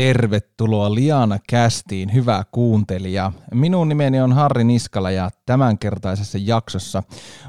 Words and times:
Tervetuloa 0.00 0.94
Liana 0.94 1.38
Kästiin, 1.48 2.14
hyvä 2.14 2.44
kuuntelija. 2.52 3.32
Minun 3.54 3.88
nimeni 3.88 4.20
on 4.20 4.32
Harri 4.32 4.64
Niskala 4.64 5.10
ja 5.10 5.30
tämänkertaisessa 5.46 6.38
jaksossa 6.40 7.02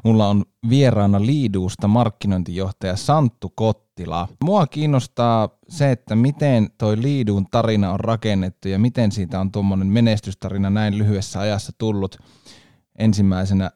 mulla 0.03 0.27
on 0.27 0.43
vieraana 0.69 1.25
Liiduusta 1.25 1.87
markkinointijohtaja 1.87 2.95
Santtu 2.95 3.49
Kottila. 3.55 4.27
Mua 4.43 4.67
kiinnostaa 4.67 5.49
se, 5.69 5.91
että 5.91 6.15
miten 6.15 6.69
toi 6.77 7.01
Liiduun 7.01 7.45
tarina 7.51 7.91
on 7.91 7.99
rakennettu 7.99 8.67
ja 8.67 8.79
miten 8.79 9.11
siitä 9.11 9.39
on 9.39 9.51
tuommoinen 9.51 9.87
menestystarina 9.87 10.69
näin 10.69 10.97
lyhyessä 10.97 11.39
ajassa 11.39 11.71
tullut 11.77 12.17
ensimmäisenä 12.97 13.71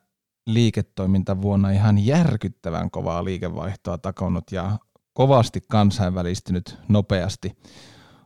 liiketoimintavuonna 0.48 1.72
ihan 1.72 2.06
järkyttävän 2.06 2.92
kovaa 2.92 3.24
liikevaihtoa 3.24 3.98
takonut 3.98 4.52
ja 4.52 4.78
kovasti 5.14 5.62
kansainvälistynyt 5.70 6.78
nopeasti 6.90 7.52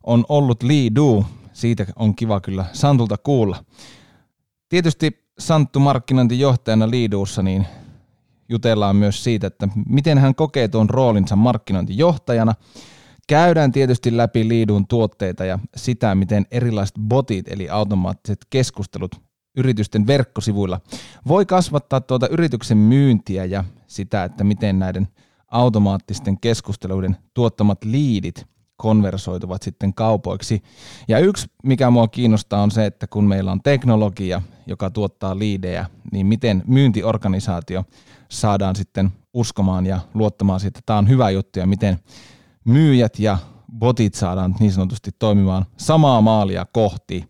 on 0.04 0.26
ollut 0.30 0.64
Lee 0.64 0.90
Du. 0.96 1.26
Siitä 1.54 1.86
on 1.96 2.16
kiva 2.16 2.42
kyllä 2.42 2.66
Santulta 2.74 3.18
kuulla. 3.18 3.64
Tietysti 4.70 5.30
Santtu 5.40 5.80
markkinointijohtajana 5.80 6.90
Liiduussa, 6.90 7.44
niin 7.44 7.66
jutellaan 8.50 8.96
myös 8.96 9.24
siitä, 9.24 9.48
että 9.48 9.68
miten 9.86 10.18
hän 10.18 10.36
kokee 10.36 10.68
tuon 10.68 10.90
roolinsa 10.90 11.36
markkinointijohtajana. 11.36 12.54
Käydään 13.28 13.71
tietysti 13.71 14.18
läpi 14.18 14.48
Liidun 14.48 14.88
tuotteita 14.88 15.46
ja 15.46 15.60
sitä, 15.76 16.16
miten 16.16 16.46
erilaiset 16.52 16.96
botit 17.00 17.48
eli 17.48 17.70
automaattiset 17.70 18.40
keskustelut 18.50 19.16
yritysten 19.57 20.07
verkkosivuilla 20.07 20.79
voi 21.28 21.46
kasvattaa 21.46 22.02
tuota 22.02 22.28
yrityksen 22.28 22.78
myyntiä 22.78 23.46
ja 23.46 23.64
sitä, 23.88 24.24
että 24.24 24.43
miten 24.43 24.79
näiden 24.79 25.07
automaattisten 25.48 26.40
keskusteluiden 26.40 27.18
tuottamat 27.34 27.84
liidit 27.84 28.46
konversoituvat 28.79 29.64
sitten 29.64 29.93
kaupoiksi. 29.93 30.64
Ja 31.07 31.20
yksi, 31.20 31.47
mikä 31.64 31.89
mua 31.89 32.08
kiinnostaa, 32.08 32.64
on 32.64 32.72
se, 32.72 32.86
että 32.86 33.08
kun 33.08 33.23
meillä 33.23 33.52
on 33.52 33.61
teknologia, 33.64 34.42
joka 34.67 34.90
tuottaa 34.90 35.40
liidejä, 35.40 35.86
niin 36.12 36.26
miten 36.26 36.64
myyntiorganisaatio 36.67 37.84
saadaan 38.30 38.76
sitten 38.76 39.12
uskomaan 39.34 39.86
ja 39.86 40.00
luottamaan 40.14 40.59
siitä, 40.59 40.78
että 40.78 40.86
tämä 40.86 41.00
on 41.00 41.09
hyvä 41.09 41.30
juttu 41.30 41.59
ja 41.59 41.67
miten 41.67 42.00
myyjät 42.66 43.20
ja 43.20 43.38
botit 43.80 44.14
saadaan 44.14 44.56
niin 44.59 44.72
sanotusti 44.72 45.11
toimimaan 45.20 45.66
samaa 45.78 46.22
maalia 46.22 46.66
kohti. 46.72 47.26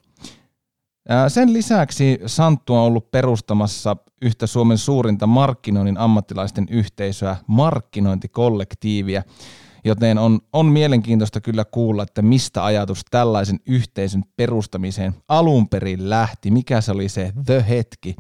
Sen 1.28 1.54
lisäksi 1.54 2.20
Santtu 2.26 2.76
on 2.76 2.82
ollut 2.82 3.12
perustamassa 3.12 3.98
yhtä 4.22 4.48
Suomen 4.48 4.78
suurinta 4.78 5.28
markkinoinnin 5.28 5.98
ammattilaisten 5.98 6.68
yhteisöä, 6.70 7.36
markkinointikollektiivia, 7.48 9.24
joten 9.90 10.18
on, 10.18 10.40
on 10.54 10.66
mielenkiintoista 10.66 11.42
kyllä 11.42 11.66
kuulla, 11.66 12.04
että 12.04 12.22
mistä 12.22 12.66
ajatus 12.66 13.02
tällaisen 13.12 13.60
yhteisön 13.66 14.24
perustamiseen 14.36 15.14
alun 15.28 15.70
perin 15.70 16.10
lähti, 16.10 16.52
mikä 16.52 16.82
se 16.82 16.92
oli 16.92 17.10
se 17.10 17.34
the 17.46 17.66
hetki, 17.70 18.16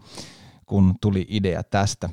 kun 0.66 0.96
tuli 1.02 1.26
idea 1.30 1.64
tästä 1.64 2.10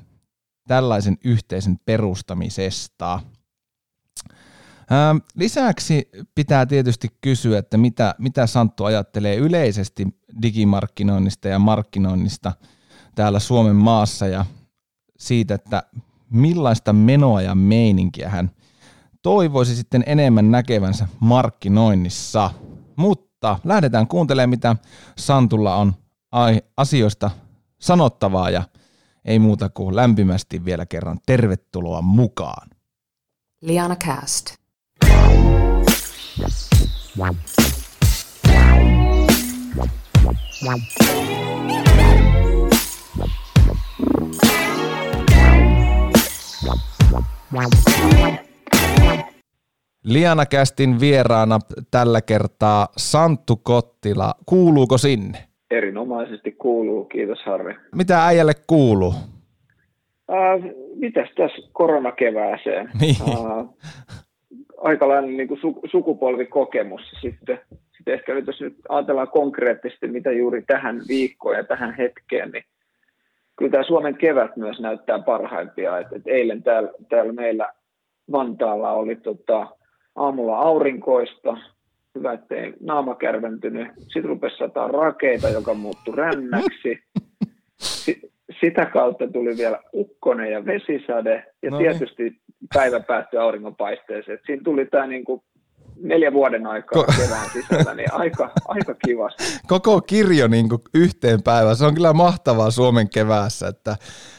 tällaisen 0.66 1.18
yhteisön 1.24 1.78
perustamisesta. 1.84 3.20
Lisäksi 5.34 6.08
pitää 6.34 6.66
tietysti 6.66 7.08
kysyä, 7.20 7.58
että 7.58 7.76
mitä, 7.76 8.14
mitä 8.18 8.46
Santtu 8.46 8.84
ajattelee 8.84 9.36
yleisesti 9.36 10.06
digimarkkinoinnista 10.42 11.48
ja 11.48 11.58
markkinoinnista 11.58 12.52
täällä 13.14 13.38
Suomen 13.38 13.76
maassa 13.76 14.26
ja 14.26 14.46
siitä, 15.18 15.54
että 15.54 15.82
millaista 16.30 16.92
menoa 16.92 17.42
ja 17.42 17.54
meininkiä 17.54 18.28
hän 18.28 18.50
toivoisi 19.26 19.76
sitten 19.76 20.02
enemmän 20.06 20.50
näkevänsä 20.50 21.08
markkinoinnissa. 21.20 22.50
Mutta 22.96 23.58
lähdetään 23.64 24.06
kuuntelemaan, 24.08 24.50
mitä 24.50 24.76
Santulla 25.18 25.76
on 25.76 25.94
asioista 26.76 27.30
sanottavaa 27.80 28.50
ja 28.50 28.62
ei 29.24 29.38
muuta 29.38 29.68
kuin 29.68 29.96
lämpimästi 29.96 30.64
vielä 30.64 30.86
kerran 30.86 31.18
tervetuloa 31.26 32.02
mukaan. 32.02 32.68
Liana 33.62 33.96
Cast. 33.96 34.56
Liana 50.04 50.46
Kästin 50.46 51.00
vieraana 51.00 51.58
tällä 51.90 52.20
kertaa 52.20 52.88
Santtu 52.96 53.56
Kottila. 53.62 54.34
Kuuluuko 54.46 54.98
sinne? 54.98 55.38
Erinomaisesti 55.70 56.52
kuuluu, 56.52 57.04
kiitos 57.04 57.38
Harri. 57.46 57.74
Mitä 57.94 58.26
äijälle 58.26 58.52
kuuluu? 58.66 59.14
Äh, 60.30 60.74
mitäs 60.94 61.28
tässä 61.36 61.68
koronakevääseen? 61.72 62.90
Niin. 63.00 63.16
Äh, 63.22 63.66
aikalainen 64.78 65.36
niin 65.36 65.48
kuin 65.48 65.60
su, 65.60 65.80
sukupolvikokemus 65.90 67.00
sitten. 67.20 67.60
Sitten 67.96 68.14
ehkä 68.14 68.34
nyt 68.34 68.46
jos 68.46 68.60
nyt 68.60 68.76
ajatellaan 68.88 69.28
konkreettisesti, 69.28 70.08
mitä 70.08 70.32
juuri 70.32 70.62
tähän 70.62 71.00
viikkoon 71.08 71.56
ja 71.56 71.64
tähän 71.64 71.94
hetkeen, 71.94 72.50
niin 72.50 72.64
kyllä 73.56 73.70
tämä 73.70 73.84
Suomen 73.84 74.16
kevät 74.16 74.56
myös 74.56 74.80
näyttää 74.80 75.18
parhaimpia. 75.18 75.98
Et, 75.98 76.06
et 76.12 76.22
eilen 76.26 76.62
täällä, 76.62 76.90
täällä 77.08 77.32
meillä 77.32 77.72
Vantaalla 78.32 78.92
oli 78.92 79.16
tota, 79.16 79.66
aamulla 80.16 80.58
aurinkoista, 80.58 81.56
hyvä, 82.14 82.32
ettei 82.32 82.74
naama 82.80 83.14
kärventynyt. 83.14 83.88
Sitten 83.98 84.24
rupesi 84.24 84.56
sataa 84.56 84.88
rakeita, 84.88 85.48
joka 85.48 85.74
muuttui 85.74 86.16
rännäksi. 86.16 86.98
sitä 88.60 88.86
kautta 88.86 89.28
tuli 89.28 89.56
vielä 89.56 89.80
ukkonen 89.94 90.52
ja 90.52 90.64
vesisade 90.66 91.44
ja 91.62 91.70
no 91.70 91.78
niin. 91.78 91.90
tietysti 91.90 92.40
päivä 92.74 93.00
päättyi 93.00 93.40
auringonpaisteeseen. 93.40 94.38
Siinä 94.46 94.62
tuli 94.64 94.86
tämä 94.86 95.06
niinku 95.06 95.44
neljä 96.02 96.32
vuoden 96.32 96.66
aikaa 96.66 97.02
Ko- 97.02 97.16
kevään 97.16 97.50
sisällä, 97.52 97.94
niin 97.94 98.12
aika, 98.12 98.50
aika 98.68 98.94
kivasti. 99.06 99.44
Koko 99.68 100.00
kirjo 100.00 100.48
niin 100.48 100.68
kuin 100.68 100.82
yhteen 100.94 101.42
päivään, 101.42 101.76
se 101.76 101.84
on 101.84 101.94
kyllä 101.94 102.12
mahtavaa 102.12 102.70
Suomen 102.70 103.08
keväässä, 103.08 103.68
että 103.68 103.96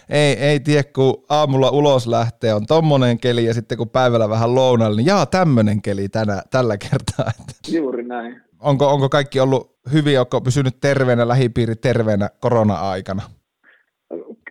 ei, 0.10 0.34
ei 0.34 0.60
tiedä, 0.60 0.84
kun 0.96 1.24
aamulla 1.30 1.70
ulos 1.70 2.08
lähtee, 2.08 2.54
on 2.54 2.66
tommonen 2.66 3.20
keli 3.20 3.46
ja 3.46 3.54
sitten 3.54 3.78
kun 3.78 3.90
päivällä 3.90 4.30
vähän 4.30 4.56
lounalle, 4.56 4.98
niin 4.98 5.06
jaa 5.06 5.26
tämmöinen 5.26 5.82
keli 5.82 6.10
tänä, 6.10 6.42
tällä 6.52 6.78
kertaa. 6.78 7.32
Juuri 7.72 8.04
näin. 8.04 8.42
Onko, 8.60 8.88
onko 8.88 9.10
kaikki 9.10 9.40
ollut 9.40 9.78
hyvin, 9.94 10.20
onko 10.20 10.42
pysynyt 10.42 10.80
terveenä, 10.82 11.28
lähipiiri 11.28 11.76
terveenä 11.76 12.30
korona-aikana? 12.40 13.22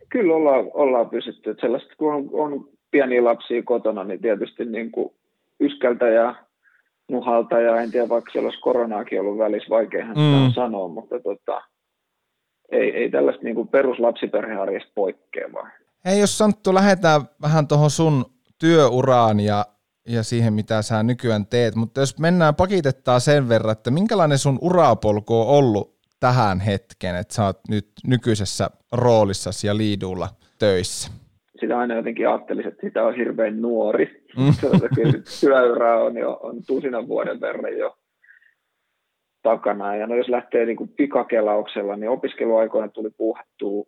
Kyllä 0.08 0.34
ollaan, 0.34 0.64
ollaan 0.74 1.10
pysytty. 1.10 1.50
Että 1.50 1.60
sellaista, 1.60 1.94
kun 1.98 2.14
on, 2.14 2.28
on 2.32 2.68
pieniä 2.90 3.24
lapsia 3.24 3.62
kotona, 3.62 4.04
niin 4.04 4.20
tietysti 4.20 4.64
niin 4.64 4.90
kuin 4.90 5.14
yskältä 5.60 6.08
ja 6.08 6.34
nuhalta 7.10 7.60
ja 7.60 7.80
en 7.80 7.90
tiedä, 7.90 8.08
vaikka 8.08 8.32
siellä 8.32 8.46
olisi 8.46 8.60
koronaakin 8.60 9.20
ollut 9.20 9.38
välissä, 9.38 9.70
vaikeahan 9.70 10.16
mm. 10.16 10.52
sanoa, 10.54 10.88
mutta 10.88 11.20
tota, 11.20 11.62
ei, 12.72 12.96
ei 12.96 13.10
tällaista 13.10 13.42
niin 13.42 13.54
kuin 13.54 13.68
peruslapsiperhearjesta 13.68 14.92
poikkeavaa. 14.94 15.68
Hei, 16.04 16.20
jos 16.20 16.38
Santtu, 16.38 16.74
lähdetään 16.74 17.20
vähän 17.42 17.68
tuohon 17.68 17.90
sun 17.90 18.24
työuraan 18.58 19.40
ja, 19.40 19.66
ja 20.08 20.22
siihen, 20.22 20.52
mitä 20.52 20.82
sä 20.82 21.02
nykyään 21.02 21.46
teet, 21.46 21.74
mutta 21.74 22.00
jos 22.00 22.18
mennään 22.18 22.54
pakitettaa 22.54 23.20
sen 23.20 23.48
verran, 23.48 23.72
että 23.72 23.90
minkälainen 23.90 24.38
sun 24.38 24.58
urapolku 24.60 25.40
on 25.40 25.46
ollut 25.46 25.96
tähän 26.20 26.60
hetkeen, 26.60 27.16
että 27.16 27.34
sä 27.34 27.44
oot 27.44 27.60
nyt 27.68 27.88
nykyisessä 28.06 28.70
roolissasi 28.92 29.66
ja 29.66 29.76
liidulla 29.76 30.28
töissä? 30.58 31.10
Sitä 31.60 31.78
aina 31.78 31.94
jotenkin 31.94 32.28
ajattelisin, 32.28 32.72
että 32.72 32.86
sitä 32.86 33.02
on 33.02 33.16
hirveän 33.16 33.62
nuori. 33.62 34.24
Mm. 34.36 34.52
Työura 35.40 36.04
on 36.04 36.16
jo 36.16 36.38
on 36.42 36.56
tusinan 36.66 37.08
vuoden 37.08 37.40
verran 37.40 37.78
jo 37.78 37.96
takana. 39.42 39.96
Ja 39.96 40.06
no 40.06 40.14
jos 40.14 40.28
lähtee 40.28 40.66
niin 40.66 40.76
kuin 40.76 40.90
pikakelauksella, 40.96 41.96
niin 41.96 42.10
opiskeluaikoina 42.10 42.88
tuli 42.88 43.10
puhuttua 43.10 43.84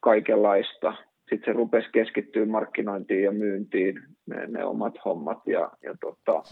kaikenlaista. 0.00 0.94
Sitten 1.30 1.44
se 1.44 1.52
rupesi 1.52 1.88
keskittyä 1.92 2.46
markkinointiin 2.46 3.22
ja 3.22 3.32
myyntiin, 3.32 4.02
ne, 4.26 4.46
ne 4.46 4.64
omat 4.64 4.94
hommat. 5.04 5.38
Ja, 5.46 5.70
ja 5.82 5.94
tota, 6.00 6.42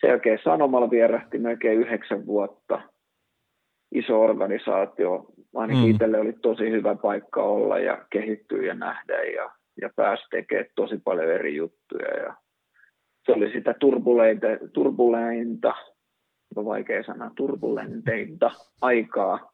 sen 0.00 0.08
jälkeen 0.08 0.38
Sanomalla 0.44 0.90
vierähti 0.90 1.38
melkein 1.38 1.80
yhdeksän 1.80 2.26
vuotta. 2.26 2.82
Iso 3.92 4.20
organisaatio. 4.20 5.26
Ainakin 5.54 5.84
mm. 5.84 5.90
itselle 5.90 6.20
oli 6.20 6.32
tosi 6.32 6.70
hyvä 6.70 6.94
paikka 6.94 7.42
olla 7.42 7.78
ja 7.78 8.04
kehittyä 8.10 8.62
ja 8.62 8.74
nähdä. 8.74 9.22
Ja, 9.22 9.50
ja 9.80 9.90
pääsi 9.96 10.22
tekemään 10.30 10.66
tosi 10.74 11.00
paljon 11.04 11.28
eri 11.30 11.56
juttuja. 11.56 12.16
Ja 12.22 12.34
se 13.26 13.32
oli 13.32 13.52
sitä 13.52 13.74
turbuleinta, 13.80 14.46
turbuleinta 14.72 15.74
on 16.56 16.64
vaikea 16.64 17.02
sana, 17.02 17.30
turbulenteinta 17.36 18.50
aikaa 18.80 19.52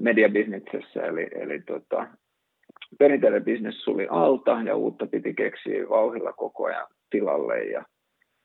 mediabisneksessä, 0.00 1.02
eli, 1.02 1.28
eli 1.34 1.60
tota, 1.60 2.06
perinteinen 2.98 3.44
bisnes 3.44 3.84
suli 3.84 4.06
alta 4.10 4.62
ja 4.64 4.76
uutta 4.76 5.06
piti 5.06 5.34
keksiä 5.34 5.88
vauhilla 5.88 6.32
koko 6.32 6.64
ajan 6.64 6.86
tilalle 7.10 7.64
ja 7.64 7.84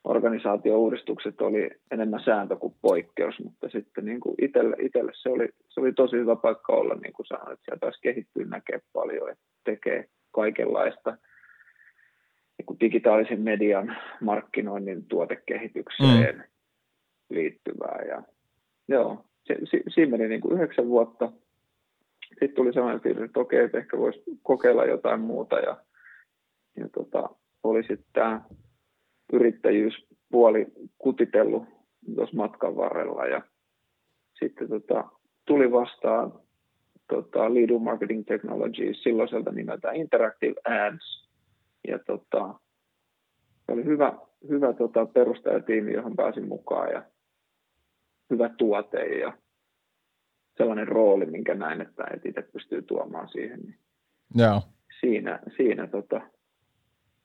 organisaatio-uudistukset 0.04 1.42
oli 1.42 1.70
enemmän 1.92 2.24
sääntö 2.26 2.56
kuin 2.56 2.76
poikkeus, 2.82 3.36
mutta 3.44 3.70
sitten 3.70 4.06
niin 4.06 4.20
kuin 4.20 4.36
itselle, 4.42 4.76
itselle 4.80 5.12
se, 5.16 5.30
oli, 5.30 5.50
se 5.70 5.80
oli 5.80 5.94
tosi 5.94 6.16
hyvä 6.18 6.36
paikka 6.36 6.74
olla, 6.74 6.96
niin 6.96 7.14
kuin 7.14 7.26
sanoin, 7.26 7.54
että 7.54 7.66
sieltä 7.66 7.80
taas 7.80 8.00
kehittyy, 8.02 8.46
näkee 8.46 8.80
paljon, 8.94 9.30
että 9.30 9.44
tekee 9.64 10.06
kaikenlaista 10.32 11.18
niin 12.58 12.80
digitaalisen 12.80 13.42
median 13.42 13.98
markkinoinnin 14.22 15.06
tuotekehitykseen 15.06 16.36
mm. 16.36 16.44
liittyvää. 17.30 18.02
Ja, 18.08 18.24
joo, 18.88 19.26
si, 19.48 19.54
si, 19.66 19.84
siinä 19.94 20.12
meni 20.12 20.28
niin 20.28 20.42
kuin 20.42 20.54
yhdeksän 20.54 20.88
vuotta. 20.88 21.32
Sitten 22.30 22.56
tuli 22.56 22.74
sellainen 22.74 23.02
fiilis, 23.02 23.24
että 23.24 23.40
okei, 23.40 23.64
että 23.64 23.78
ehkä 23.78 23.98
voisi 23.98 24.24
kokeilla 24.44 24.86
jotain 24.86 25.22
muuta 25.22 25.60
ja, 25.60 25.78
ja 26.78 26.90
tota, 26.90 27.30
oli 27.64 27.84
sitten 27.84 28.06
tämä 28.14 28.42
yrittäjyyspuoli 29.34 30.68
kutitellut 30.98 31.64
tuossa 32.16 32.36
matkan 32.36 32.76
varrella 32.76 33.26
ja 33.26 33.42
sitten 34.40 34.70
tota, 34.70 35.10
tuli 35.46 35.72
vastaan 35.72 36.34
tota, 37.10 37.54
Lido 37.54 37.80
Marketing 37.80 38.26
Technologies 38.26 39.04
silloiselta 39.04 39.52
nimeltä 39.52 39.92
Interactive 39.92 40.56
Ads 40.66 41.30
ja 41.88 42.00
tota, 42.00 42.60
se 43.66 43.72
oli 43.72 43.86
hyvä, 43.86 44.14
hyvä 44.50 44.74
tota, 44.74 45.06
perustajatiimi, 45.06 45.94
johon 45.94 46.16
pääsin 46.16 46.48
mukaan 46.48 46.92
ja 46.92 47.04
hyvä 48.30 48.50
tuote 48.58 49.04
ja 49.04 49.38
sellainen 50.58 50.88
rooli, 50.88 51.26
minkä 51.26 51.56
näin, 51.56 51.82
että 51.82 52.04
et 52.14 52.26
itse 52.26 52.42
pystyy 52.42 52.82
tuomaan 52.82 53.30
siihen. 53.30 53.60
Niin 53.60 53.80
Joo. 54.36 54.62
Siinä, 55.00 55.40
siinä, 55.58 55.88
tota, 55.88 56.22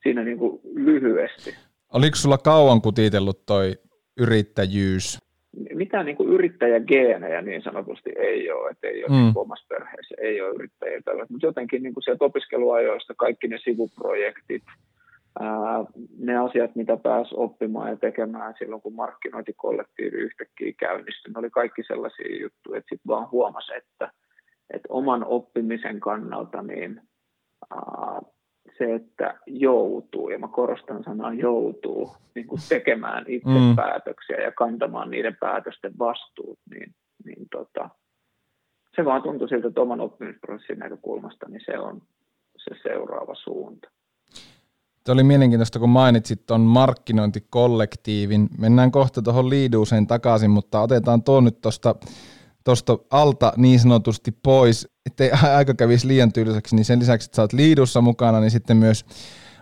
siinä 0.03 0.23
niin 0.23 0.37
kuin 0.37 0.61
lyhyesti. 0.63 1.55
Oliko 1.93 2.15
sulla 2.15 2.37
kauan 2.37 2.81
kutitellut 2.81 3.45
toi 3.45 3.75
yrittäjyys? 4.17 5.24
Mitään 5.73 6.05
niin 6.05 6.17
kuin 6.17 6.29
yrittäjägeenejä 6.29 7.41
niin 7.41 7.61
sanotusti 7.61 8.11
ei 8.17 8.51
ole, 8.51 8.69
että 8.69 8.87
ei 8.87 9.03
ole 9.03 9.11
mm. 9.11 9.15
niin 9.15 9.31
omassa 9.35 9.65
perheessä, 9.69 10.15
ei 10.21 10.41
ole 10.41 10.55
yrittäjiä. 10.55 11.01
Mutta 11.29 11.47
jotenkin 11.47 11.83
niin 11.83 11.93
kuin 11.93 12.03
sieltä 12.03 12.25
opiskeluajoista 12.25 13.13
kaikki 13.17 13.47
ne 13.47 13.57
sivuprojektit, 13.63 14.63
ää, 15.39 15.85
ne 16.19 16.37
asiat, 16.37 16.75
mitä 16.75 16.97
pääsi 16.97 17.35
oppimaan 17.37 17.89
ja 17.89 17.97
tekemään 17.97 18.53
silloin, 18.59 18.81
kun 18.81 18.95
markkinointikollektiivi 18.95 20.17
yhtäkkiä 20.17 20.73
käynnistyi, 20.79 21.33
ne 21.33 21.39
oli 21.39 21.49
kaikki 21.49 21.83
sellaisia 21.83 22.41
juttuja, 22.41 22.77
että 22.77 22.89
sitten 22.89 23.07
vaan 23.07 23.31
huomasi, 23.31 23.71
että, 23.75 24.11
että 24.73 24.87
oman 24.89 25.25
oppimisen 25.25 25.99
kannalta 25.99 26.61
niin 26.61 27.01
ää, 27.71 28.21
se, 28.77 28.95
että 28.95 29.39
joutuu, 29.47 30.29
ja 30.29 30.39
mä 30.39 30.47
korostan 30.47 31.03
sanaa 31.03 31.33
joutuu, 31.33 32.15
niin 32.35 32.47
kuin 32.47 32.61
tekemään 32.69 33.25
itse 33.27 33.49
mm. 33.49 33.75
päätöksiä 33.75 34.37
ja 34.37 34.51
kantamaan 34.51 35.11
niiden 35.11 35.37
päätösten 35.39 35.93
vastuut, 35.99 36.59
niin, 36.69 36.95
niin 37.25 37.47
tota, 37.51 37.89
se 38.95 39.05
vaan 39.05 39.23
tuntui 39.23 39.49
siltä, 39.49 39.67
että 39.67 39.81
oman 39.81 40.01
oppimisprosessin 40.01 40.79
näkökulmasta, 40.79 41.49
niin 41.49 41.61
se 41.65 41.79
on 41.79 42.01
se 42.57 42.75
seuraava 42.83 43.35
suunta. 43.35 43.89
Se 45.05 45.11
oli 45.11 45.23
mielenkiintoista, 45.23 45.79
kun 45.79 45.89
mainitsit 45.89 46.45
tuon 46.45 46.61
markkinointikollektiivin. 46.61 48.49
Mennään 48.59 48.91
kohta 48.91 49.21
tuohon 49.21 49.49
liiduuseen 49.49 50.07
takaisin, 50.07 50.51
mutta 50.51 50.81
otetaan 50.81 51.23
tuo 51.23 51.41
nyt 51.41 51.61
tuosta 51.61 51.95
tuosta 52.65 52.97
alta 53.11 53.53
niin 53.57 53.79
sanotusti 53.79 54.31
pois, 54.43 54.87
ettei 55.05 55.31
aika 55.57 55.73
kävisi 55.73 56.07
liian 56.07 56.33
tyyliseksi, 56.33 56.75
niin 56.75 56.85
sen 56.85 56.99
lisäksi, 56.99 57.27
että 57.27 57.35
sä 57.35 57.41
oot 57.41 57.53
liidussa 57.53 58.01
mukana, 58.01 58.39
niin 58.39 58.51
sitten 58.51 58.77
myös 58.77 59.05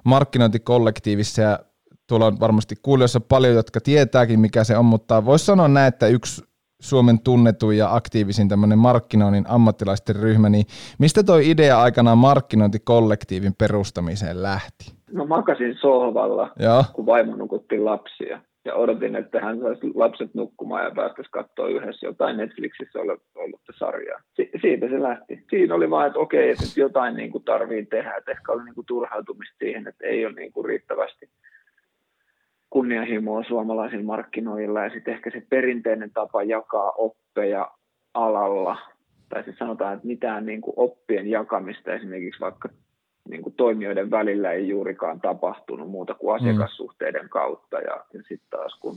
markkinointikollektiivissa 0.06 1.42
ja 1.42 1.60
tuolla 2.08 2.26
on 2.26 2.40
varmasti 2.40 2.76
kuulijoissa 2.82 3.20
paljon, 3.20 3.54
jotka 3.54 3.80
tietääkin, 3.82 4.40
mikä 4.40 4.64
se 4.64 4.78
on, 4.78 4.86
mutta 4.86 5.26
voisi 5.26 5.46
sanoa 5.46 5.68
näin, 5.68 5.88
että 5.88 6.08
yksi 6.08 6.44
Suomen 6.82 7.20
tunnetu 7.20 7.72
ja 7.72 7.96
aktiivisin 7.96 8.50
tämmöinen 8.50 8.80
markkinoinnin 8.80 9.46
ammattilaisten 9.48 10.16
ryhmä, 10.16 10.50
niin 10.50 10.66
mistä 11.00 11.24
toi 11.24 11.50
idea 11.50 11.82
aikanaan 11.82 12.18
markkinointikollektiivin 12.18 13.54
perustamiseen 13.58 14.44
lähti? 14.44 14.94
No 15.12 15.26
makasin 15.26 15.76
sohvalla, 15.82 16.50
Joo. 16.60 16.84
kun 16.94 17.06
vaimo 17.06 17.36
nukutti 17.36 17.80
lapsia 17.80 18.42
ja 18.66 18.76
odotin, 18.76 19.16
että 19.16 19.42
hän 19.42 19.60
saisi 19.60 19.92
lapset 19.96 20.34
nukkumaan 20.34 20.86
ja 20.86 20.92
päästäisi 20.92 21.32
katsoa 21.32 21.68
yhdessä 21.68 22.08
jotain 22.08 22.38
Netflixissä 22.38 23.00
ollutta 23.36 23.74
sarjaa. 23.78 24.20
Si- 24.34 24.52
siitä 24.62 24.88
se 24.90 25.02
lähti. 25.02 25.46
Siinä 25.50 25.76
oli 25.76 25.90
vaan, 25.90 26.08
että 26.08 26.20
okei, 26.20 26.50
että 26.50 26.64
nyt 26.64 26.78
jotain 26.78 27.16
niin 27.16 27.32
kuin 27.32 27.44
tarvii 27.44 27.86
tehdä, 27.86 28.16
että 28.18 28.32
ehkä 28.32 28.52
oli 28.52 28.64
niin 28.64 28.76
kuin 28.76 28.86
turhautumista 28.86 29.56
siihen, 29.60 29.88
että 29.88 30.08
ei 30.08 30.26
ole 30.26 30.34
niin 30.34 30.52
kuin 30.52 30.66
riittävästi 30.66 31.30
kunnianhimoa 32.70 33.44
suomalaisilla 33.44 34.04
markkinoilla 34.04 34.84
ja 34.84 34.90
sitten 34.90 35.14
ehkä 35.14 35.32
se 35.32 35.44
perinteinen 35.50 36.12
tapa 36.14 36.44
jakaa 36.44 36.92
oppeja 36.92 37.72
alalla, 38.14 38.78
tai 39.30 39.44
sitten 39.44 39.68
sanotaan, 39.68 39.94
että 39.94 40.08
mitään 40.08 40.46
niin 40.46 40.62
kuin 40.62 40.74
oppien 40.78 41.28
jakamista 41.28 41.94
esimerkiksi 41.94 42.40
vaikka 42.40 42.70
niin 43.30 43.42
kuin 43.42 43.56
toimijoiden 43.56 44.12
välillä 44.12 44.52
ei 44.52 44.68
juurikaan 44.68 45.22
tapahtunut 45.22 45.90
muuta 45.90 46.14
kuin 46.14 46.32
mm. 46.32 46.36
asiakassuhteiden 46.36 47.30
kautta. 47.30 47.78
Ja, 47.80 48.06
ja 48.14 48.22
sitten 48.28 48.50
taas 48.50 48.80
kun 48.80 48.96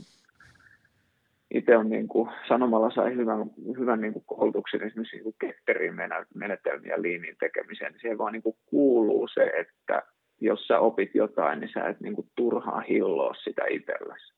itse 1.51 1.77
on 1.77 1.89
niin 1.89 2.07
kuin, 2.07 2.29
sanomalla 2.47 2.91
sai 2.91 3.15
hyvän, 3.15 3.51
hyvän 3.79 4.01
niin 4.01 4.13
kuin 4.13 4.23
koulutuksen 4.25 4.83
esimerkiksi 4.83 5.15
niin 5.15 5.23
kuin 5.23 5.35
ketterin 5.39 5.95
menetelmiä 6.35 7.01
liinin 7.01 7.35
tekemiseen, 7.39 7.91
niin 7.91 8.01
siihen 8.01 8.17
vaan 8.17 8.33
niin 8.33 8.43
kuin 8.43 8.55
kuuluu 8.65 9.27
se, 9.27 9.43
että 9.43 10.03
jos 10.41 10.67
sä 10.67 10.79
opit 10.79 11.15
jotain, 11.15 11.59
niin 11.59 11.69
sä 11.73 11.87
et 11.87 11.99
niin 11.99 12.15
kuin 12.15 12.27
turhaa 12.35 12.79
hilloa 12.79 13.33
sitä 13.33 13.61
itsellesi. 13.69 14.33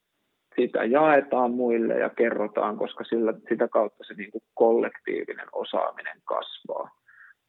Sitä 0.56 0.84
jaetaan 0.84 1.52
muille 1.52 1.94
ja 1.94 2.10
kerrotaan, 2.10 2.78
koska 2.78 3.04
sillä, 3.04 3.34
sitä 3.50 3.68
kautta 3.68 4.04
se 4.04 4.14
niin 4.14 4.32
kuin 4.32 4.44
kollektiivinen 4.54 5.48
osaaminen 5.52 6.18
kasvaa. 6.26 6.90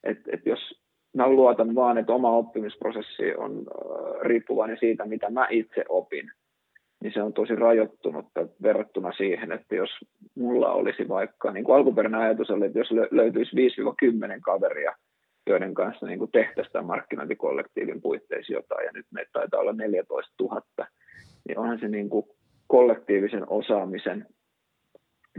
Et, 0.05 0.19
et 0.33 0.47
jos 0.47 0.81
mä 1.17 1.29
luotan 1.29 1.75
vaan, 1.75 1.99
että 1.99 2.12
oma 2.12 2.31
oppimisprosessi 2.31 3.35
on 3.37 3.53
äh, 3.53 4.21
riippuvainen 4.21 4.77
siitä, 4.81 5.05
mitä 5.05 5.31
mä 5.31 5.47
itse 5.51 5.85
opin, 5.89 6.31
niin 7.03 7.12
se 7.12 7.23
on 7.23 7.33
tosi 7.33 7.55
rajoittunut 7.55 8.27
verrattuna 8.62 9.12
siihen, 9.12 9.53
että 9.53 9.75
jos 9.75 9.91
mulla 10.35 10.73
olisi 10.73 11.09
vaikka, 11.09 11.53
niin 11.53 11.65
kuin 11.65 11.77
alkuperäinen 11.77 12.21
ajatus 12.21 12.51
oli, 12.51 12.67
että 12.67 12.79
jos 12.79 12.91
löytyisi 13.11 13.57
5-10 13.57 14.41
kaveria, 14.41 14.97
joiden 15.47 15.75
kanssa 15.75 16.07
niin 16.07 16.19
kuin 16.19 16.31
tehtäisiin 16.31 16.73
tämän 16.73 16.87
markkinointikollektiivin 16.87 18.01
puitteissa 18.01 18.53
jotain, 18.53 18.85
ja 18.85 18.91
nyt 18.95 19.06
meitä 19.11 19.31
taitaa 19.33 19.61
olla 19.61 19.73
14 19.73 20.35
000, 20.41 20.63
niin 21.49 21.59
onhan 21.59 21.81
se 21.81 21.89
niin 21.89 22.09
kuin 22.09 22.27
kollektiivisen 22.67 23.49
osaamisen 23.49 24.27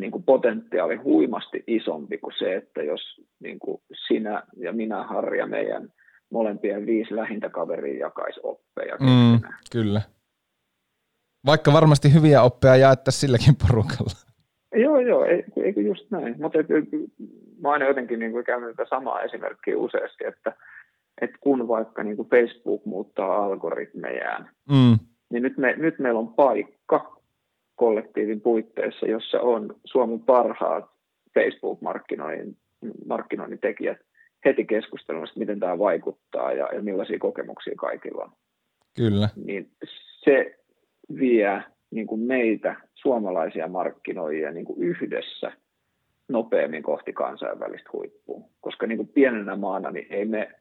niin 0.01 0.11
kuin 0.11 0.23
potentiaali 0.23 0.95
huimasti 0.95 1.63
isompi 1.67 2.17
kuin 2.17 2.33
se, 2.39 2.55
että 2.55 2.83
jos 2.83 3.01
niin 3.39 3.59
kuin 3.59 3.81
sinä 4.07 4.43
ja 4.57 4.73
minä, 4.73 5.03
Harri 5.03 5.39
ja 5.39 5.47
meidän 5.47 5.89
molempien 6.31 6.85
viisi 6.85 7.15
lähintä 7.15 7.49
kaveria 7.49 7.99
jakaisi 7.99 8.39
oppeja 8.43 8.95
mm, 8.99 9.49
Kyllä. 9.71 10.01
Vaikka 11.45 11.73
varmasti 11.73 12.13
hyviä 12.13 12.41
oppeja 12.41 12.75
jaettaisiin 12.75 13.21
silläkin 13.21 13.55
porukalla. 13.67 14.31
Joo, 14.75 14.99
joo, 14.99 15.25
eikö 15.63 15.81
just 15.81 16.11
näin. 16.11 16.35
Mutta 16.41 16.59
mä 17.61 17.71
aina 17.71 17.87
jotenkin 17.87 18.19
niin 18.19 18.31
kuin 18.31 18.45
käynyt 18.45 18.75
tätä 18.75 18.89
samaa 18.89 19.21
esimerkkiä 19.21 19.77
useasti, 19.77 20.25
että, 20.27 20.53
että 21.21 21.37
kun 21.39 21.67
vaikka 21.67 22.03
niin 22.03 22.17
kuin 22.17 22.29
Facebook 22.29 22.85
muuttaa 22.85 23.43
algoritmejaan, 23.45 24.49
mm. 24.69 24.99
niin 25.31 25.43
nyt, 25.43 25.57
me, 25.57 25.75
nyt 25.77 25.99
meillä 25.99 26.19
on 26.19 26.33
paikka 26.33 27.20
kollektiivin 27.81 28.41
puitteissa, 28.41 29.05
jossa 29.05 29.39
on 29.39 29.75
Suomen 29.85 30.19
parhaat 30.19 30.85
Facebook-markkinoinnin 31.33 32.57
markkinoinnin 33.05 33.59
tekijät 33.59 33.97
heti 34.45 34.65
keskustelemassa, 34.65 35.39
miten 35.39 35.59
tämä 35.59 35.79
vaikuttaa 35.79 36.51
ja, 36.51 36.69
ja 36.73 36.81
millaisia 36.81 37.19
kokemuksia 37.19 37.73
kaikilla 37.77 38.23
on. 38.23 38.31
Kyllä. 38.95 39.29
Niin 39.45 39.71
se 40.23 40.59
vie 41.19 41.63
niin 41.91 42.07
kuin 42.07 42.21
meitä, 42.21 42.75
suomalaisia 42.93 43.67
markkinoijia, 43.67 44.51
niin 44.51 44.65
kuin 44.65 44.83
yhdessä 44.83 45.51
nopeammin 46.29 46.83
kohti 46.83 47.13
kansainvälistä 47.13 47.89
huippua. 47.93 48.41
Koska 48.59 48.87
niin 48.87 48.97
kuin 48.97 49.07
pienenä 49.07 49.55
maana 49.55 49.91
niin 49.91 50.07
ei 50.09 50.25
me 50.25 50.51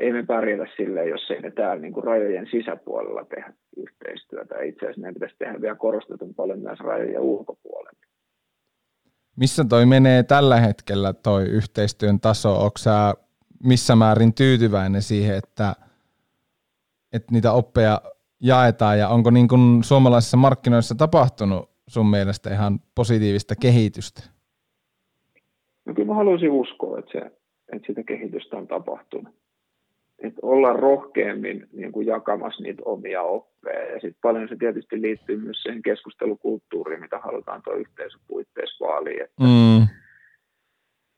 ei 0.00 0.12
me 0.12 0.22
pärjätä 0.26 0.66
silleen, 0.76 1.08
jos 1.08 1.30
ei 1.30 1.40
me 1.40 1.50
täällä 1.50 1.82
niin 1.82 1.92
kuin 1.92 2.04
rajojen 2.04 2.48
sisäpuolella 2.50 3.24
tehdä 3.24 3.52
yhteistyötä. 3.76 4.62
Itse 4.62 4.86
asiassa 4.86 5.00
meidän 5.00 5.14
pitäisi 5.14 5.36
tehdä 5.38 5.60
vielä 5.60 5.76
korostetun 5.76 6.34
paljon 6.34 6.58
myös 6.58 6.80
rajojen 6.80 7.20
ulkopuolella. 7.20 7.98
Missä 9.36 9.64
toi 9.68 9.86
menee 9.86 10.22
tällä 10.22 10.60
hetkellä 10.60 11.12
toi 11.12 11.44
yhteistyön 11.44 12.20
taso? 12.20 12.54
Onko 12.54 12.78
sä 12.78 13.14
missä 13.64 13.96
määrin 13.96 14.34
tyytyväinen 14.34 15.02
siihen, 15.02 15.36
että, 15.36 15.74
että 17.12 17.32
niitä 17.32 17.52
oppeja 17.52 18.00
jaetaan 18.40 18.98
ja 18.98 19.08
onko 19.08 19.30
niin 19.30 19.48
kuin 19.48 19.84
suomalaisissa 19.84 20.36
markkinoissa 20.36 20.94
tapahtunut 20.94 21.70
sun 21.88 22.06
mielestä 22.06 22.50
ihan 22.50 22.78
positiivista 22.94 23.54
kehitystä? 23.60 24.22
No 25.84 25.94
kyllä 25.94 26.08
mä 26.08 26.14
haluaisin 26.14 26.50
uskoa, 26.50 26.98
että, 26.98 27.12
se, 27.12 27.18
että 27.72 27.86
sitä 27.86 28.02
kehitystä 28.02 28.56
on 28.56 28.66
tapahtunut 28.66 29.34
että 30.22 30.40
olla 30.42 30.72
rohkeammin 30.72 31.66
niin 31.72 31.92
kuin 31.92 32.06
jakamassa 32.06 32.62
niitä 32.62 32.82
omia 32.84 33.22
oppeja. 33.22 33.84
Ja 33.84 34.00
sitten 34.00 34.20
paljon 34.22 34.48
se 34.48 34.56
tietysti 34.56 35.02
liittyy 35.02 35.36
myös 35.36 35.62
siihen 35.62 35.82
keskustelukulttuuriin, 35.82 37.00
mitä 37.00 37.18
halutaan 37.18 37.62
tuo 37.62 37.74
yhteisöpuitteissa 37.74 38.86
vaalia. 38.86 39.24
Että 39.24 39.42
mm. 39.42 39.82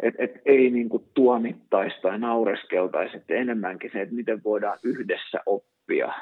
et, 0.02 0.14
et 0.19 0.42
ei 0.45 0.71
niin 0.71 0.88
kuin 0.88 1.04
tuomittaisi 1.14 1.97
tai 2.02 2.19
naureskeltaisi, 2.19 3.16
että 3.16 3.35
enemmänkin 3.35 3.90
se, 3.92 4.00
että 4.00 4.14
miten 4.14 4.45
voidaan 4.45 4.78
yhdessä 4.85 5.40
oppia. 5.47 6.12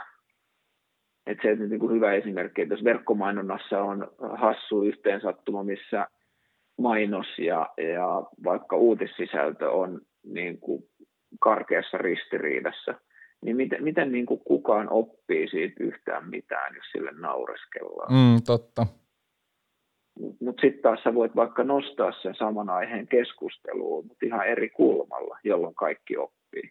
Et 1.26 1.38
se, 1.42 1.50
että 1.50 1.64
niin 1.64 1.80
kuin 1.80 1.94
hyvä 1.94 2.12
esimerkki, 2.12 2.62
että 2.62 2.74
jos 2.74 2.84
verkkomainonnassa 2.84 3.82
on 3.82 4.08
hassu 4.18 4.82
yhteensattuma, 4.82 5.64
missä 5.64 6.06
mainos 6.78 7.26
ja, 7.38 7.68
ja 7.96 8.22
vaikka 8.44 8.76
uutissisältö 8.76 9.70
on 9.70 10.00
niin 10.24 10.58
kuin 10.58 10.82
karkeassa 11.40 11.98
ristiriidassa, 11.98 12.94
niin 13.44 13.56
miten, 13.56 13.84
miten 13.84 14.12
niin 14.12 14.26
kuin 14.26 14.40
kukaan 14.44 14.88
oppii 14.90 15.48
siitä 15.48 15.84
yhtään 15.84 16.28
mitään, 16.30 16.74
jos 16.76 16.84
sille 16.92 17.10
naureskellaan. 17.12 18.12
Mm, 18.12 18.42
totta. 18.46 18.86
Mutta 20.20 20.44
mut 20.44 20.58
sitten 20.60 20.82
taas 20.82 21.00
sä 21.04 21.14
voit 21.14 21.36
vaikka 21.36 21.64
nostaa 21.64 22.12
sen 22.22 22.34
saman 22.38 22.70
aiheen 22.70 23.08
keskusteluun, 23.08 24.06
mutta 24.06 24.26
ihan 24.26 24.46
eri 24.46 24.68
kulmalla, 24.70 25.38
jolloin 25.44 25.74
kaikki 25.74 26.16
oppii. 26.16 26.70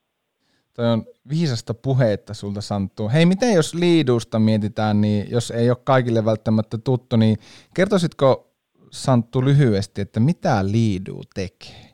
Toi 0.73 0.85
on 0.85 1.03
viisasta 1.29 1.73
puhetta 1.73 2.33
sulta 2.33 2.61
Santtu. 2.61 3.09
Hei, 3.09 3.25
miten 3.25 3.53
jos 3.53 3.73
liidusta 3.73 4.39
mietitään, 4.39 5.01
niin 5.01 5.31
jos 5.31 5.51
ei 5.51 5.69
ole 5.69 5.77
kaikille 5.83 6.25
välttämättä 6.25 6.77
tuttu, 6.77 7.15
niin 7.15 7.37
kertoisitko 7.75 8.53
Santtu 8.91 9.45
lyhyesti, 9.45 10.01
että 10.01 10.19
mitä 10.19 10.65
liidu 10.71 11.21
tekee? 11.33 11.86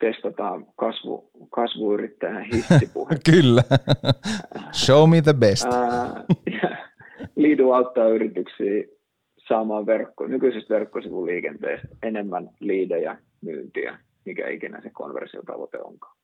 Testataan 0.00 0.66
kasvu, 0.76 1.30
kasvuyrittäjän 1.50 2.42
hissipuhe. 2.42 3.14
Kyllä. 3.30 3.62
Show 4.86 5.10
me 5.10 5.22
the 5.22 5.32
best. 5.32 5.68
Liidu 7.36 7.72
auttaa 7.72 8.08
yrityksiä 8.08 8.84
saamaan 9.48 9.86
verkko, 9.86 10.26
nykyisestä 10.26 10.74
verkkosivuliikenteestä 10.74 11.88
enemmän 12.02 12.50
liidejä, 12.60 13.18
myyntiä, 13.40 13.98
mikä 14.24 14.48
ikinä 14.48 14.80
se 14.82 14.90
konversiotavoite 14.90 15.78
onkaan. 15.78 16.16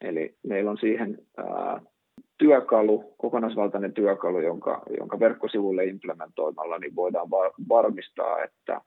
Eli 0.00 0.34
meillä 0.46 0.70
on 0.70 0.78
siihen 0.78 1.18
ää, 1.36 1.80
työkalu, 2.38 3.14
kokonaisvaltainen 3.18 3.92
työkalu, 3.92 4.40
jonka, 4.40 4.82
jonka 4.98 5.20
verkkosivuille 5.20 5.84
implementoimalla 5.84 6.78
niin 6.78 6.96
voidaan 6.96 7.30
va- 7.30 7.54
varmistaa, 7.68 8.44
että 8.44 8.80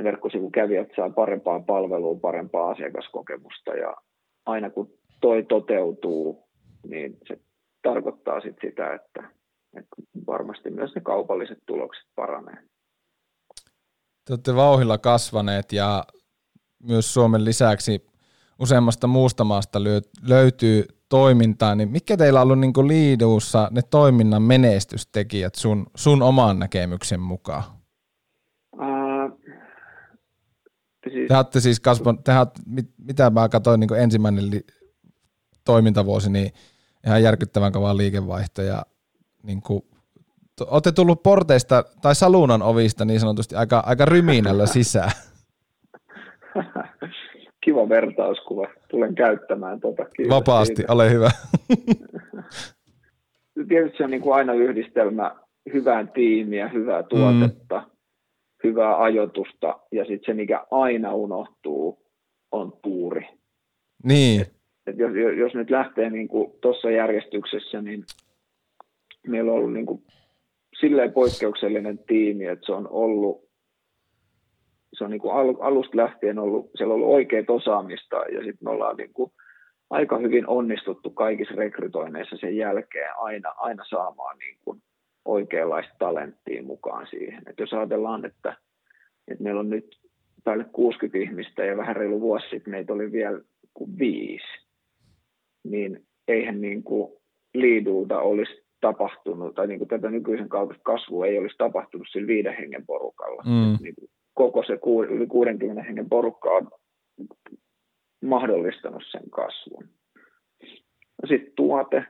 ne 0.00 0.04
verkkosivukävijät 0.04 0.88
saa 0.96 1.10
parempaa 1.10 1.60
palvelua, 1.60 2.20
parempaa 2.20 2.70
asiakaskokemusta 2.70 3.70
ja 3.70 3.96
aina 4.46 4.70
kun 4.70 4.90
toi 5.20 5.42
toteutuu, 5.42 6.48
niin 6.88 7.18
se 7.28 7.38
tarkoittaa 7.82 8.40
sit 8.40 8.56
sitä, 8.60 8.94
että, 8.94 9.30
että 9.76 9.96
varmasti 10.26 10.70
myös 10.70 10.94
ne 10.94 11.00
kaupalliset 11.00 11.58
tulokset 11.66 12.06
paranee. 12.14 12.56
Te 14.24 14.32
olette 14.32 14.54
vauhilla 14.54 14.98
kasvaneet 14.98 15.72
ja 15.72 16.04
myös 16.82 17.14
Suomen 17.14 17.44
lisäksi 17.44 18.06
useammasta 18.58 19.06
muusta 19.06 19.44
maasta 19.44 19.78
löytyy 20.28 20.84
toimintaa, 21.08 21.74
niin 21.74 21.90
mikä 21.90 22.16
teillä 22.16 22.40
on 22.40 22.44
ollut 22.44 22.58
niin 22.58 22.88
liiduussa 22.88 23.68
ne 23.70 23.80
toiminnan 23.90 24.42
menestystekijät 24.42 25.54
sun, 25.54 25.86
sun 25.96 26.22
oman 26.22 26.58
näkemyksen 26.58 27.20
mukaan? 27.20 27.79
Siis... 31.08 31.28
Te 31.28 31.36
olette 31.36 31.60
siis 31.60 31.80
kasvan, 31.80 32.18
te 32.18 32.32
mit, 32.66 32.90
mitä 32.98 33.30
mä 33.30 33.48
katsoin 33.48 33.80
niin 33.80 34.02
ensimmäinen 34.02 34.50
li, 34.50 34.60
toimintavuosi, 35.64 36.30
niin 36.30 36.52
ihan 37.06 37.22
järkyttävän 37.22 37.72
kovaa 37.72 37.96
liikevaihto 37.96 38.62
ja 38.62 38.82
niin 39.42 39.62
kuin, 39.62 39.82
olette 40.66 40.92
tullut 40.92 41.22
porteista 41.22 41.84
tai 42.02 42.14
saluunan 42.14 42.62
ovista 42.62 43.04
niin 43.04 43.20
sanotusti 43.20 43.54
aika, 43.54 43.82
aika 43.86 44.04
ryminällä 44.04 44.66
sisään. 44.76 45.10
Kiva 47.64 47.88
vertauskuva. 47.88 48.66
Tulen 48.88 49.14
käyttämään 49.14 49.80
tuota. 49.80 50.04
Kiitos 50.04 50.36
Vapaasti, 50.36 50.76
siitä. 50.76 50.92
ole 50.92 51.10
hyvä. 51.10 51.30
Tietysti 53.68 53.98
se 53.98 54.04
on 54.04 54.10
niin 54.10 54.22
kuin 54.22 54.34
aina 54.34 54.52
yhdistelmä 54.52 55.36
hyvää 55.72 56.06
tiimiä, 56.06 56.68
hyvää 56.68 57.02
tuotetta. 57.02 57.78
Mm 57.78 57.99
hyvää 58.64 59.02
ajoitusta 59.02 59.80
ja 59.92 60.04
sitten 60.04 60.26
se, 60.26 60.34
mikä 60.34 60.66
aina 60.70 61.14
unohtuu, 61.14 62.06
on 62.52 62.72
tuuri. 62.82 63.28
Niin. 64.04 64.40
Et, 64.40 64.52
et 64.86 64.98
jos, 64.98 65.12
jos 65.38 65.54
nyt 65.54 65.70
lähtee 65.70 66.10
niin 66.10 66.28
tuossa 66.60 66.90
järjestyksessä, 66.90 67.82
niin 67.82 68.04
meillä 69.26 69.52
on 69.52 69.58
ollut 69.58 69.72
niin 69.72 69.86
kuin 69.86 70.02
silleen 70.80 71.12
poikkeuksellinen 71.12 71.98
tiimi, 71.98 72.46
että 72.46 72.66
se 72.66 72.72
on 72.72 72.88
ollut 72.90 73.50
se 74.92 75.04
on 75.04 75.10
niin 75.10 75.20
kuin 75.20 75.34
alusta 75.60 75.96
lähtien 75.96 76.38
ollut, 76.38 76.70
siellä 76.76 76.94
on 76.94 77.00
ollut 77.00 77.14
oikeat 77.14 77.50
osaamista 77.50 78.16
ja 78.16 78.38
sitten 78.38 78.58
me 78.60 78.70
ollaan 78.70 78.96
niin 78.96 79.12
kuin 79.12 79.32
aika 79.90 80.18
hyvin 80.18 80.48
onnistuttu 80.48 81.10
kaikissa 81.10 81.54
rekrytoinneissa 81.54 82.36
sen 82.36 82.56
jälkeen 82.56 83.10
aina, 83.18 83.54
aina 83.56 83.84
saamaan 83.90 84.38
niin 84.38 84.58
kuin 84.64 84.82
oikeanlaista 85.30 85.94
talenttia 85.98 86.62
mukaan 86.62 87.06
siihen. 87.06 87.42
Et 87.46 87.58
jos 87.58 87.72
ajatellaan, 87.72 88.24
että, 88.24 88.56
että 89.28 89.44
meillä 89.44 89.60
on 89.60 89.70
nyt 89.70 90.00
päälle 90.44 90.64
60 90.64 91.18
ihmistä 91.18 91.64
ja 91.64 91.76
vähän 91.76 91.96
reilu 91.96 92.20
vuosi 92.20 92.48
sitten 92.50 92.70
meitä 92.70 92.92
oli 92.92 93.12
vielä 93.12 93.40
kuin 93.74 93.98
viisi, 93.98 94.66
niin 95.64 96.06
eihän 96.28 96.60
niin 96.60 96.82
kuin 96.82 97.12
liiduuta 97.54 98.20
olisi 98.20 98.62
tapahtunut, 98.80 99.54
tai 99.54 99.66
niin 99.66 99.78
kuin 99.78 99.88
tätä 99.88 100.10
nykyisen 100.10 100.48
kaltaista 100.48 100.82
kasvua 100.82 101.26
ei 101.26 101.38
olisi 101.38 101.56
tapahtunut 101.58 102.06
sillä 102.10 102.26
viiden 102.26 102.56
hengen 102.56 102.86
porukalla. 102.86 103.42
Mm. 103.42 103.78
Niin 103.82 103.94
kuin 103.94 104.10
koko 104.34 104.62
se 104.62 104.78
yli 105.10 105.26
60 105.26 105.82
hengen 105.82 106.08
porukka 106.08 106.50
on 106.50 106.70
mahdollistanut 108.22 109.02
sen 109.10 109.30
kasvun. 109.30 109.84
No 111.22 111.28
sitten 111.28 111.52
tuote, 111.56 112.04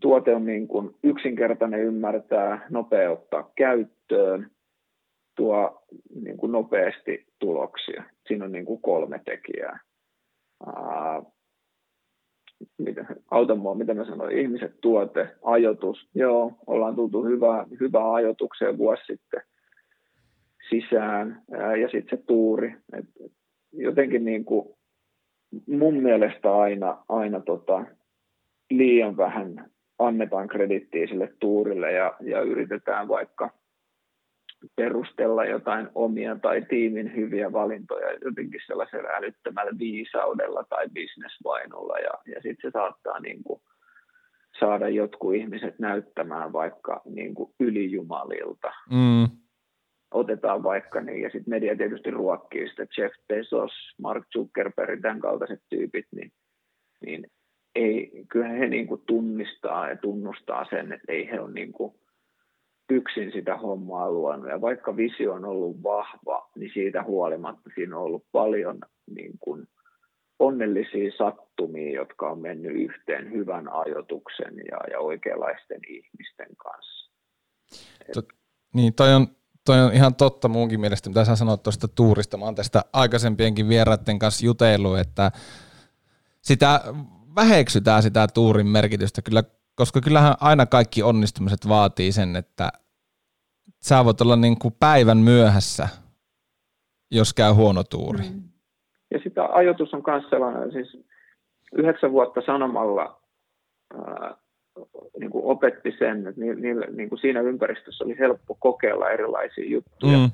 tuote 0.00 0.34
on 0.34 0.44
niin 0.44 0.68
kuin 0.68 0.94
yksinkertainen 1.02 1.80
ymmärtää, 1.80 2.66
nopea 2.70 3.10
ottaa 3.10 3.50
käyttöön, 3.56 4.50
tuo 5.36 5.82
niin 6.22 6.36
kuin 6.36 6.52
nopeasti 6.52 7.26
tuloksia. 7.38 8.04
Siinä 8.26 8.44
on 8.44 8.52
niin 8.52 8.64
kuin 8.64 8.82
kolme 8.82 9.20
tekijää. 9.24 9.80
Ää, 10.66 11.22
mitä, 12.78 13.06
auta 13.30 13.54
mua, 13.54 13.74
mitä 13.74 13.94
mä 13.94 14.04
sanoin, 14.04 14.38
ihmiset, 14.38 14.80
tuote, 14.80 15.28
ajoitus. 15.42 16.08
Joo, 16.14 16.52
ollaan 16.66 16.94
tultu 16.94 17.24
hyvää, 17.24 17.66
hyvää 17.80 18.12
ajoitukseen 18.12 18.78
vuosi 18.78 19.02
sitten 19.06 19.40
sisään 20.70 21.42
ää, 21.52 21.76
ja 21.76 21.88
sitten 21.88 22.18
se 22.18 22.24
tuuri. 22.26 22.74
Et, 22.92 23.04
jotenkin 23.72 24.24
niin 24.24 24.44
kuin 24.44 24.74
mun 25.66 25.94
mielestä 25.94 26.56
aina, 26.56 27.04
aina 27.08 27.40
tota, 27.40 27.84
liian 28.70 29.16
vähän 29.16 29.70
annetaan 30.00 30.48
kredittiä 30.48 31.06
sille 31.06 31.32
tuurille 31.40 31.92
ja, 31.92 32.16
ja 32.20 32.40
yritetään 32.40 33.08
vaikka 33.08 33.50
perustella 34.76 35.44
jotain 35.44 35.88
omia 35.94 36.36
tai 36.36 36.62
tiimin 36.62 37.16
hyviä 37.16 37.52
valintoja 37.52 38.12
jotenkin 38.24 38.60
sellaisella 38.66 39.08
älyttömällä 39.08 39.72
viisaudella 39.78 40.64
tai 40.68 40.88
bisnesvainolla 40.88 41.98
ja, 41.98 42.34
ja 42.34 42.40
sitten 42.42 42.70
se 42.70 42.70
saattaa 42.72 43.20
niin 43.20 43.44
kuin 43.44 43.60
saada 44.60 44.88
jotkut 44.88 45.34
ihmiset 45.34 45.78
näyttämään 45.78 46.52
vaikka 46.52 47.02
niin 47.04 47.34
kuin 47.34 47.54
ylijumalilta. 47.60 48.72
Mm. 48.90 49.28
Otetaan 50.10 50.62
vaikka 50.62 51.00
niin, 51.00 51.22
ja 51.22 51.30
sitten 51.30 51.50
media 51.50 51.76
tietysti 51.76 52.10
ruokkii 52.10 52.68
sitä 52.68 52.86
Jeff 52.98 53.14
Bezos, 53.28 53.72
Mark 54.02 54.24
Zuckerberg, 54.32 55.00
tämän 55.00 55.20
kaltaiset 55.20 55.62
tyypit, 55.68 56.06
niin, 56.12 56.32
niin 57.06 57.26
ei, 57.74 58.24
kyllä 58.28 58.48
he 58.48 58.68
niin 58.68 58.86
kuin 58.86 59.02
tunnistaa 59.06 59.88
ja 59.88 59.96
tunnustaa 59.96 60.66
sen, 60.70 60.92
että 60.92 61.12
ei 61.12 61.30
he 61.30 61.40
ole 61.40 61.52
niin 61.52 61.72
kuin 61.72 61.94
yksin 62.90 63.32
sitä 63.32 63.56
hommaa 63.56 64.10
luonut. 64.10 64.48
Ja 64.48 64.60
vaikka 64.60 64.96
visio 64.96 65.32
on 65.32 65.44
ollut 65.44 65.82
vahva, 65.82 66.50
niin 66.56 66.70
siitä 66.74 67.02
huolimatta 67.02 67.70
siinä 67.74 67.96
on 67.96 68.02
ollut 68.02 68.24
paljon 68.32 68.78
niin 69.10 69.32
kuin 69.40 69.68
onnellisia 70.38 71.12
sattumia, 71.18 71.94
jotka 71.94 72.30
on 72.30 72.40
mennyt 72.40 72.72
yhteen 72.74 73.32
hyvän 73.32 73.72
ajotuksen 73.72 74.54
ja, 74.70 74.78
ja 74.92 75.00
oikeanlaisten 75.00 75.80
ihmisten 75.88 76.56
kanssa. 76.56 77.10
To, 78.14 78.22
niin, 78.74 78.94
toi 78.94 79.14
on, 79.14 79.26
toi 79.66 79.80
on 79.80 79.92
ihan 79.92 80.14
totta 80.14 80.48
muunkin 80.48 80.80
mielestä, 80.80 81.10
mitä 81.10 81.24
sä 81.24 81.36
sanoit 81.36 81.62
tuosta 81.62 81.88
tuurista. 81.88 82.36
Mä 82.36 82.44
oon 82.44 82.54
tästä 82.54 82.82
aikaisempienkin 82.92 83.68
vieraiden 83.68 84.18
kanssa 84.18 84.46
jutellut, 84.46 84.98
että 84.98 85.32
sitä 86.42 86.80
väheksytään 87.36 88.02
sitä 88.02 88.26
tuurin 88.34 88.66
merkitystä 88.66 89.22
kyllä, 89.22 89.42
koska 89.74 90.00
kyllähän 90.00 90.34
aina 90.40 90.66
kaikki 90.66 91.02
onnistumiset 91.02 91.68
vaatii 91.68 92.12
sen, 92.12 92.36
että 92.36 92.72
sä 93.80 94.04
voit 94.04 94.20
olla 94.20 94.36
niin 94.36 94.58
kuin 94.58 94.74
päivän 94.80 95.18
myöhässä, 95.18 95.88
jos 97.10 97.34
käy 97.34 97.52
huono 97.52 97.84
tuuri. 97.84 98.22
Mm. 98.22 98.42
Ja 99.10 99.18
sitä 99.22 99.48
ajoitus 99.52 99.94
on 99.94 100.02
myös 100.06 100.24
sellainen, 100.30 100.72
siis 100.72 101.04
yhdeksän 101.72 102.12
vuotta 102.12 102.42
sanomalla 102.46 103.22
ää, 103.94 104.36
niin 105.20 105.30
kuin 105.30 105.44
opetti 105.44 105.92
sen, 105.98 106.26
että 106.26 106.40
ni, 106.40 106.54
ni, 106.54 106.74
niin 106.96 107.08
kuin 107.08 107.18
siinä 107.18 107.40
ympäristössä 107.40 108.04
oli 108.04 108.18
helppo 108.18 108.54
kokeilla 108.54 109.10
erilaisia 109.10 109.70
juttuja. 109.70 110.18
Mm. 110.18 110.30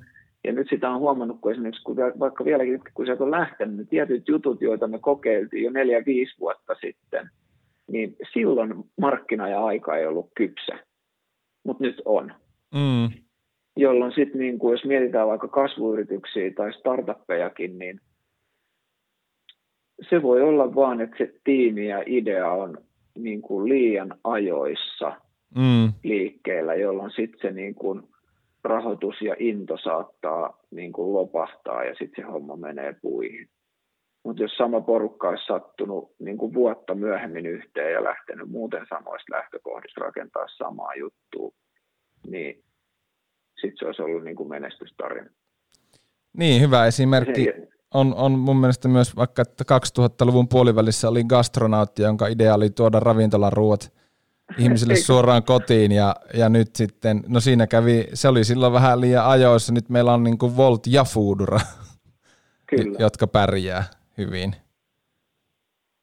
Ja 0.47 0.53
nyt 0.53 0.69
sitä 0.71 0.91
on 0.91 1.01
huomannut, 1.01 1.41
kun 1.41 1.53
esimerkiksi 1.53 1.83
kun 1.83 1.97
vaikka 1.97 2.45
vieläkin, 2.45 2.81
kun 2.95 3.07
sieltä 3.07 3.25
on 3.25 3.31
lähtenyt, 3.31 3.77
niin 3.77 3.89
tietyt 3.89 4.29
jutut, 4.29 4.61
joita 4.61 4.89
me 4.89 4.99
kokeiltiin 4.99 5.65
jo 5.65 5.71
neljä-viisi 5.71 6.35
vuotta 6.41 6.75
sitten, 6.81 7.31
niin 7.91 8.17
silloin 8.33 8.75
markkina 9.01 9.49
ja 9.49 9.65
aika 9.65 9.97
ei 9.97 10.07
ollut 10.07 10.31
kypsä, 10.37 10.79
mutta 11.65 11.85
nyt 11.85 12.03
on. 12.05 12.35
Mm. 12.75 13.23
Jolloin 13.77 14.13
sitten, 14.13 14.41
niin 14.41 14.59
jos 14.71 14.85
mietitään 14.85 15.29
vaikka 15.29 15.49
kasvuyrityksiä 15.49 16.51
tai 16.57 16.73
startuppejakin, 16.73 17.79
niin 17.79 18.01
se 20.11 20.23
voi 20.23 20.43
olla 20.43 20.75
vaan, 20.75 21.01
että 21.01 21.17
se 21.19 21.33
tiimi 21.45 21.89
ja 21.89 22.03
idea 22.07 22.53
on 22.53 22.79
niin 23.19 23.43
kuin 23.43 23.69
liian 23.69 24.15
ajoissa 24.25 25.13
mm. 25.57 25.93
liikkeellä, 26.05 26.75
jolloin 26.75 27.11
sitten 27.11 27.41
se 27.43 27.51
niin 27.51 27.75
kuin 27.75 28.03
rahoitus 28.67 29.23
ja 29.23 29.37
into 29.39 29.77
saattaa 29.85 30.59
niin 30.71 30.93
kuin 30.93 31.13
lopahtaa 31.13 31.85
ja 31.85 31.95
sitten 31.99 32.25
se 32.25 32.31
homma 32.31 32.57
menee 32.57 32.97
puihin. 33.03 33.49
Mutta 34.25 34.43
jos 34.43 34.57
sama 34.57 34.81
porukka 34.81 35.29
olisi 35.29 35.47
sattunut 35.47 36.15
niin 36.19 36.39
kuin 36.39 36.55
vuotta 36.55 36.95
myöhemmin 36.95 37.47
yhteen 37.47 37.93
ja 37.93 38.05
lähtenyt 38.05 38.49
muuten 38.49 38.87
samoista 38.89 39.37
lähtökohdista 39.37 40.01
rakentaa 40.01 40.47
samaa 40.59 40.95
juttua, 40.95 41.51
niin 42.27 42.65
sitten 43.61 43.77
se 43.79 43.87
olisi 43.87 44.03
ollut 44.03 44.25
niin 44.25 44.37
kuin 44.37 44.49
menestystarina. 44.49 45.31
Niin, 46.39 46.63
hyvä 46.63 46.87
esimerkki. 46.87 47.45
Se, 47.45 47.69
on, 47.95 48.15
on 48.15 48.33
mun 48.33 48.57
mielestä 48.57 48.89
myös 48.89 49.17
vaikka, 49.17 49.43
että 49.43 49.65
2000-luvun 50.01 50.49
puolivälissä 50.49 51.09
oli 51.09 51.25
gastronautti, 51.25 52.03
jonka 52.03 52.27
idea 52.27 52.55
oli 52.55 52.71
tuoda 52.71 53.01
ravintolaruot 53.01 53.93
ihmisille 54.59 54.97
suoraan 54.97 55.43
kotiin 55.43 55.93
ja, 55.93 56.17
ja 56.35 56.49
nyt 56.49 56.77
sitten, 56.77 57.23
no 57.29 57.41
siinä 57.41 57.67
kävi, 57.67 58.05
se 58.15 58.29
oli 58.29 58.45
silloin 58.45 58.73
vähän 58.73 59.01
liian 59.01 59.27
ajoissa, 59.27 59.73
nyt 59.73 59.89
meillä 59.89 60.13
on 60.13 60.25
niin 60.25 60.39
kuin 60.39 60.57
Volt 60.57 60.87
ja 60.87 61.05
Foodura, 61.05 61.59
Kyllä. 62.71 62.97
jotka 62.99 63.27
pärjää 63.27 63.85
hyvin. 64.19 64.53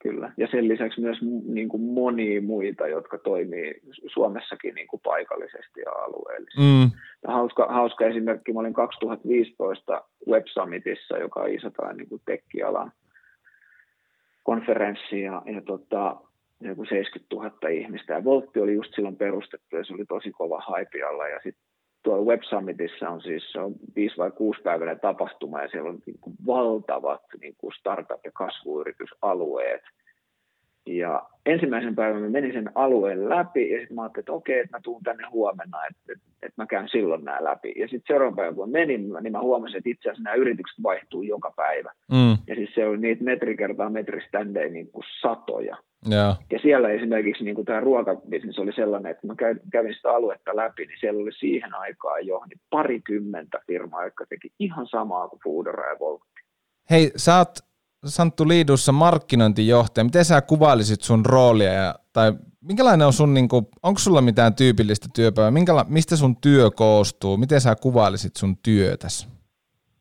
Kyllä, 0.03 0.31
ja 0.38 0.47
sen 0.51 0.67
lisäksi 0.67 1.01
myös 1.01 1.17
niin 1.45 1.69
kuin 1.69 1.83
monia 1.83 2.41
muita, 2.41 2.88
jotka 2.88 3.17
toimii 3.17 3.81
Suomessakin 4.07 4.75
niin 4.75 4.88
kuin 4.88 5.01
paikallisesti 5.03 5.79
ja 5.85 5.91
alueellisesti. 5.91 6.62
Mm. 6.62 6.91
hauska, 7.27 7.67
hauska 7.69 8.05
esimerkki, 8.05 8.53
mä 8.53 8.59
olin 8.59 8.73
2015 8.73 10.01
Web 10.29 10.45
Summitissa, 10.47 11.17
joka 11.17 11.39
on 11.39 11.50
iso 11.50 11.69
tai 11.69 11.95
niin 11.95 12.21
tekkialan 12.25 12.91
konferenssi, 14.43 15.21
ja, 15.21 15.41
ja 15.45 15.62
tota, 15.62 16.15
joku 16.65 16.86
70 16.86 17.36
000 17.36 17.70
ihmistä. 17.70 18.13
Ja 18.13 18.24
Voltti 18.24 18.60
oli 18.60 18.74
just 18.74 18.96
silloin 18.96 19.15
perustettu, 19.15 19.75
ja 19.75 19.84
se 19.84 19.93
oli 19.93 20.05
tosi 20.05 20.32
kova 20.32 20.63
haipialla, 20.67 21.27
ja 21.27 21.39
sitten 21.43 21.63
tuolla 22.03 22.25
Web 22.25 22.41
Summitissa 22.41 23.10
on 23.10 23.22
siis 23.22 23.51
se 23.51 23.60
on 23.60 23.74
viisi 23.96 24.17
vai 24.17 24.32
kuusi 24.32 24.62
päiväinen 24.62 25.00
tapahtuma 25.00 25.62
ja 25.62 25.67
siellä 25.67 25.89
on 25.89 26.00
niin 26.05 26.20
kuin 26.22 26.36
valtavat 26.46 27.22
niin 27.41 27.55
kuin 27.58 27.74
startup- 27.74 28.20
ja 28.24 28.32
kasvuyritysalueet. 28.34 29.82
Ja 30.86 31.24
ensimmäisen 31.46 31.96
päivän 31.96 32.22
mä 32.22 32.29
menin 32.29 32.53
sen 32.53 32.72
alueen 32.75 33.29
läpi 33.29 33.72
ja 33.72 33.79
sitten 33.79 33.96
mä 33.96 34.01
ajattelin, 34.01 34.22
että 34.22 34.34
okei, 34.34 34.60
että 34.60 34.77
mä 34.77 34.82
tuun 34.84 35.03
tänne 35.03 35.24
huomenna, 35.32 35.86
että, 35.86 36.13
että, 36.13 36.25
että 36.41 36.62
mä 36.62 36.65
käyn 36.65 36.89
silloin 36.89 37.24
nämä 37.24 37.43
läpi. 37.43 37.74
Ja 37.75 37.88
sitten 37.88 38.03
seuraavan 38.08 38.36
päivän 38.36 38.55
kun 38.55 38.72
menin, 38.72 39.10
niin 39.22 39.32
mä 39.32 39.41
huomasin, 39.41 39.77
että 39.77 39.89
itse 39.89 40.10
asiassa 40.10 40.24
nämä 40.24 40.36
yritykset 40.36 40.84
vaihtuu 40.84 41.22
joka 41.22 41.53
päivä. 41.55 41.91
Mm. 42.12 42.38
Ja 42.48 42.55
siis 42.55 42.70
se 42.75 42.88
oli 42.88 42.98
niitä 42.98 43.24
metri 43.24 43.58
kertaa 43.58 43.89
metriständejä 43.89 44.70
niin 44.70 44.91
kuin 44.91 45.03
satoja. 45.22 45.77
Yeah. 46.12 46.39
Ja 46.51 46.60
siellä 46.62 46.89
esimerkiksi 46.89 47.43
niin 47.43 47.65
tämä 47.65 47.79
ruokabisnes 47.79 48.60
oli 48.60 48.74
sellainen, 48.74 49.12
että 49.12 49.27
mä 49.27 49.36
kävin 49.72 49.93
sitä 49.93 50.12
aluetta 50.12 50.55
läpi, 50.55 50.86
niin 50.86 50.98
siellä 51.00 51.22
oli 51.22 51.31
siihen 51.31 51.75
aikaan 51.75 52.27
jo 52.27 52.41
niin 52.50 52.62
parikymmentä 52.69 53.62
firmaa, 53.67 54.03
jotka 54.03 54.25
teki 54.29 54.51
ihan 54.60 54.88
samaa 54.88 55.27
kuin 55.27 55.39
Foodora 55.43 55.89
ja 55.89 56.00
Voltti. 56.00 56.41
Hei, 56.89 57.12
sä 57.15 57.38
oot 57.38 57.50
Santtu 58.05 58.48
Liidussa 58.48 58.91
markkinointijohtaja. 58.91 60.04
Miten 60.04 60.25
sä 60.25 60.41
kuvailisit 60.41 61.01
sun 61.01 61.25
roolia 61.25 61.73
ja, 61.73 61.95
tai 62.13 62.34
minkälainen 62.62 63.08
on 63.08 63.13
sun, 63.13 63.34
niin 63.34 63.47
kuin, 63.47 63.65
onko 63.84 63.99
sulla 63.99 64.21
mitään 64.21 64.56
tyypillistä 64.56 65.08
työpäivää? 65.15 65.51
Minkäla, 65.51 65.86
mistä 65.89 66.15
sun 66.15 66.36
työ 66.41 66.71
koostuu? 66.71 67.38
Miten 67.38 67.62
sä 67.62 67.75
kuvailisit 67.82 68.36
sun 68.36 68.58
työtäsi? 68.63 69.28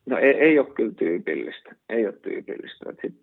No 0.07 0.19
ei, 0.19 0.31
ei 0.31 0.59
ole 0.59 0.67
kyllä 0.75 0.95
tyypillistä. 0.95 1.75
Ei 1.89 2.07
ole 2.07 2.13
tyypillistä. 2.13 2.85
Sit 3.03 3.23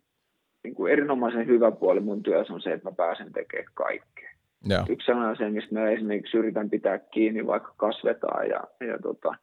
niin 0.64 0.76
kuin 0.76 0.92
erinomaisen 0.92 1.48
hyvä 1.48 1.72
puoli 1.72 2.00
mun 2.00 2.24
työssä 2.24 2.54
on 2.54 2.62
se, 2.62 2.74
että 2.74 2.90
mä 2.90 2.96
pääsen 2.96 3.34
tekemään 3.34 3.74
kaikkea. 3.74 4.30
Ja. 4.68 4.86
Yksi 4.90 5.06
sellainen 5.06 5.32
asia, 5.32 5.50
mistä 5.50 5.76
mä 5.76 5.90
esimerkiksi 5.90 6.38
yritän 6.38 6.70
pitää 6.70 6.98
kiinni, 6.98 7.48
vaikka 7.48 7.74
kasvetaan 7.78 8.50
ja, 8.50 8.64
ja 8.88 9.00
tota, 9.04 9.36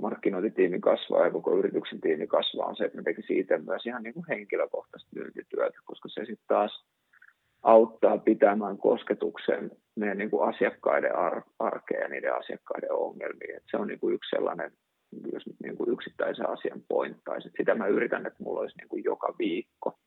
markkinointitiimi 0.00 0.80
kasvaa 0.80 1.24
ja 1.24 1.30
koko 1.30 1.58
yrityksen 1.58 2.00
tiimi 2.00 2.26
kasvaa, 2.26 2.66
on 2.66 2.76
se, 2.76 2.84
että 2.84 2.96
me 2.96 3.02
tekisi 3.02 3.38
itse 3.38 3.58
myös 3.58 3.86
ihan 3.86 4.02
niin 4.02 4.14
kuin 4.14 4.26
henkilökohtaista 4.28 5.10
myyntityötä, 5.14 5.78
koska 5.84 6.08
se 6.08 6.20
sitten 6.20 6.46
taas 6.48 6.84
auttaa 7.62 8.18
pitämään 8.18 8.78
kosketuksen 8.78 9.70
meidän 9.94 10.18
niin 10.18 10.30
kuin 10.30 10.48
asiakkaiden 10.48 11.16
ar- 11.16 11.42
arkeen 11.58 12.02
ja 12.02 12.08
niiden 12.08 12.34
asiakkaiden 12.34 12.92
ongelmiin. 12.92 13.56
Et 13.56 13.62
se 13.70 13.76
on 13.76 13.86
niin 13.86 14.00
kuin 14.00 14.14
yksi 14.14 14.30
sellainen 14.30 14.72
jos 15.32 15.46
nyt 15.46 15.56
niin 15.62 15.76
kuin 15.76 15.92
yksittäisen 15.92 16.48
asian 16.48 16.82
pointtaisi. 16.88 17.50
Sitä 17.56 17.74
mä 17.74 17.86
yritän, 17.86 18.26
että 18.26 18.42
mulla 18.42 18.60
olisi 18.60 18.76
niin 18.78 18.88
kuin 18.88 19.04
joka 19.04 19.34
viikko, 19.38 19.98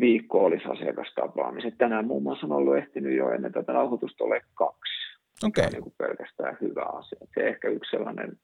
viikko 0.00 0.44
olisi 0.44 0.64
asiakastapaamiset. 0.68 1.78
Tänään 1.78 2.06
muun 2.06 2.22
muassa 2.22 2.46
on 2.46 2.52
ollut 2.52 2.76
ehtinyt 2.76 3.16
jo 3.16 3.30
ennen 3.30 3.52
tätä 3.52 3.72
nauhoitusta 3.72 4.24
ole 4.24 4.40
kaksi. 4.54 5.18
Okay. 5.46 5.62
Se 5.62 5.66
on 5.66 5.72
niin 5.72 5.82
kuin 5.82 5.94
pelkästään 5.98 6.56
hyvä 6.60 6.84
asia. 6.84 7.18
Se 7.34 7.48
ehkä 7.48 7.68
yksi 7.68 7.90
sellainen 7.90 8.38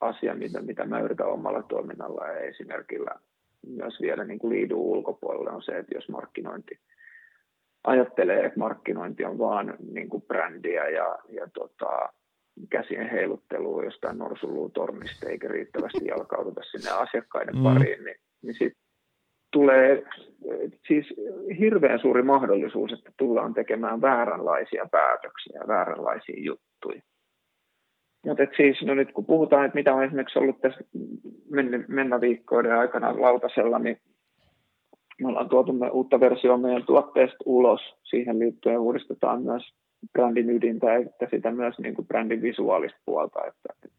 asia, 0.00 0.34
mitä, 0.34 0.60
mitä 0.60 0.84
mä 0.84 1.00
yritän 1.00 1.26
omalla 1.26 1.62
toiminnalla 1.62 2.26
ja 2.26 2.38
esimerkillä 2.38 3.10
myös 3.66 4.00
vielä 4.00 4.24
niin 4.24 4.38
kuin 4.38 4.52
liidun 4.52 4.80
ulkopuolelle 4.80 5.50
on 5.50 5.62
se, 5.62 5.78
että 5.78 5.94
jos 5.94 6.08
markkinointi 6.08 6.78
ajattelee, 7.84 8.46
että 8.46 8.58
markkinointi 8.58 9.24
on 9.24 9.38
vaan 9.38 9.76
niin 9.92 10.08
kuin 10.08 10.22
brändiä 10.22 10.88
ja, 10.88 11.18
ja 11.28 11.48
tota, 11.54 12.12
käsien 12.70 13.10
heiluttelua 13.10 13.84
jostain 13.84 14.18
norsuluutornista 14.18 15.28
eikä 15.28 15.48
riittävästi 15.48 16.04
jalkauduta 16.04 16.60
sinne 16.62 16.90
asiakkaiden 16.90 17.56
mm. 17.56 17.62
pariin, 17.62 18.04
niin, 18.04 18.16
niin 18.42 18.54
sitten 18.54 18.82
tulee 19.52 20.02
siis 20.86 21.06
hirveän 21.58 21.98
suuri 21.98 22.22
mahdollisuus, 22.22 22.92
että 22.92 23.12
tullaan 23.16 23.54
tekemään 23.54 24.00
vääränlaisia 24.00 24.88
päätöksiä 24.90 25.60
ja 25.60 25.68
vääränlaisia 25.68 26.36
juttuja. 26.38 27.02
Mutta 28.26 28.42
siis, 28.56 28.82
no 28.82 28.94
nyt 28.94 29.12
kun 29.12 29.26
puhutaan, 29.26 29.64
että 29.64 29.74
mitä 29.74 29.94
on 29.94 30.04
esimerkiksi 30.04 30.38
ollut 30.38 30.60
tässä 30.60 30.80
mennä 31.88 32.20
viikkoiden 32.20 32.78
aikana 32.78 33.20
lautasella, 33.20 33.78
niin 33.78 33.96
me 35.22 35.28
ollaan 35.28 35.48
tuotu 35.48 35.72
me 35.72 35.90
uutta 35.90 36.20
versioa 36.20 36.56
meidän 36.58 36.86
tuotteesta 36.86 37.36
ulos. 37.44 37.80
Siihen 38.04 38.38
liittyen 38.38 38.78
uudistetaan 38.78 39.42
myös 39.42 39.62
brändin 40.12 40.50
ydintä, 40.50 40.96
että 40.96 41.28
sitä 41.30 41.50
myös 41.50 41.78
niin 41.78 41.94
kuin 41.94 42.08
brändin 42.08 42.42
visuaalista 42.42 42.98
puolta, 43.04 43.38
että, 43.46 43.74
että 43.84 43.98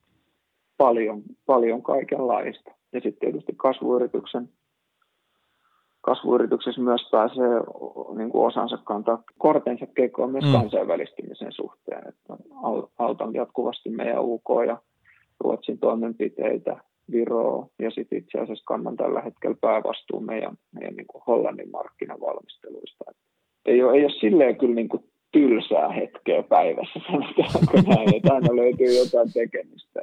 paljon, 0.78 1.22
paljon 1.46 1.84
kaikenlaista. 1.84 2.72
Ja 2.94 3.00
sitten 3.02 3.20
tietysti 3.20 3.54
kasvuyrityksen, 3.58 4.50
kasvuyrityksessä 6.02 6.82
myös 6.82 7.02
pääsee 7.12 7.60
niin 8.18 8.30
kuin 8.30 8.48
osansa 8.48 8.78
kantaa 8.78 9.24
kortensa 9.38 9.86
kekoon 9.96 10.32
myös 10.32 10.46
mm. 10.46 10.52
kansainvälistymisen 10.52 11.52
suhteen. 11.52 12.08
Että 12.08 12.38
autan 13.00 13.34
jatkuvasti 13.34 13.90
meidän 13.90 14.24
UK 14.24 14.50
ja 14.68 14.78
Ruotsin 15.40 15.80
toimenpiteitä, 15.80 16.78
Viroa 17.12 17.68
ja 17.80 17.92
sitten 17.92 18.18
itse 18.18 18.40
asiassa 18.40 18.64
kannan 18.68 18.96
tällä 18.96 19.22
hetkellä 19.22 19.58
päävastuun 19.62 20.26
meidän, 20.26 20.58
meidän 20.72 20.96
niin 20.96 21.08
kuin 21.08 21.24
Hollannin 21.28 21.72
markkinavalmisteluista. 21.72 23.04
ei 23.66 23.84
ole, 23.84 23.98
ei 23.98 24.04
ole 24.04 24.14
silleen 24.20 24.58
kyllä 24.58 24.76
niin 24.76 24.90
kuin 24.90 25.04
tylsää 25.34 25.90
hetkeä 25.90 26.44
päivässä, 26.44 27.00
sanotaanko 27.08 27.78
näin, 27.96 28.16
että 28.16 28.34
aina 28.34 28.56
löytyy 28.56 28.92
jotain 29.04 29.34
tekemistä. 29.34 30.00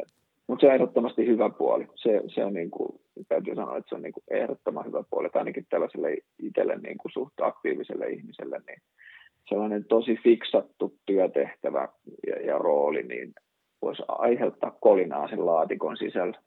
Mutta 0.46 0.60
se 0.60 0.66
on 0.66 0.74
ehdottomasti 0.74 1.26
hyvä 1.26 1.50
puoli. 1.50 1.86
Se, 1.94 2.22
se 2.34 2.44
on 2.44 2.54
niin 2.54 2.70
kuin, 2.70 3.00
täytyy 3.28 3.54
sanoa, 3.54 3.76
että 3.76 3.88
se 3.88 3.94
on 3.94 4.02
niin 4.02 4.12
kuin 4.12 4.24
ehdottoman 4.30 4.86
hyvä 4.86 5.04
puoli, 5.10 5.26
että 5.26 5.38
ainakin 5.38 5.66
tällaiselle 5.70 6.16
itselle 6.38 6.78
niin 6.78 6.98
kuin 6.98 7.12
suht 7.12 7.40
aktiiviselle 7.40 8.06
ihmiselle, 8.06 8.60
niin 8.66 8.82
sellainen 9.48 9.84
tosi 9.84 10.16
fiksattu 10.24 10.94
työtehtävä 11.06 11.88
ja, 12.26 12.46
ja 12.46 12.58
rooli, 12.58 13.02
niin 13.02 13.34
voisi 13.82 14.02
aiheuttaa 14.08 14.76
kolinaa 14.80 15.28
sen 15.28 15.46
laatikon 15.46 15.96
sisällä. 15.96 16.38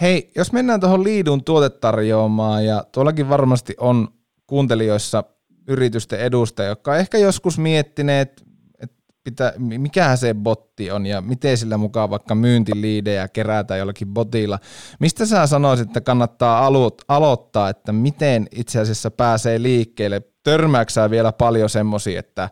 Hei, 0.00 0.30
jos 0.36 0.52
mennään 0.52 0.80
tuohon 0.80 1.04
Liidun 1.04 1.44
tuotetarjoamaan, 1.44 2.64
ja 2.64 2.84
tuollakin 2.94 3.28
varmasti 3.28 3.74
on 3.80 4.08
kuuntelijoissa 4.46 5.24
yritysten 5.68 6.20
edustajia, 6.20 6.68
jotka 6.68 6.90
on 6.92 6.98
ehkä 6.98 7.18
joskus 7.18 7.58
miettineet, 7.58 8.44
että 8.82 8.96
pitä, 9.24 9.52
mikähän 9.58 10.18
se 10.18 10.34
botti 10.34 10.90
on 10.90 11.06
ja 11.06 11.20
miten 11.20 11.56
sillä 11.56 11.76
mukaan 11.76 12.10
vaikka 12.10 12.34
myyntiliidejä 12.34 13.28
kerätään 13.28 13.80
jollakin 13.80 14.08
botilla. 14.08 14.58
Mistä 15.00 15.26
sä 15.26 15.46
sanoisit, 15.46 15.86
että 15.86 16.00
kannattaa 16.00 16.70
alo- 16.70 17.04
aloittaa, 17.08 17.68
että 17.68 17.92
miten 17.92 18.46
itse 18.54 18.80
asiassa 18.80 19.10
pääsee 19.10 19.62
liikkeelle? 19.62 20.22
Törmääksää 20.42 21.10
vielä 21.10 21.32
paljon 21.32 21.68
semmoisia, 21.68 22.20
että, 22.20 22.48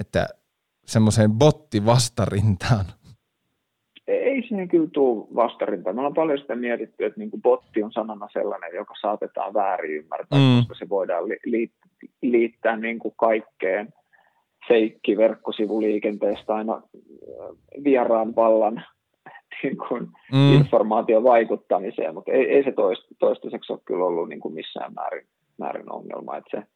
että 0.00 0.28
semmoiseen 0.86 1.32
botti 1.32 1.86
vastarintaan? 1.86 2.84
Ei 4.06 4.42
siihen 4.48 4.68
kyllä 4.68 4.88
tule 4.92 5.26
vastarintaan. 5.34 5.96
Me 5.96 6.00
ollaan 6.00 6.14
paljon 6.14 6.38
sitä 6.38 6.56
mietitty, 6.56 7.04
että 7.04 7.20
niin 7.20 7.30
botti 7.42 7.82
on 7.82 7.92
sanana 7.92 8.28
sellainen, 8.32 8.74
joka 8.74 8.94
saatetaan 9.00 9.54
väärin 9.54 9.96
ymmärtää, 9.96 10.38
mm. 10.38 10.56
koska 10.56 10.74
se 10.74 10.88
voidaan 10.88 11.28
li- 11.28 11.72
liittää 12.22 12.76
niin 12.76 12.98
kuin 12.98 13.14
kaikkeen– 13.16 13.88
feikki 14.68 15.16
verkkosivuliikenteestä 15.16 16.54
aina 16.54 16.74
äh, 16.74 17.84
vieraan 17.84 18.36
vallan 18.36 18.84
niin 19.62 19.76
kuin 19.76 20.08
mm. 20.32 20.52
informaation 20.52 21.24
vaikuttamiseen, 21.24 22.14
mutta 22.14 22.32
ei, 22.32 22.50
ei 22.50 22.64
se 22.64 22.72
toistaiseksi 23.18 23.72
ole 23.72 23.80
kyllä 23.84 24.04
ollut 24.04 24.28
niin 24.28 24.40
kuin 24.40 24.54
missään 24.54 24.94
määrin, 24.94 25.26
määrin 25.58 25.92
ongelma. 25.92 26.36
Että 26.36 26.60
se, 26.60 26.66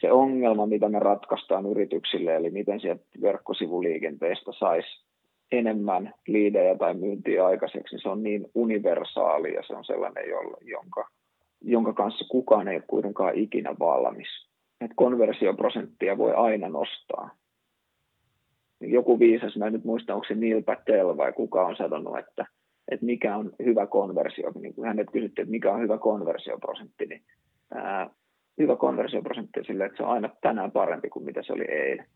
se 0.00 0.12
ongelma, 0.12 0.66
mitä 0.66 0.88
me 0.88 0.98
ratkaistaan 0.98 1.66
yrityksille, 1.66 2.36
eli 2.36 2.50
miten 2.50 2.80
sieltä 2.80 3.04
verkkosivuliikenteestä 3.22 4.52
saisi 4.58 5.04
enemmän 5.52 6.14
liidejä 6.26 6.78
tai 6.78 6.94
myyntiä 6.94 7.46
aikaiseksi, 7.46 7.94
niin 7.94 8.02
se 8.02 8.08
on 8.08 8.22
niin 8.22 8.46
universaali 8.54 9.54
ja 9.54 9.62
se 9.66 9.74
on 9.74 9.84
sellainen, 9.84 10.24
jonka, 10.60 11.08
jonka 11.60 11.92
kanssa 11.92 12.24
kukaan 12.30 12.68
ei 12.68 12.76
ole 12.76 12.84
kuitenkaan 12.86 13.34
ikinä 13.34 13.74
valmis 13.78 14.53
että 14.84 14.94
konversioprosenttia 14.96 16.18
voi 16.18 16.34
aina 16.34 16.68
nostaa. 16.68 17.30
Joku 18.80 19.18
viisas, 19.18 19.56
mä 19.56 19.66
en 19.66 19.72
nyt 19.72 19.84
muista, 19.84 20.14
onko 20.14 20.26
se 20.28 20.34
Neil 20.34 20.62
Patel 20.62 21.16
vai 21.16 21.32
kuka 21.32 21.66
on 21.66 21.76
sanonut, 21.76 22.18
että, 22.18 22.46
että 22.90 23.06
mikä 23.06 23.36
on 23.36 23.52
hyvä 23.64 23.86
konversio. 23.86 24.52
Niin 24.54 24.74
kun 24.74 24.86
hänet 24.86 25.06
kysyttiin, 25.12 25.42
että 25.42 25.50
mikä 25.50 25.72
on 25.72 25.80
hyvä 25.80 25.98
konversioprosentti, 25.98 27.06
niin 27.06 27.22
ää, 27.74 28.10
hyvä 28.58 28.76
konversioprosentti 28.76 29.60
on 29.60 29.66
sille, 29.66 29.84
että 29.84 29.96
se 29.96 30.02
on 30.02 30.10
aina 30.10 30.30
tänään 30.40 30.70
parempi 30.70 31.08
kuin 31.08 31.24
mitä 31.24 31.42
se 31.42 31.52
oli 31.52 31.64
eilen. 31.64 32.06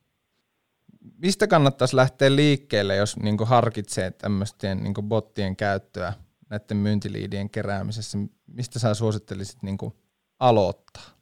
Mistä 1.23 1.47
kannattaisi 1.47 1.97
lähteä 1.97 2.37
liikkeelle, 2.37 2.97
jos 2.97 3.17
niin 3.17 3.37
harkitsee 3.45 4.11
tämmöisten 4.11 4.83
niin 4.83 4.95
bottien 5.09 5.57
käyttöä 5.57 6.13
näiden 6.51 6.77
myyntiliidien 6.77 7.51
keräämisessä? 7.51 8.19
Mistä 8.47 8.79
sä 8.79 8.95
suosittelisit 8.95 9.63
niin 9.63 9.79
aloittaa? 10.41 11.18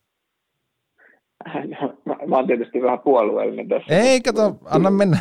Mä, 2.04 2.16
mä 2.28 2.36
oon 2.36 2.46
tietysti 2.46 2.82
vähän 2.82 2.98
puolueellinen 2.98 3.68
tässä. 3.68 3.94
Ei, 3.94 4.20
kato, 4.20 4.56
anna 4.64 4.90
mennä. 4.90 5.18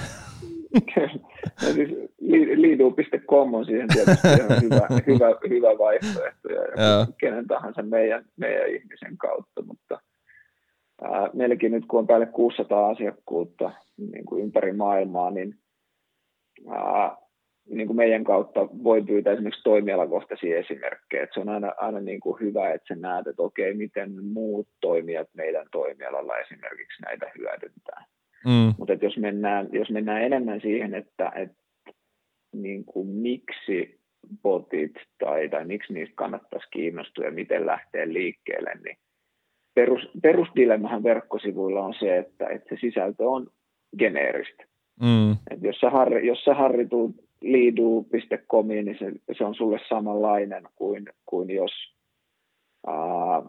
siis 1.73 1.89
liidu.com 2.55 3.53
on 3.53 3.65
siihen 3.65 3.87
tietysti 3.87 4.27
ihan 4.27 4.61
hyvä, 4.61 4.87
hyvä, 5.07 5.27
hyvä 5.49 5.77
vaihtoehto 5.77 6.49
ja 6.53 7.07
kenen 7.17 7.47
tahansa 7.47 7.81
meidän, 7.81 8.25
meidän 8.37 8.69
ihmisen 8.69 9.17
kautta, 9.17 9.61
mutta 9.65 9.99
ää, 11.01 11.29
meilläkin 11.33 11.71
nyt 11.71 11.85
kun 11.87 11.99
on 11.99 12.07
päälle 12.07 12.25
600 12.25 12.89
asiakkuutta 12.89 13.71
niin 13.97 14.25
kuin 14.25 14.43
ympäri 14.43 14.73
maailmaa, 14.73 15.31
niin 15.31 15.55
ää, 16.69 17.17
niin 17.69 17.87
kuin 17.87 17.97
meidän 17.97 18.23
kautta 18.23 18.59
voi 18.83 19.01
pyytää 19.01 19.33
esimerkiksi 19.33 19.63
toimialakohtaisia 19.63 20.57
esimerkkejä. 20.57 21.23
Että 21.23 21.33
se 21.33 21.39
on 21.39 21.49
aina, 21.49 21.73
aina 21.77 21.99
niin 21.99 22.19
kuin 22.19 22.39
hyvä, 22.39 22.73
että 22.73 22.87
sä 22.87 22.95
näet, 22.99 23.27
että 23.27 23.41
okei, 23.41 23.73
miten 23.73 24.23
muut 24.23 24.67
toimijat 24.81 25.29
meidän 25.33 25.65
toimialalla 25.71 26.37
esimerkiksi 26.37 27.01
näitä 27.01 27.31
hyödyntää. 27.37 28.05
Mm. 28.45 28.73
Mutta 28.77 28.93
jos 28.93 29.17
mennään, 29.17 29.69
jos 29.71 29.89
mennään 29.89 30.23
enemmän 30.23 30.61
siihen, 30.61 30.95
että, 30.95 31.31
että 31.35 31.55
niin 32.53 32.85
kuin 32.85 33.07
miksi 33.07 33.99
botit 34.43 34.95
tai, 35.19 35.49
tai 35.49 35.65
miksi 35.65 35.93
niistä 35.93 36.15
kannattaisi 36.15 36.67
kiinnostua 36.71 37.25
ja 37.25 37.31
miten 37.31 37.65
lähtee 37.65 38.13
liikkeelle, 38.13 38.71
niin 38.83 38.97
perus, 39.75 40.09
perusdilemmahan 40.21 41.03
verkkosivuilla 41.03 41.85
on 41.85 41.93
se, 41.99 42.17
että, 42.17 42.47
että 42.47 42.69
se 42.69 42.77
sisältö 42.81 43.29
on 43.29 43.47
geneeristä. 43.97 44.63
Mm. 45.01 45.31
Et 45.31 45.61
jos 45.61 45.79
sä, 45.79 45.89
Harri, 45.89 46.27
jos 46.27 46.43
sä 46.43 46.53
Harri 46.53 46.87
tuut 46.87 47.15
liidu.comiin, 47.41 48.85
niin 48.85 48.97
se, 48.99 49.11
se 49.37 49.45
on 49.45 49.55
sulle 49.55 49.79
samanlainen 49.89 50.63
kuin, 50.75 51.05
kuin 51.25 51.49
jos 51.49 51.71
ää, 52.87 53.43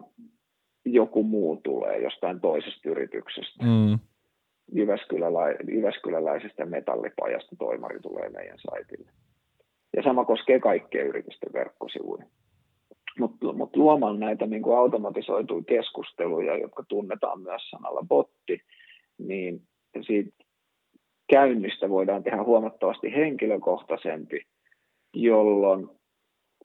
joku 0.85 1.23
muu 1.23 1.61
tulee 1.65 2.03
jostain 2.03 2.41
toisesta 2.41 2.89
yrityksestä. 2.91 3.65
Mm. 3.65 3.99
Jyväskylälä, 4.73 5.41
Jyväskyläläisestä 5.69 6.67
metallipajasta 6.67 7.57
toimari 7.59 8.01
tulee 8.01 8.29
meidän 8.29 8.59
saitille. 8.71 9.11
Ja 9.97 10.03
sama 10.03 10.25
koskee 10.25 10.61
kaikkia 10.61 11.05
yritysten 11.05 11.53
verkkosivuja. 11.53 12.25
Mutta 13.19 13.53
mut 13.53 13.77
luomalla 13.77 14.19
näitä 14.19 14.47
niin 14.47 14.63
kuin 14.63 14.79
automatisoituja 14.79 15.65
keskusteluja, 15.65 16.59
jotka 16.59 16.85
tunnetaan 16.89 17.41
myös 17.41 17.71
sanalla 17.71 18.07
botti, 18.09 18.61
niin 19.19 19.63
siitä 20.07 20.31
käynnistä 21.29 21.89
voidaan 21.89 22.23
tehdä 22.23 22.43
huomattavasti 22.43 23.13
henkilökohtaisempi, 23.13 24.43
jolloin 25.15 25.89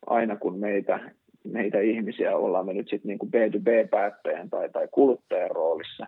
aina 0.06 0.36
kun 0.36 0.60
meitä, 0.60 1.00
meitä 1.44 1.80
ihmisiä 1.80 2.38
ollaan 2.38 2.66
me 2.66 2.74
nyt 2.74 2.90
sitten 2.90 3.10
niin 3.10 3.20
kuin 3.20 3.32
B2B-päättäjän 3.32 4.50
tai, 4.50 4.70
tai 4.70 4.88
kuluttajan 4.92 5.52
roolissa, 5.52 6.08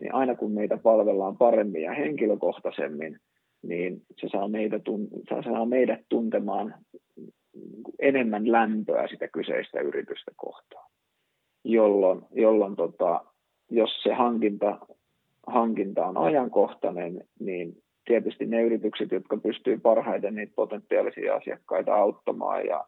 niin 0.00 0.14
aina 0.14 0.34
kun 0.34 0.52
meitä 0.52 0.76
palvellaan 0.76 1.36
paremmin 1.36 1.82
ja 1.82 1.92
henkilökohtaisemmin, 1.92 3.18
niin 3.62 4.02
se 4.20 4.28
saa, 4.28 4.48
meitä, 4.48 4.80
se 5.28 5.50
saa 5.50 5.66
meidät 5.66 6.00
tuntemaan 6.08 6.74
enemmän 7.98 8.52
lämpöä 8.52 9.08
sitä 9.08 9.28
kyseistä 9.28 9.80
yritystä 9.80 10.30
kohtaan, 10.36 10.90
jolloin, 11.64 12.22
jolloin 12.30 12.76
tota, 12.76 13.24
jos 13.70 14.02
se 14.02 14.12
hankinta, 14.12 14.78
hankinta 15.46 16.06
on 16.06 16.16
ajankohtainen, 16.16 17.24
niin 17.40 17.81
tietysti 18.04 18.46
ne 18.46 18.62
yritykset, 18.62 19.12
jotka 19.12 19.36
pystyy 19.36 19.78
parhaiten 19.78 20.34
niitä 20.34 20.52
potentiaalisia 20.56 21.34
asiakkaita 21.34 21.94
auttamaan 21.94 22.66
ja, 22.66 22.84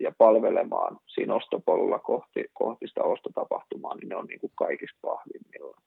ja 0.00 0.12
palvelemaan 0.18 0.98
siinä 1.06 1.34
ostopolulla 1.34 1.98
kohti, 1.98 2.44
kohti 2.52 2.88
sitä 2.88 3.02
ostotapahtumaa, 3.02 3.94
niin 3.94 4.08
ne 4.08 4.16
on 4.16 4.26
niin 4.26 4.40
kuin 4.40 4.52
kaikista 4.54 4.98
vahvimmillaan. 5.02 5.82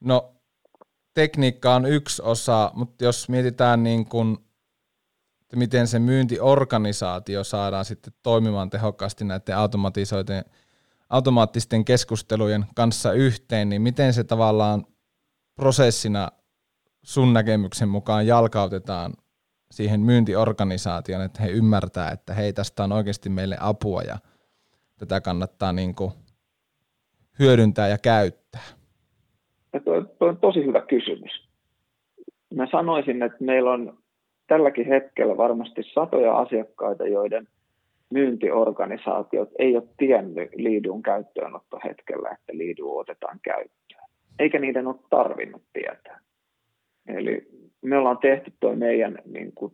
No, 0.00 0.34
tekniikka 1.14 1.74
on 1.74 1.86
yksi 1.86 2.22
osa, 2.22 2.70
mutta 2.74 3.04
jos 3.04 3.28
mietitään 3.28 3.82
niin 3.82 4.08
kuin, 4.08 4.38
että 5.42 5.56
miten 5.56 5.86
se 5.86 5.98
myyntiorganisaatio 5.98 7.44
saadaan 7.44 7.84
sitten 7.84 8.12
toimimaan 8.22 8.70
tehokkaasti 8.70 9.24
näiden 9.24 9.56
automatisoiden, 9.56 10.44
automaattisten 11.10 11.84
keskustelujen 11.84 12.64
kanssa 12.74 13.12
yhteen, 13.12 13.68
niin 13.68 13.82
miten 13.82 14.12
se 14.12 14.24
tavallaan 14.24 14.86
prosessina 15.56 16.28
sun 17.04 17.32
näkemyksen 17.32 17.88
mukaan 17.88 18.26
jalkautetaan 18.26 19.12
siihen 19.70 20.00
myyntiorganisaation, 20.00 21.22
että 21.22 21.42
he 21.42 21.48
ymmärtää, 21.48 22.10
että 22.10 22.34
hei, 22.34 22.52
tästä 22.52 22.84
on 22.84 22.92
oikeasti 22.92 23.28
meille 23.28 23.56
apua 23.60 24.02
ja 24.02 24.18
tätä 24.98 25.20
kannattaa 25.20 25.72
niin 25.72 25.94
kuin 25.94 26.12
hyödyntää 27.38 27.88
ja 27.88 27.98
käyttää? 27.98 28.62
Tuo, 29.84 30.04
on 30.20 30.36
tosi 30.36 30.64
hyvä 30.64 30.80
kysymys. 30.80 31.48
Mä 32.54 32.66
sanoisin, 32.70 33.22
että 33.22 33.44
meillä 33.44 33.70
on 33.70 33.98
tälläkin 34.46 34.88
hetkellä 34.88 35.36
varmasti 35.36 35.82
satoja 35.94 36.38
asiakkaita, 36.38 37.06
joiden 37.06 37.48
myyntiorganisaatiot 38.10 39.48
ei 39.58 39.76
ole 39.76 39.88
tiennyt 39.96 40.50
liidun 40.54 41.02
käyttöönottohetkellä, 41.02 42.28
että 42.28 42.52
liidu 42.52 42.98
otetaan 42.98 43.40
käyttöön. 43.42 44.04
Eikä 44.38 44.58
niiden 44.58 44.86
ole 44.86 44.96
tarvinnut 45.10 45.62
tietää. 45.72 46.23
Eli 47.08 47.46
me 47.82 47.98
ollaan 47.98 48.18
tehty 48.18 48.52
tuo 48.60 48.76
meidän 48.76 49.18
niin 49.24 49.52
kuin 49.54 49.72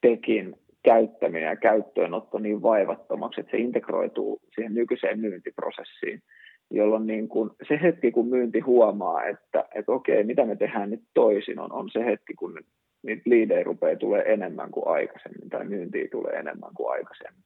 tekin 0.00 0.56
käyttäminen 0.82 1.48
ja 1.48 1.56
käyttöönotto 1.56 2.38
niin 2.38 2.62
vaivattomaksi, 2.62 3.40
että 3.40 3.50
se 3.50 3.56
integroituu 3.56 4.40
siihen 4.54 4.74
nykyiseen 4.74 5.20
myyntiprosessiin, 5.20 6.22
jolloin 6.70 7.06
niin 7.06 7.28
kuin 7.28 7.50
se 7.68 7.78
hetki, 7.82 8.10
kun 8.10 8.28
myynti 8.28 8.60
huomaa, 8.60 9.24
että, 9.24 9.64
että 9.74 9.92
okei, 9.92 10.24
mitä 10.24 10.44
me 10.44 10.56
tehdään 10.56 10.90
nyt 10.90 11.02
toisin, 11.14 11.58
on, 11.58 11.72
on 11.72 11.90
se 11.92 12.04
hetki, 12.04 12.34
kun 12.34 12.60
niitä 13.02 13.22
liidejä 13.24 13.64
rupeaa 13.64 13.96
tulee 13.96 14.32
enemmän 14.32 14.70
kuin 14.70 14.86
aikaisemmin 14.86 15.48
tai 15.48 15.64
myyntiä 15.64 16.08
tulee 16.10 16.32
enemmän 16.32 16.70
kuin 16.74 16.90
aikaisemmin. 16.90 17.44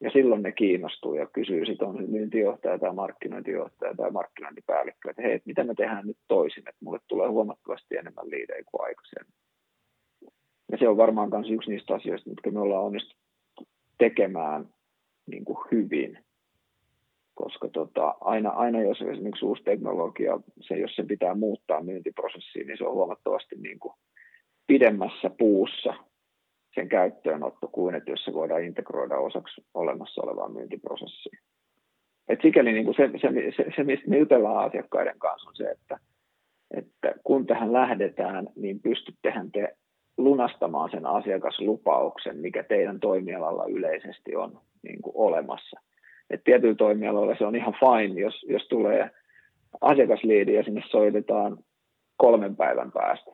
Ja 0.00 0.10
silloin 0.10 0.42
ne 0.42 0.52
kiinnostuu 0.52 1.14
ja 1.14 1.26
kysyy 1.26 1.66
sitten 1.66 1.88
on 1.88 2.10
myyntijohtaja 2.10 2.78
tai 2.78 2.94
markkinointijohtaja 2.94 3.94
tai 3.94 4.10
markkinointipäällikkö, 4.10 5.10
että 5.10 5.22
hei, 5.22 5.40
mitä 5.44 5.64
me 5.64 5.74
tehdään 5.74 6.06
nyt 6.06 6.18
toisin, 6.28 6.68
että 6.68 6.84
mulle 6.84 6.98
tulee 7.08 7.28
huomattavasti 7.28 7.96
enemmän 7.96 8.30
liidejä 8.30 8.62
kuin 8.66 8.84
aikaisemmin. 8.84 9.34
Ja 10.72 10.78
se 10.78 10.88
on 10.88 10.96
varmaan 10.96 11.30
myös 11.30 11.50
yksi 11.50 11.70
niistä 11.70 11.94
asioista, 11.94 12.30
mitkä 12.30 12.50
me 12.50 12.60
ollaan 12.60 12.84
onnistuttu 12.84 13.68
tekemään 13.98 14.68
niin 15.26 15.44
kuin 15.44 15.58
hyvin. 15.70 16.18
Koska 17.34 17.68
tota, 17.68 18.14
aina, 18.20 18.50
aina 18.50 18.80
jos 18.80 19.00
esimerkiksi 19.00 19.44
uusi 19.44 19.62
teknologia, 19.62 20.40
se, 20.60 20.74
jos 20.74 20.96
se 20.96 21.02
pitää 21.02 21.34
muuttaa 21.34 21.82
myyntiprosessiin, 21.82 22.66
niin 22.66 22.78
se 22.78 22.84
on 22.84 22.94
huomattavasti 22.94 23.56
niin 23.56 23.78
kuin 23.78 23.94
pidemmässä 24.66 25.30
puussa 25.38 25.94
sen 26.78 26.88
käyttöönotto 26.88 27.68
kuin, 27.68 27.94
että 27.94 28.10
jos 28.10 28.24
se 28.24 28.34
voidaan 28.34 28.64
integroida 28.64 29.18
osaksi 29.18 29.64
olemassa 29.74 30.22
olevaa 30.22 30.48
myyntiprosessia. 30.48 31.38
Et 32.28 32.38
sikäli 32.42 32.72
niin 32.72 32.84
kuin 32.84 32.94
se, 32.96 33.10
se, 33.20 33.28
se, 33.56 33.64
se, 33.76 33.84
mistä 33.84 34.08
me 34.08 34.18
jutellaan 34.18 34.66
asiakkaiden 34.66 35.18
kanssa, 35.18 35.48
on 35.48 35.56
se, 35.56 35.70
että, 35.70 35.98
että 36.70 37.14
kun 37.24 37.46
tähän 37.46 37.72
lähdetään, 37.72 38.48
niin 38.56 38.80
pystyttehän 38.80 39.52
te 39.52 39.76
lunastamaan 40.18 40.90
sen 40.90 41.06
asiakaslupauksen, 41.06 42.36
mikä 42.36 42.62
teidän 42.62 43.00
toimialalla 43.00 43.64
yleisesti 43.66 44.36
on 44.36 44.60
niin 44.82 45.02
kuin 45.02 45.12
olemassa. 45.16 45.80
Et 46.30 46.44
tietyillä 46.44 46.76
toimialoilla 46.76 47.36
se 47.38 47.46
on 47.46 47.56
ihan 47.56 47.74
fine, 47.80 48.20
jos, 48.20 48.46
jos 48.48 48.68
tulee 48.68 49.10
asiakasliidi 49.80 50.54
ja 50.54 50.62
sinne 50.62 50.82
soitetaan 50.90 51.58
kolmen 52.16 52.56
päivän 52.56 52.92
päästä. 52.92 53.30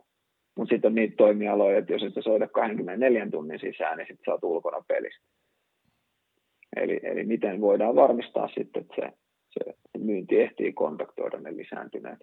Mutta 0.57 0.75
sitten 0.75 0.89
on 0.89 0.95
niitä 0.95 1.17
toimialoja, 1.17 1.79
että 1.79 1.93
jos 1.93 2.03
et 2.03 2.25
soida 2.25 2.49
24 2.49 3.31
tunnin 3.31 3.61
sisään, 3.61 3.99
niin 3.99 4.07
sitten 4.07 4.25
sä 4.25 4.33
oot 4.33 4.45
ulkona 4.45 4.85
pelistä. 4.89 5.25
Eli, 6.77 7.01
eli 7.03 7.25
miten 7.25 7.61
voidaan 7.61 7.97
varmistaa 7.97 8.49
sitten, 8.49 8.83
että 8.83 8.95
se, 8.95 9.13
se 9.51 9.99
myynti 9.99 10.41
ehtii 10.41 10.73
kontaktoida 10.73 11.41
ne 11.41 11.57
lisääntyneet 11.57 12.19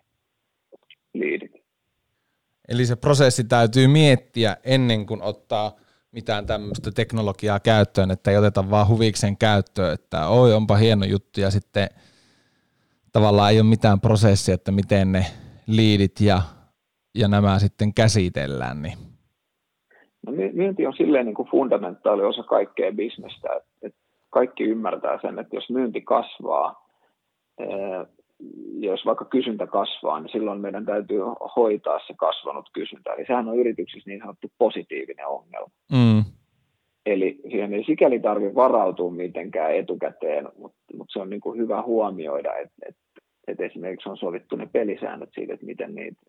liidit. 1.14 1.52
Eli 2.68 2.86
se 2.86 2.96
prosessi 2.96 3.44
täytyy 3.44 3.88
miettiä 3.88 4.58
ennen 4.64 5.06
kuin 5.06 5.22
ottaa 5.22 5.80
mitään 6.12 6.46
tämmöistä 6.46 6.92
teknologiaa 6.92 7.60
käyttöön, 7.60 8.12
että 8.12 8.32
ei 8.32 8.38
oteta 8.38 8.70
vaan 8.70 8.88
huvikseen 8.88 9.38
käyttöön, 9.38 9.94
että 9.94 10.28
oi 10.28 10.54
onpa 10.54 10.76
hieno 10.76 11.06
juttu 11.06 11.42
ja 11.42 11.52
sitten 11.52 11.90
tavallaan 13.12 13.52
ei 13.52 13.60
ole 13.60 13.70
mitään 13.70 14.02
prosessia, 14.02 14.54
että 14.54 14.72
miten 14.72 15.12
ne 15.12 15.26
liidit 15.68 16.22
ja, 16.22 16.42
ja 17.16 17.28
nämä 17.28 17.60
sitten 17.60 17.94
käsitellään. 17.94 18.82
Niin. 18.82 18.98
No, 20.26 20.32
myynti 20.54 20.88
on 20.88 20.94
silleen 20.98 21.26
niin 21.26 21.36
kuin 21.36 21.50
fundamentaali 21.52 22.24
osa 22.24 22.44
kaikkea 22.44 22.92
bisnestä, 22.92 23.48
että 23.82 24.00
kaikki 24.30 24.64
ymmärtää 24.64 25.20
sen, 25.22 25.40
että 25.40 25.56
jos 25.56 25.70
myynti 25.70 26.02
kasvaa, 26.02 26.90
jos 28.80 29.06
vaikka 29.06 29.26
kysyntä 29.26 29.68
kasvaa, 29.68 30.20
niin 30.20 30.32
silloin 30.32 30.62
meidän 30.62 30.86
täytyy 30.86 31.20
hoitaa 31.56 32.00
se 32.08 32.14
kasvanut 32.18 32.70
kysyntä. 32.74 33.14
Eli 33.14 33.26
sehän 33.26 33.50
on 33.50 33.60
yrityksissä 33.60 34.10
niin 34.10 34.20
sanottu 34.20 34.48
positiivinen 34.58 35.28
ongelma. 35.28 35.72
Mm. 35.92 36.24
Eli 37.06 37.40
siihen 37.50 37.74
ei 37.74 37.84
sikäli 37.84 38.20
tarvitse 38.20 38.56
varautua 38.56 39.12
mitenkään 39.12 39.76
etukäteen, 39.76 40.50
mutta, 40.58 40.78
mutta 40.98 41.14
se 41.14 41.20
on 41.20 41.30
niin 41.30 41.42
kuin 41.42 41.60
hyvä 41.60 41.82
huomioida, 41.82 42.56
että, 42.56 42.76
että, 42.90 43.02
että 43.48 43.66
esimerkiksi 43.66 44.10
on 44.10 44.18
sovittu 44.18 44.56
ne 44.56 44.70
pelisäännöt 44.74 45.30
siitä, 45.34 45.54
että 45.54 45.66
miten 45.66 45.96
niitä 45.96 46.22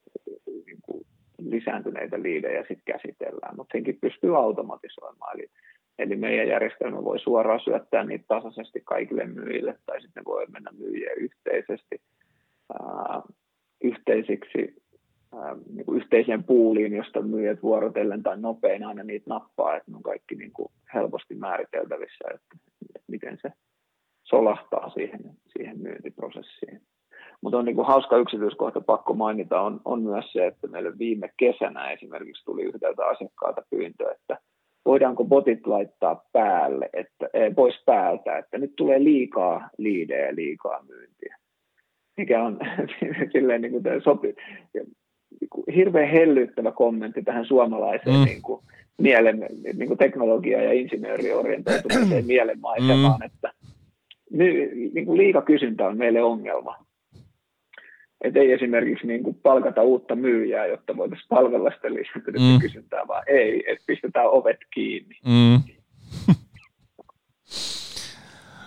niin 0.46 0.78
kuin 0.82 1.06
lisääntyneitä 1.38 2.22
liidejä 2.22 2.60
sitten 2.60 2.94
käsitellään, 2.94 3.56
mutta 3.56 3.72
senkin 3.72 3.98
pystyy 4.00 4.36
automatisoimaan. 4.36 5.38
Eli, 5.38 5.50
eli 5.98 6.16
meidän 6.16 6.48
järjestelmä 6.48 7.04
voi 7.04 7.20
suoraan 7.20 7.60
syöttää 7.60 8.04
niitä 8.04 8.24
tasaisesti 8.28 8.82
kaikille 8.84 9.26
myyjille, 9.26 9.78
tai 9.86 10.00
sitten 10.00 10.24
voi 10.24 10.46
mennä 10.46 10.70
myyjien 10.78 11.18
yhteisesti 11.18 12.00
ää, 12.80 13.22
yhteisiksi 13.84 14.82
niin 15.74 15.86
kuin 15.86 16.02
yhteiseen 16.02 16.44
puuliin, 16.44 16.92
josta 16.92 17.22
myyjät 17.22 17.62
vuorotellen 17.62 18.22
tai 18.22 18.40
nopein 18.40 18.84
aina 18.84 19.02
niitä 19.02 19.24
nappaa, 19.28 19.76
että 19.76 19.90
ne 19.90 19.96
on 19.96 20.02
kaikki 20.02 20.34
niin 20.34 20.52
kuin 20.52 20.68
helposti 20.94 21.34
määriteltävissä, 21.34 22.24
että 22.34 22.56
miten 23.08 23.38
se 23.42 23.52
solahtaa 24.24 24.90
siihen, 24.90 25.20
siihen 25.52 25.78
myyntiprosessiin. 25.78 26.80
Mutta 27.42 27.58
on 27.58 27.64
niin 27.64 27.76
kuin 27.76 27.86
hauska 27.86 28.16
yksityiskohta 28.16 28.80
pakko 28.80 29.14
mainita 29.14 29.60
on, 29.60 29.80
on 29.84 30.02
myös 30.02 30.32
se, 30.32 30.46
että 30.46 30.66
meille 30.66 30.98
viime 30.98 31.30
kesänä 31.36 31.90
esimerkiksi 31.90 32.44
tuli 32.44 32.62
yhdeltä 32.62 33.06
asiakkaalta 33.06 33.62
pyyntö, 33.70 34.10
että 34.10 34.38
voidaanko 34.84 35.24
botit 35.24 35.66
laittaa 35.66 36.24
päälle, 36.32 36.90
että, 36.92 37.28
eh, 37.34 37.54
pois 37.54 37.82
päältä, 37.86 38.38
että 38.38 38.58
nyt 38.58 38.72
tulee 38.76 39.04
liikaa 39.04 39.68
liidejä 39.78 40.26
ja 40.26 40.34
liikaa 40.34 40.84
myyntiä. 40.88 41.36
Mikä 42.16 42.42
on 42.42 42.58
silleen 43.32 43.62
niin 43.62 43.72
kuin 43.72 43.84
sopi, 44.04 44.34
niin 44.74 45.48
kuin 45.50 45.64
hirveän 45.74 46.10
hellyttävä 46.10 46.72
kommentti 46.72 47.22
tähän 47.22 47.46
suomalaiseen 47.46 48.16
mm. 48.16 48.24
niin 48.24 48.42
kuin, 48.42 48.62
mielen, 48.98 49.46
niin 49.78 49.88
kuin 49.88 49.98
teknologia- 49.98 50.62
ja 50.62 50.72
insinööriorientoitumiseen 50.72 52.26
mielenmaisemaan, 52.26 53.20
mm. 53.20 53.26
että 53.26 53.52
niin 54.94 55.06
kuin 55.06 55.18
liikakysyntä 55.18 55.86
on 55.86 55.98
meille 55.98 56.22
ongelma. 56.22 56.91
Että 58.22 58.40
ei 58.40 58.52
esimerkiksi 58.52 59.06
niin 59.06 59.22
kuin 59.22 59.36
palkata 59.42 59.82
uutta 59.82 60.16
myyjää, 60.16 60.66
jotta 60.66 60.96
voitaisiin 60.96 61.28
palvella 61.28 61.70
sitä 61.70 61.94
lisääntynyttä 61.94 62.52
mm. 62.52 62.60
kysyntää, 62.60 63.08
vaan 63.08 63.22
ei, 63.26 63.64
että 63.72 63.84
pistetään 63.86 64.26
ovet 64.26 64.60
kiinni. 64.74 65.14
Mm. 65.26 65.60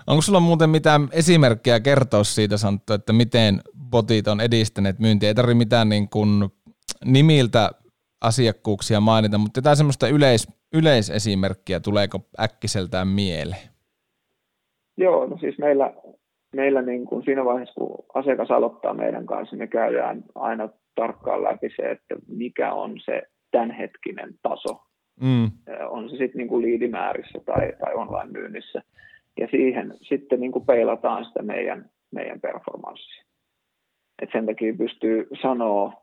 Onko 0.07 0.21
sulla 0.21 0.39
muuten 0.39 0.69
mitään 0.69 1.01
esimerkkejä 1.11 1.79
kertoa 1.79 2.23
siitä, 2.23 2.57
Santtu, 2.57 2.93
että 2.93 3.13
miten 3.13 3.61
botit 3.89 4.27
on 4.27 4.41
edistäneet 4.41 4.99
myyntiä? 4.99 5.29
Ei 5.29 5.35
tarvitse 5.35 5.57
mitään 5.57 5.89
niin 5.89 6.09
kuin 6.09 6.29
nimiltä 7.05 7.69
asiakkuuksia 8.21 8.99
mainita, 8.99 9.37
mutta 9.37 9.57
jotain 9.57 9.77
semmoista 9.77 10.07
yleis, 10.07 10.47
yleisesimerkkiä 10.73 11.79
tuleeko 11.79 12.19
äkkiseltään 12.39 13.07
mieleen? 13.07 13.69
Joo, 14.97 15.27
no 15.27 15.37
siis 15.37 15.57
meillä 15.57 15.93
meillä 16.55 16.81
niin 16.81 17.05
kuin 17.05 17.23
siinä 17.25 17.45
vaiheessa, 17.45 17.73
kun 17.73 18.05
asiakas 18.13 18.51
aloittaa 18.51 18.93
meidän 18.93 19.25
kanssa, 19.25 19.55
me 19.55 19.67
käydään 19.67 20.23
aina 20.35 20.69
tarkkaan 20.95 21.43
läpi 21.43 21.69
se, 21.75 21.91
että 21.91 22.15
mikä 22.27 22.73
on 22.73 22.99
se 23.05 23.21
tämänhetkinen 23.51 24.33
taso. 24.41 24.81
Mm. 25.21 25.51
On 25.89 26.09
se 26.09 26.17
sitten 26.17 26.37
niin 26.37 26.47
kuin 26.47 26.61
liidimäärissä 26.61 27.39
tai, 27.45 27.73
tai 27.79 27.93
online-myynnissä. 27.93 28.81
Ja 29.39 29.47
siihen 29.51 29.93
sitten 30.01 30.39
niin 30.39 30.51
kuin 30.51 30.65
peilataan 30.65 31.25
sitä 31.25 31.41
meidän, 31.41 31.89
meidän 32.11 32.41
performanssia. 32.41 33.23
Et 34.21 34.29
sen 34.31 34.45
takia 34.45 34.73
pystyy 34.77 35.27
sanoa 35.41 35.93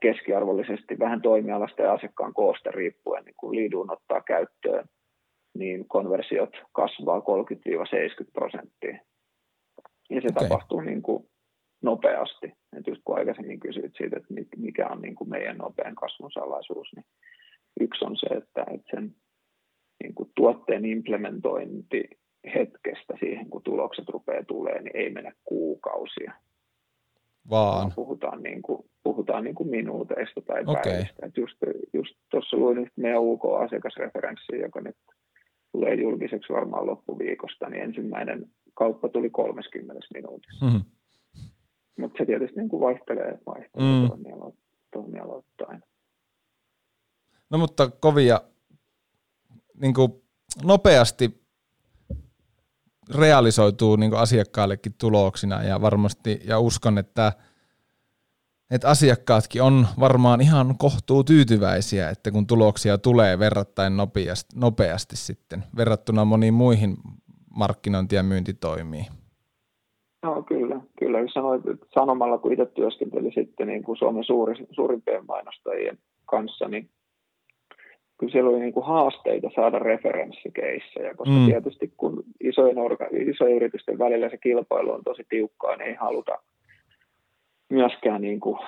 keskiarvollisesti 0.00 0.98
vähän 0.98 1.22
toimialasta 1.22 1.82
ja 1.82 1.92
asiakkaan 1.92 2.34
koosta 2.34 2.70
riippuen, 2.70 3.24
niin 3.24 3.34
kun 3.36 3.54
liiduun 3.54 3.92
ottaa 3.92 4.20
käyttöön, 4.20 4.84
niin 5.58 5.88
konversiot 5.88 6.50
kasvaa 6.72 7.18
30-70 7.20 7.22
prosenttia 8.32 8.98
ja 10.10 10.20
se 10.20 10.28
okay. 10.30 10.48
tapahtuu 10.48 10.80
niin 10.80 11.02
kuin 11.02 11.28
nopeasti. 11.82 12.52
Et 12.76 12.86
just 12.86 13.02
kun 13.04 13.18
aikaisemmin 13.18 13.60
kysyit 13.60 13.92
siitä, 13.96 14.16
että 14.16 14.34
mikä 14.56 14.88
on 14.88 15.02
niin 15.02 15.14
kuin 15.14 15.30
meidän 15.30 15.58
nopean 15.58 15.94
kasvun 15.94 16.32
salaisuus, 16.32 16.88
niin 16.96 17.04
yksi 17.80 18.04
on 18.04 18.16
se, 18.16 18.26
että, 18.26 18.66
että 18.74 18.90
sen 18.90 19.14
niin 20.02 20.14
kuin 20.14 20.30
tuotteen 20.36 20.84
implementointi 20.84 22.04
hetkestä 22.54 23.14
siihen, 23.20 23.50
kun 23.50 23.62
tulokset 23.62 24.08
rupeaa 24.08 24.44
tulee, 24.44 24.82
niin 24.82 24.96
ei 24.96 25.10
mene 25.10 25.32
kuukausia. 25.44 26.32
Vaan. 27.50 27.92
Puhutaan, 27.94 28.42
niin 28.42 28.62
kuin, 28.62 28.90
puhutaan 29.02 29.44
niin 29.44 29.54
kuin 29.54 29.68
minuuteista 29.68 30.40
tai 30.40 30.62
okay. 30.66 30.82
päivistä. 30.84 31.26
Et 31.26 31.36
just, 31.36 31.56
just 31.92 32.14
tuossa 32.30 32.56
luin 32.56 32.76
nyt 32.76 32.92
meidän 32.96 33.22
UK-asiakasreferenssi, 33.22 34.58
joka 34.60 34.80
nyt 34.80 34.96
tulee 35.72 35.94
julkiseksi 35.94 36.52
varmaan 36.52 36.86
loppuviikosta, 36.86 37.68
niin 37.68 37.82
ensimmäinen 37.82 38.46
kauppa 38.76 39.08
tuli 39.08 39.30
30 39.30 40.06
minuutissa. 40.14 40.64
Mm-hmm. 40.64 40.82
Mutta 42.00 42.18
se 42.18 42.26
tietysti 42.26 42.56
niin 42.56 42.68
kuin 42.68 42.80
vaihtelee, 42.80 43.38
vaihtelee 43.46 44.08
mm. 44.08 44.52
toimialoittain. 44.92 45.82
No 47.50 47.58
mutta 47.58 47.90
kovia, 47.90 48.40
niin 49.80 49.94
kuin 49.94 50.12
nopeasti 50.64 51.46
realisoituu 53.14 53.96
niin 53.96 54.10
kuin 54.10 54.20
asiakkaillekin 54.20 54.94
tuloksina 54.98 55.62
ja 55.62 55.80
varmasti, 55.80 56.40
ja 56.44 56.58
uskon, 56.60 56.98
että, 56.98 57.32
että 58.70 58.88
asiakkaatkin 58.88 59.62
on 59.62 59.86
varmaan 60.00 60.40
ihan 60.40 60.78
kohtuu 60.78 61.24
tyytyväisiä, 61.24 62.10
että 62.10 62.30
kun 62.30 62.46
tuloksia 62.46 62.98
tulee 62.98 63.38
verrattain 63.38 63.96
nopeasti, 63.96 64.56
nopeasti 64.58 65.16
sitten, 65.16 65.64
verrattuna 65.76 66.24
moniin 66.24 66.54
muihin 66.54 66.96
markkinointi 67.56 68.16
ja 68.16 68.22
myynti 68.22 68.54
toimii? 68.54 69.02
No 70.22 70.42
kyllä, 70.42 70.80
kyllä. 70.98 71.20
Jos 71.20 71.32
sanoit, 71.32 71.66
että 71.66 71.86
sanomalla 71.94 72.38
kun 72.38 72.52
itse 72.52 72.66
työskenteli 72.66 73.32
sitten 73.32 73.66
niin 73.66 73.82
kuin 73.82 73.96
Suomen 73.96 74.24
suuri, 74.24 74.66
suurimpien 74.70 75.26
mainostajien 75.26 75.98
kanssa, 76.26 76.68
niin 76.68 76.90
kyllä 78.18 78.32
siellä 78.32 78.50
oli 78.50 78.60
niin 78.60 78.72
kuin 78.72 78.86
haasteita 78.86 79.50
saada 79.54 79.78
referenssikeissejä, 79.78 81.14
koska 81.14 81.34
mm. 81.34 81.46
tietysti 81.46 81.92
kun 81.96 82.24
isojen, 82.40 82.76
orga- 82.76 83.30
isojen 83.30 83.56
yritysten 83.56 83.98
välillä 83.98 84.30
se 84.30 84.36
kilpailu 84.36 84.92
on 84.92 85.04
tosi 85.04 85.22
tiukkaa, 85.28 85.76
niin 85.76 85.88
ei 85.88 85.94
haluta 85.94 86.38
myöskään 87.70 88.22
niin 88.22 88.40
kuin 88.40 88.58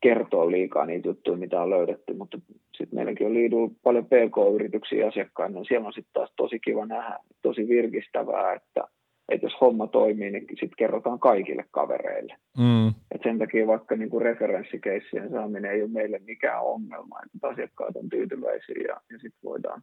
kertoa 0.00 0.50
liikaa 0.50 0.86
niitä 0.86 1.08
juttuja, 1.08 1.36
mitä 1.36 1.62
on 1.62 1.70
löydetty, 1.70 2.14
mutta 2.14 2.38
sitten 2.78 2.94
meilläkin 2.98 3.26
on 3.26 3.34
liidu 3.34 3.76
paljon 3.82 4.06
PK-yrityksiä 4.06 5.08
asiakkaina, 5.08 5.54
niin 5.54 5.64
siellä 5.68 5.86
on 5.86 5.92
sitten 5.92 6.12
taas 6.12 6.32
tosi 6.36 6.60
kiva 6.60 6.86
nähdä, 6.86 7.18
tosi 7.42 7.68
virkistävää, 7.68 8.54
että 8.54 8.84
että 9.28 9.46
jos 9.46 9.60
homma 9.60 9.86
toimii, 9.86 10.30
niin 10.30 10.46
sitten 10.48 10.76
kerrotaan 10.78 11.18
kaikille 11.18 11.64
kavereille. 11.70 12.36
Mm. 12.58 12.88
Et 12.88 13.22
sen 13.22 13.38
takia 13.38 13.66
vaikka 13.66 13.96
niin 13.96 14.10
kuin 14.10 14.22
referenssikeissien 14.22 15.30
saaminen 15.30 15.70
ei 15.70 15.82
ole 15.82 15.90
meille 15.90 16.20
mikään 16.26 16.62
ongelma, 16.62 17.18
että 17.26 17.48
asiakkaat 17.48 17.96
on 17.96 18.08
tyytyväisiä 18.08 18.84
ja, 18.88 19.00
ja 19.10 19.18
sitten 19.18 19.40
voidaan 19.44 19.82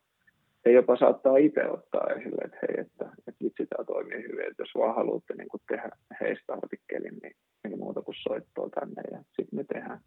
se 0.64 0.72
jopa 0.72 0.98
saattaa 0.98 1.38
itse 1.38 1.70
ottaa 1.70 2.08
esille, 2.16 2.42
että 2.46 2.58
hei, 2.62 2.86
että, 2.86 3.06
että 3.28 3.44
vitsi 3.44 3.66
tämä 3.66 3.86
toimii 3.86 4.24
hyvin, 4.24 4.48
että 4.48 4.62
jos 4.62 4.76
vaan 4.76 4.96
haluatte 4.96 5.34
niin 5.38 5.50
kuin 5.50 5.62
tehdä 5.68 5.90
heistä 6.22 6.54
artikkelin, 6.54 7.18
niin 7.24 7.36
ei 7.66 7.76
muuta 7.76 8.02
kuin 8.02 8.16
soittoa 8.18 8.70
tänne 8.70 9.02
ja 9.12 9.18
sitten 9.18 9.60
me 9.60 9.64
tehdään. 9.64 10.00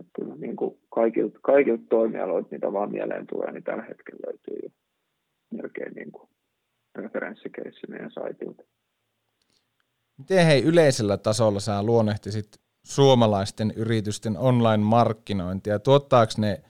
Että 0.00 0.12
kyllä 0.16 0.34
niin 0.34 0.56
kuin 0.56 0.78
kaikilta, 0.90 1.38
kaikilta 1.42 1.82
toimialoilta, 1.88 2.48
mitä 2.50 2.72
vaan 2.72 2.90
mieleen 2.90 3.26
tulee, 3.26 3.52
niin 3.52 3.64
tällä 3.64 3.82
hetkellä 3.82 4.20
löytyy 4.26 4.58
jo 4.62 4.68
melkein 5.54 5.92
niin 5.94 6.12
kuin 6.12 6.28
referenssikeissi 6.94 7.86
meidän 7.88 8.10
saitilta. 8.10 8.62
Miten 10.18 10.46
hei 10.46 10.64
yleisellä 10.64 11.16
tasolla 11.16 11.60
sä 11.60 11.82
luonnehtisit 11.82 12.48
suomalaisten 12.84 13.72
yritysten 13.76 14.38
online-markkinointia? 14.38 15.78
Tuottaako 15.78 16.32
ne 16.38 16.62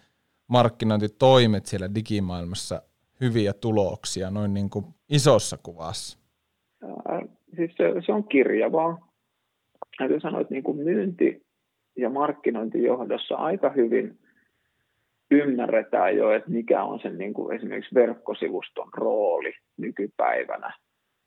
markkinointitoimet 0.49 1.67
siellä 1.67 1.95
digimaailmassa 1.95 2.83
hyviä 3.21 3.53
tuloksia 3.53 4.31
noin 4.31 4.55
niin 4.55 4.71
kuin 4.71 4.85
isossa 5.09 5.59
kuvassa? 5.63 6.19
Ää, 6.83 7.23
siis 7.57 7.71
se, 7.77 7.85
se 8.07 8.13
on 8.13 8.29
kirjavaa. 8.29 9.09
Täytyy 9.99 10.21
sanoa, 10.21 10.41
että 10.41 10.55
niin 10.55 10.65
kuin 10.65 10.79
myynti- 10.79 11.48
ja 11.99 12.11
markkinointijohdossa 12.11 13.35
aika 13.35 13.71
hyvin 13.71 14.19
ymmärretään 15.31 16.17
jo, 16.17 16.33
että 16.33 16.51
mikä 16.51 16.85
on 16.85 17.01
sen 17.01 17.19
niin 17.19 17.35
kuin 17.35 17.57
esimerkiksi 17.57 17.95
verkkosivuston 17.95 18.89
rooli 18.95 19.53
nykypäivänä 19.77 20.73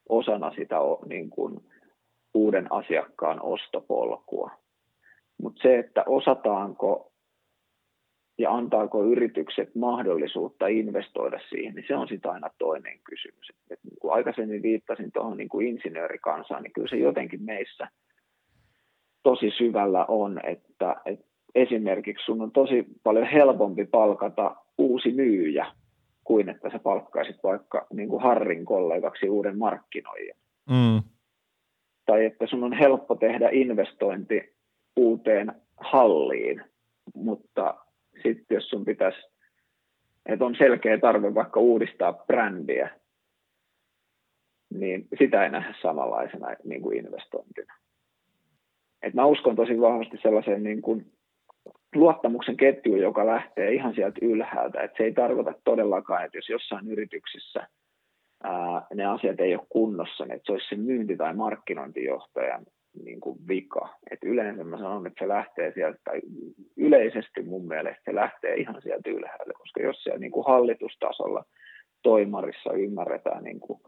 osana 0.10 0.52
sitä 0.52 0.76
niin 1.10 1.30
kuin 1.30 1.60
uuden 2.34 2.68
asiakkaan 2.72 3.42
ostopolkua. 3.42 4.52
Mutta 5.42 5.62
se, 5.62 5.80
että 5.80 6.04
osataanko 6.06 7.12
ja 8.38 8.52
antaako 8.52 9.04
yritykset 9.04 9.76
mahdollisuutta 9.76 10.68
investoida 10.68 11.40
siihen, 11.50 11.76
niin 11.76 11.86
se 11.88 11.96
on 11.96 12.08
sitten 12.08 12.32
aina 12.32 12.50
toinen 12.58 13.00
kysymys. 13.04 13.52
Et 13.70 13.80
niin 13.84 14.00
kuin 14.00 14.14
aikaisemmin 14.14 14.62
viittasin 14.62 15.12
tuohon 15.12 15.38
niin 15.38 15.50
kuin 15.50 15.68
insinöörikansaan, 15.68 16.64
niin 16.64 16.74
kyllä 16.74 16.88
se 16.88 16.96
jotenkin 16.96 17.44
meissä 17.44 17.88
tosi 19.24 19.52
syvällä 19.58 20.06
on, 20.06 20.40
että, 20.44 20.96
että 21.06 21.26
esimerkiksi 21.56 22.26
sun 22.26 22.42
on 22.42 22.52
tosi 22.52 22.86
paljon 23.04 23.26
helpompi 23.26 23.86
palkata 23.86 24.56
uusi 24.78 25.12
myyjä 25.12 25.66
kuin 26.24 26.50
että 26.50 26.70
sä 26.70 26.80
palkkaisit 26.80 27.44
vaikka 27.44 27.88
niin 27.94 28.10
kuin 28.10 28.24
Harrin 28.24 28.66
kollegaksi 28.66 29.30
uuden 29.30 29.58
markkinoijan. 29.58 30.38
Mm. 30.70 31.02
Tai 32.06 32.26
että 32.26 32.48
sun 32.48 32.64
on 32.64 32.74
helppo 32.74 33.16
tehdä 33.16 33.50
investointi 33.52 34.56
uuteen 34.96 35.54
halliin, 35.78 36.64
mutta 37.16 37.76
sitten 38.24 38.56
jos 38.56 38.70
sun 38.70 38.86
pitäisi, 38.86 39.20
että 40.26 40.46
on 40.46 40.56
selkeä 40.56 40.98
tarve 40.98 41.34
vaikka 41.34 41.60
uudistaa 41.60 42.14
brändiä, 42.14 42.90
niin 44.74 45.08
sitä 45.20 45.44
ei 45.44 45.50
nähdä 45.50 45.76
samanlaisena 45.82 46.48
niin 46.64 46.82
kuin 46.82 46.98
investointina. 46.98 47.74
Et 49.04 49.14
mä 49.14 49.26
uskon 49.26 49.56
tosi 49.56 49.82
vahvasti 49.82 50.18
sellaiseen 50.22 50.64
niin 50.64 50.82
kuin 50.82 51.06
luottamuksen 51.96 52.58
ketjuun, 52.58 53.00
joka 53.00 53.26
lähtee 53.26 53.74
ihan 53.74 53.96
sieltä 53.96 54.20
ylhäältä. 54.22 54.82
Et 54.82 54.92
se 54.98 55.04
ei 55.04 55.14
tarkoita 55.14 55.54
todellakaan, 55.64 56.26
että 56.26 56.38
jos 56.38 56.50
jossain 56.50 56.88
yrityksessä 56.88 57.68
ää, 58.44 58.88
ne 58.94 59.06
asiat 59.06 59.40
ei 59.40 59.56
ole 59.56 59.66
kunnossa, 59.70 60.26
niin 60.26 60.36
että 60.36 60.46
se 60.46 60.52
olisi 60.52 60.70
se 60.70 60.76
myynti- 60.76 61.18
tai 61.18 61.34
markkinointijohtajan 61.34 62.66
niin 63.06 63.20
kuin 63.20 63.38
vika. 63.48 63.90
Et 64.12 64.20
yleensä 64.24 64.64
mä 64.64 64.78
sanon, 64.78 65.08
että 65.08 65.24
se 65.24 65.28
lähtee 65.28 65.72
sieltä, 65.74 66.00
tai 66.04 66.22
yleisesti 66.78 67.44
mun 67.44 67.68
mielestä 67.68 68.02
se 68.06 68.16
lähtee 68.16 68.56
ihan 68.56 68.82
sieltä 68.82 69.10
ylhäältä, 69.10 69.54
koska 69.58 69.82
jos 69.82 70.04
siellä 70.04 70.20
niin 70.20 70.32
kuin 70.32 70.46
hallitustasolla 70.46 71.46
toimarissa 72.04 72.74
ymmärretään 72.74 73.44
niin 73.44 73.60
kuin 73.60 73.80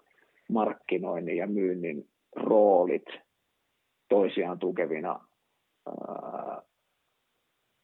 markkinoinnin 0.50 1.38
ja 1.38 1.48
myynnin 1.48 2.06
roolit 2.36 3.06
toisiaan 4.14 4.60
tukevina 4.60 5.20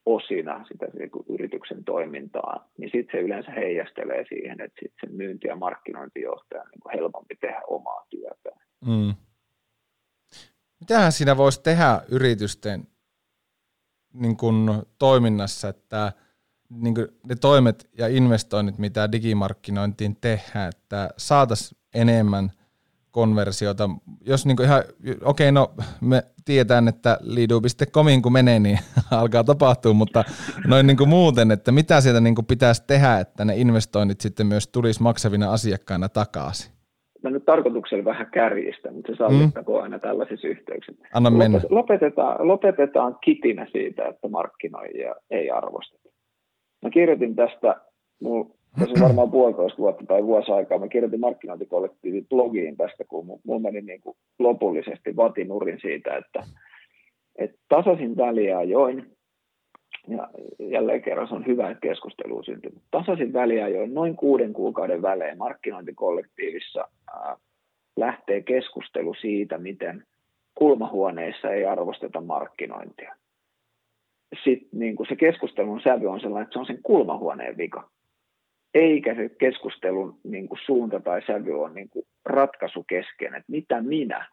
osina 0.06 0.64
sitä 0.68 0.86
niin 0.98 1.10
kuin 1.10 1.26
yrityksen 1.28 1.84
toimintaa, 1.84 2.68
niin 2.78 2.90
sitten 2.92 3.18
se 3.18 3.24
yleensä 3.24 3.50
heijastelee 3.50 4.24
siihen, 4.28 4.60
että 4.60 4.80
sitten 4.80 4.98
sen 5.00 5.16
myynti- 5.16 5.48
ja 5.48 5.56
markkinointijohtajan 5.56 6.66
on 6.66 6.70
niin 6.70 6.80
kuin 6.80 6.94
helpompi 6.98 7.36
tehdä 7.36 7.62
omaa 7.66 8.06
työtään. 8.10 8.60
Mm. 8.86 9.14
Mitähän 10.80 11.12
siinä 11.12 11.36
voisi 11.36 11.62
tehdä 11.62 12.02
yritysten 12.08 12.86
niin 14.12 14.36
kuin, 14.36 14.68
toiminnassa, 14.98 15.68
että 15.68 16.12
niin 16.70 16.94
kuin, 16.94 17.08
ne 17.28 17.34
toimet 17.40 17.90
ja 17.98 18.08
investoinnit, 18.08 18.78
mitä 18.78 19.12
digimarkkinointiin 19.12 20.16
tehdään, 20.20 20.68
että 20.68 21.10
saataisiin 21.16 21.80
enemmän 21.94 22.50
konversiota. 23.10 23.90
Jos 24.26 24.46
niin 24.46 24.62
ihan, 24.62 24.82
okei, 25.24 25.48
okay, 25.48 25.52
no 25.52 25.70
me 26.00 26.22
tiedetään, 26.44 26.88
että 26.88 27.18
liidu.comiin 27.20 28.22
kun 28.22 28.32
menee, 28.32 28.58
niin 28.58 28.78
alkaa 29.10 29.44
tapahtua, 29.44 29.92
mutta 29.92 30.24
noin 30.66 30.86
niin 30.86 31.08
muuten, 31.08 31.50
että 31.50 31.72
mitä 31.72 32.00
sieltä 32.00 32.20
niin 32.20 32.34
pitäisi 32.48 32.84
tehdä, 32.86 33.18
että 33.18 33.44
ne 33.44 33.56
investoinnit 33.56 34.20
sitten 34.20 34.46
myös 34.46 34.68
tulisi 34.68 35.02
maksavina 35.02 35.52
asiakkaina 35.52 36.08
takaisin? 36.08 36.80
mä 37.22 37.30
nyt 37.30 37.44
tarkoituksella 37.44 38.04
vähän 38.04 38.30
kärjistä, 38.30 38.92
mutta 38.92 39.12
se 39.12 39.16
sallittakoon 39.16 39.78
mm. 39.78 39.82
aina 39.82 39.98
tällaisissa 39.98 40.48
yhteyksissä. 40.48 41.08
Anna 41.14 41.30
mennä. 41.30 41.60
Lopetetaan, 41.70 42.48
lopetetaan 42.48 43.16
kitinä 43.24 43.66
siitä, 43.72 44.08
että 44.08 44.28
markkinoijia 44.28 45.14
ei 45.30 45.50
arvosteta. 45.50 46.08
Mä 46.82 46.90
kirjoitin 46.90 47.36
tästä, 47.36 47.80
tässä 48.20 48.59
on 48.80 49.00
varmaan 49.00 49.30
puolitoista 49.30 49.78
vuotta 49.78 50.04
tai 50.08 50.24
vuosi 50.24 50.52
aikaa, 50.52 50.78
mä 50.78 50.88
kirjoitin 50.88 51.20
markkinointikollektiivin 51.20 52.26
blogiin 52.28 52.76
tästä, 52.76 53.04
kun 53.04 53.40
mulla 53.44 53.60
meni 53.60 53.80
niin 53.80 54.00
kuin 54.00 54.16
lopullisesti 54.38 55.16
vatinurin 55.16 55.78
siitä, 55.80 56.16
että, 56.16 56.44
että 57.36 57.58
tasaisin 57.68 58.16
väliajoin 58.16 59.10
ja 60.08 60.28
jälleen 60.58 61.02
kerran 61.02 61.28
se 61.28 61.34
on 61.34 61.46
hyvä, 61.46 61.70
että 61.70 61.88
keskustelu 61.88 62.42
syntyy. 62.42 62.72
Tasaisin 62.90 63.32
väliajoin 63.32 63.94
noin 63.94 64.16
kuuden 64.16 64.52
kuukauden 64.52 65.02
välein 65.02 65.38
markkinointikollektiivissa 65.38 66.88
ää, 67.14 67.36
lähtee 67.96 68.42
keskustelu 68.42 69.14
siitä, 69.14 69.58
miten 69.58 70.04
kulmahuoneissa 70.54 71.50
ei 71.50 71.64
arvosteta 71.64 72.20
markkinointia. 72.20 73.16
Sitten 74.44 74.78
niin 74.78 74.96
kuin 74.96 75.06
se 75.08 75.16
keskustelun 75.16 75.80
sävy 75.80 76.06
on 76.06 76.20
sellainen, 76.20 76.42
että 76.42 76.52
se 76.52 76.58
on 76.58 76.66
sen 76.66 76.82
kulmahuoneen 76.82 77.56
vika. 77.56 77.90
Eikä 78.74 79.14
se 79.14 79.28
keskustelun 79.28 80.20
niin 80.24 80.48
kuin 80.48 80.58
suunta 80.66 81.00
tai 81.00 81.22
sävy 81.26 81.62
on 81.62 81.74
niin 81.74 81.88
kuin 81.88 82.06
ratkaisu 82.24 82.84
kesken, 82.88 83.34
että 83.34 83.52
mitä 83.52 83.82
minä 83.82 84.26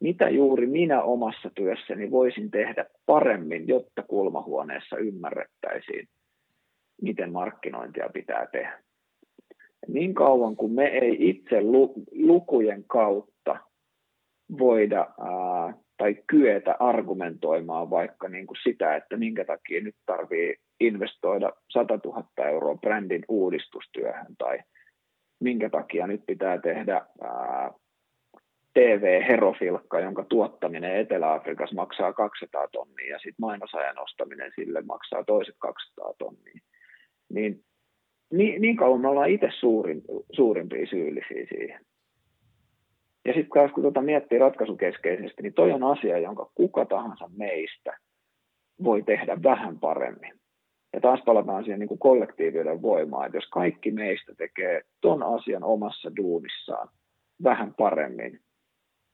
mitä 0.00 0.28
juuri 0.28 0.66
minä 0.66 1.02
omassa 1.02 1.50
työssäni 1.54 2.10
voisin 2.10 2.50
tehdä 2.50 2.86
paremmin, 3.06 3.68
jotta 3.68 4.02
kulmahuoneessa 4.02 4.96
ymmärrettäisiin, 4.96 6.08
miten 7.02 7.32
markkinointia 7.32 8.10
pitää 8.14 8.46
tehdä. 8.52 8.82
Niin 9.88 10.14
kauan 10.14 10.56
kuin 10.56 10.72
me 10.72 10.86
ei 10.86 11.16
itse 11.28 11.60
lukujen 12.12 12.84
kautta 12.84 13.56
voida 14.58 14.98
ää, 15.00 15.74
tai 15.96 16.16
kyetä 16.26 16.76
argumentoimaan 16.78 17.90
vaikka 17.90 18.28
niin 18.28 18.46
kuin 18.46 18.58
sitä, 18.62 18.96
että 18.96 19.16
minkä 19.16 19.44
takia 19.44 19.80
nyt 19.80 19.96
tarvii 20.06 20.56
investoida 20.80 21.52
100 21.68 21.98
000 22.04 22.24
euroa 22.48 22.74
brändin 22.74 23.24
uudistustyöhön 23.28 24.36
tai 24.38 24.58
minkä 25.40 25.70
takia 25.70 26.06
nyt 26.06 26.22
pitää 26.26 26.58
tehdä 26.58 27.06
TV-herofilkka, 28.74 30.00
jonka 30.00 30.24
tuottaminen 30.24 30.96
Etelä-Afrikassa 30.96 31.76
maksaa 31.76 32.12
200 32.12 32.68
tonnia 32.68 33.10
ja 33.10 33.18
sitten 33.18 33.40
mainosajan 33.40 33.98
ostaminen 33.98 34.52
sille 34.54 34.82
maksaa 34.82 35.24
toiset 35.24 35.54
200 35.58 36.14
tonnia. 36.18 36.60
Niin, 37.32 37.64
niin, 38.32 38.60
niin 38.60 38.76
kauan 38.76 39.00
me 39.00 39.08
ollaan 39.08 39.30
itse 39.30 39.48
suurin, 39.60 40.02
suurimpia 40.32 40.86
syyllisiä 40.86 41.46
siihen. 41.48 41.84
Ja 43.24 43.34
sitten 43.34 43.70
kun 43.74 43.82
tuota 43.82 44.02
miettii 44.02 44.38
ratkaisukeskeisesti, 44.38 45.42
niin 45.42 45.54
toi 45.54 45.72
on 45.72 45.84
asia, 45.84 46.18
jonka 46.18 46.50
kuka 46.54 46.84
tahansa 46.84 47.30
meistä 47.36 47.98
voi 48.84 49.02
tehdä 49.02 49.42
vähän 49.42 49.78
paremmin. 49.78 50.39
Ja 50.92 51.00
taas 51.00 51.20
palataan 51.26 51.64
siihen 51.64 51.80
niin 51.80 51.88
kuin 51.88 51.98
kollektiivinen 51.98 52.82
voimaan, 52.82 53.26
että 53.26 53.36
jos 53.38 53.48
kaikki 53.50 53.90
meistä 53.90 54.34
tekee 54.34 54.82
ton 55.00 55.22
asian 55.22 55.64
omassa 55.64 56.16
duunissaan 56.16 56.88
vähän 57.44 57.74
paremmin, 57.74 58.40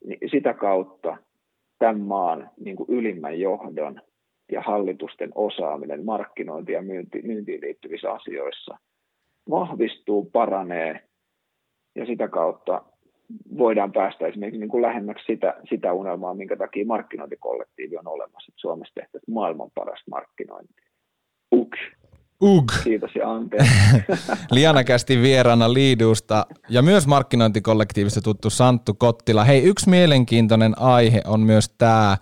niin 0.04 0.30
sitä 0.30 0.54
kautta 0.54 1.16
tämän 1.78 2.00
maan 2.00 2.50
niin 2.64 2.76
kuin 2.76 2.90
ylimmän 2.90 3.40
johdon 3.40 4.00
ja 4.52 4.60
hallitusten 4.60 5.30
osaaminen 5.34 6.04
markkinointi- 6.04 6.72
ja 6.72 6.82
myynti, 6.82 7.22
myyntiin 7.22 7.60
liittyvissä 7.60 8.12
asioissa 8.12 8.78
vahvistuu, 9.50 10.24
paranee 10.24 11.00
ja 11.94 12.06
sitä 12.06 12.28
kautta 12.28 12.82
voidaan 13.58 13.92
päästä 13.92 14.26
esimerkiksi 14.26 14.60
niin 14.60 14.70
kuin 14.70 14.82
lähemmäksi 14.82 15.24
sitä, 15.26 15.54
sitä 15.70 15.92
unelmaa, 15.92 16.34
minkä 16.34 16.56
takia 16.56 16.86
markkinointikollektiivi 16.86 17.96
on 17.96 18.08
olemassa, 18.08 18.50
että 18.50 18.60
Suomessa 18.60 18.94
tehtäisiin 18.94 19.34
maailman 19.34 19.70
paras 19.74 20.04
markkinointi. 20.10 20.85
Uk. 21.52 21.72
Ug. 22.42 22.72
Kiitos 22.84 23.10
ja 23.14 23.32
anteeksi. 23.32 23.72
Liana 24.50 24.84
kästi 24.84 25.22
vieraana 25.22 25.72
Liidusta 25.72 26.46
ja 26.68 26.82
myös 26.82 27.06
markkinointikollektiivista 27.06 28.20
tuttu 28.20 28.50
Santtu 28.50 28.94
Kottila. 28.94 29.44
Hei, 29.44 29.62
yksi 29.62 29.90
mielenkiintoinen 29.90 30.78
aihe 30.78 31.22
on 31.26 31.40
myös 31.40 31.68
tämä, 31.68 32.16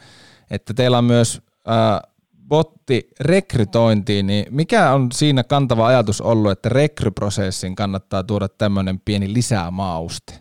että 0.50 0.74
teillä 0.74 0.98
on 0.98 1.04
myös 1.04 1.42
äh, 1.68 2.12
botti 2.48 3.08
rekrytointiin, 3.20 4.26
niin 4.26 4.46
mikä 4.50 4.92
on 4.92 5.12
siinä 5.12 5.44
kantava 5.44 5.86
ajatus 5.86 6.20
ollut, 6.20 6.52
että 6.52 6.68
rekryprosessin 6.68 7.74
kannattaa 7.74 8.22
tuoda 8.22 8.48
tämmöinen 8.48 9.00
pieni 9.04 9.32
lisämauste? 9.32 10.34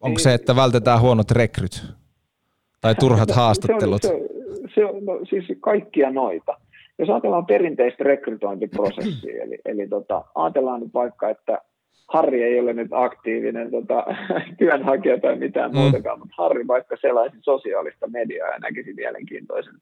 Onko 0.00 0.18
se, 0.18 0.34
että 0.34 0.56
vältetään 0.56 1.00
huonot 1.00 1.30
rekryt 1.30 1.86
tai 2.80 2.94
turhat 2.94 3.30
haastattelut? 3.30 4.02
Se 4.10 4.12
on, 4.12 4.20
se, 4.68 4.74
se 4.74 4.84
on 4.84 5.04
no, 5.04 5.18
siis 5.30 5.58
kaikkia 5.60 6.10
noita. 6.10 6.52
Jos 7.00 7.10
ajatellaan 7.10 7.46
perinteistä 7.46 8.04
rekrytointiprosessia, 8.04 9.42
eli, 9.42 9.58
eli 9.64 9.88
tota, 9.88 10.24
ajatellaan 10.34 10.80
nyt 10.80 10.94
vaikka, 10.94 11.28
että 11.28 11.58
Harri 12.08 12.42
ei 12.42 12.60
ole 12.60 12.72
nyt 12.72 12.88
aktiivinen 12.90 13.70
tota, 13.70 14.04
työnhakija 14.58 15.20
tai 15.20 15.36
mitään 15.36 15.70
mm. 15.70 15.78
muutakaan, 15.78 16.18
mutta 16.18 16.34
Harri 16.38 16.66
vaikka 16.66 16.96
selaisi 17.00 17.36
sosiaalista 17.40 18.06
mediaa 18.08 18.48
ja 18.48 18.58
näkisi 18.58 18.92
mielenkiintoisen 18.92 19.74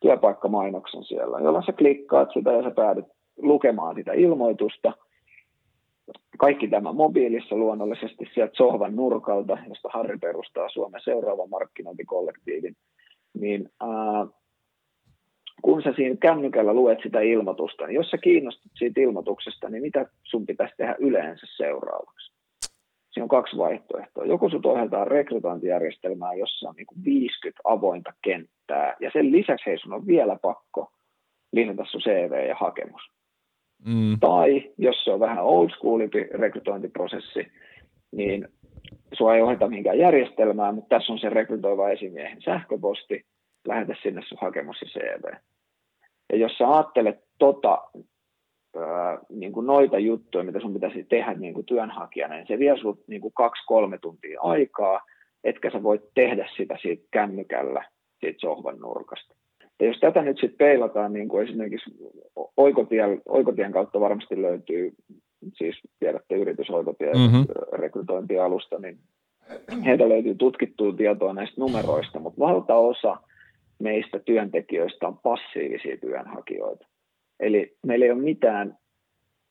työpaikkamainoksen 0.00 1.04
siellä, 1.04 1.38
jolloin 1.38 1.64
sä 1.64 1.72
klikkaat 1.72 2.28
sitä 2.34 2.52
ja 2.52 2.62
sä 2.62 2.70
päädyt 2.70 3.06
lukemaan 3.36 3.94
sitä 3.94 4.12
ilmoitusta. 4.12 4.92
Kaikki 6.38 6.68
tämä 6.68 6.92
mobiilissa 6.92 7.56
luonnollisesti 7.56 8.24
sieltä 8.34 8.52
sohvan 8.56 8.96
nurkalta, 8.96 9.58
josta 9.68 9.88
Harri 9.92 10.18
perustaa 10.18 10.68
Suomen 10.68 11.00
seuraavan 11.04 11.50
markkinointikollektiivin, 11.50 12.76
niin 13.34 13.68
ää, 13.80 14.26
kun 15.64 15.82
sä 15.82 15.92
siinä 15.96 16.16
kännykällä 16.20 16.74
luet 16.74 16.98
sitä 17.02 17.20
ilmoitusta, 17.20 17.86
niin 17.86 17.94
jos 17.94 18.10
sä 18.10 18.18
kiinnostut 18.18 18.72
siitä 18.78 19.00
ilmoituksesta, 19.00 19.68
niin 19.68 19.82
mitä 19.82 20.06
sun 20.22 20.46
pitäisi 20.46 20.74
tehdä 20.76 20.96
yleensä 20.98 21.46
seuraavaksi? 21.56 22.32
Siinä 23.10 23.24
on 23.24 23.28
kaksi 23.28 23.56
vaihtoehtoa. 23.56 24.24
Joko 24.24 24.48
sut 24.48 24.66
ohjataan 24.66 25.06
rekrytointijärjestelmään, 25.06 26.38
jossa 26.38 26.68
on 26.68 26.74
niin 26.76 27.04
50 27.04 27.60
avointa 27.64 28.12
kenttää, 28.22 28.96
ja 29.00 29.10
sen 29.12 29.32
lisäksi 29.32 29.66
hei, 29.66 29.78
sun 29.78 29.92
on 29.92 30.06
vielä 30.06 30.36
pakko 30.42 30.92
lisätä 31.52 31.82
sun 31.90 32.00
CV 32.00 32.48
ja 32.48 32.56
hakemus. 32.60 33.02
Mm. 33.86 34.18
Tai 34.20 34.72
jos 34.78 35.04
se 35.04 35.10
on 35.10 35.20
vähän 35.20 35.44
old 35.44 35.70
schoolimpi 35.70 36.26
rekrytointiprosessi, 36.30 37.52
niin 38.12 38.48
sua 39.12 39.34
ei 39.34 39.42
ohjata 39.42 39.68
mihinkään 39.68 39.98
järjestelmään, 39.98 40.74
mutta 40.74 40.96
tässä 40.96 41.12
on 41.12 41.18
se 41.18 41.28
rekrytoiva 41.28 41.90
esimiehen 41.90 42.42
sähköposti, 42.42 43.24
lähetä 43.68 43.94
sinne 44.02 44.22
sun 44.24 44.38
hakemus 44.40 44.76
ja 44.80 44.88
CV. 44.88 45.53
Ja 46.32 46.38
jos 46.38 46.52
sä 46.58 46.74
ajattelet 46.74 47.24
tota, 47.38 47.82
ää, 48.76 49.18
niin 49.28 49.52
kuin 49.52 49.66
noita 49.66 49.98
juttuja, 49.98 50.44
mitä 50.44 50.60
sun 50.60 50.74
pitäisi 50.74 51.04
tehdä 51.04 51.34
niin 51.34 51.54
kuin 51.54 51.66
työnhakijana, 51.66 52.34
niin 52.34 52.46
se 52.46 52.58
vie 52.58 52.76
sun 52.76 52.98
niin 53.06 53.20
kuin 53.20 53.34
kaksi-kolme 53.34 53.98
tuntia 53.98 54.40
aikaa, 54.40 55.00
etkä 55.44 55.70
sä 55.70 55.82
voit 55.82 56.02
tehdä 56.14 56.48
sitä 56.56 56.78
siitä 56.82 57.08
kännykällä 57.10 57.84
siitä 58.20 58.38
sohvan 58.40 58.78
nurkasta. 58.78 59.34
Ja 59.80 59.86
jos 59.86 60.00
tätä 60.00 60.22
nyt 60.22 60.36
sitten 60.40 60.58
peilataan, 60.58 61.12
niin 61.12 61.28
kuin 61.28 61.48
esimerkiksi 61.48 61.90
oikotien, 62.56 63.22
oikotien 63.28 63.72
kautta 63.72 64.00
varmasti 64.00 64.42
löytyy, 64.42 64.92
siis 65.54 65.76
tiedätte 65.98 66.34
yritysoikotien 66.34 67.16
mm-hmm. 67.16 67.44
rekrytointialusta, 67.72 68.78
niin 68.78 68.98
heiltä 69.84 70.08
löytyy 70.08 70.34
tutkittua 70.34 70.92
tietoa 70.92 71.32
näistä 71.32 71.60
numeroista, 71.60 72.18
mutta 72.18 72.40
valtaosa 72.40 73.16
meistä 73.78 74.18
työntekijöistä 74.18 75.08
on 75.08 75.18
passiivisia 75.18 75.96
työnhakijoita. 75.96 76.86
Eli 77.40 77.76
meillä 77.86 78.04
ei 78.04 78.10
ole 78.10 78.22
mitään 78.22 78.78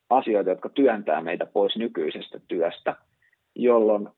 asioita, 0.09 0.49
jotka 0.49 0.69
työntää 0.69 1.21
meitä 1.21 1.45
pois 1.45 1.77
nykyisestä 1.77 2.39
työstä, 2.47 2.95
jolloin 3.55 4.09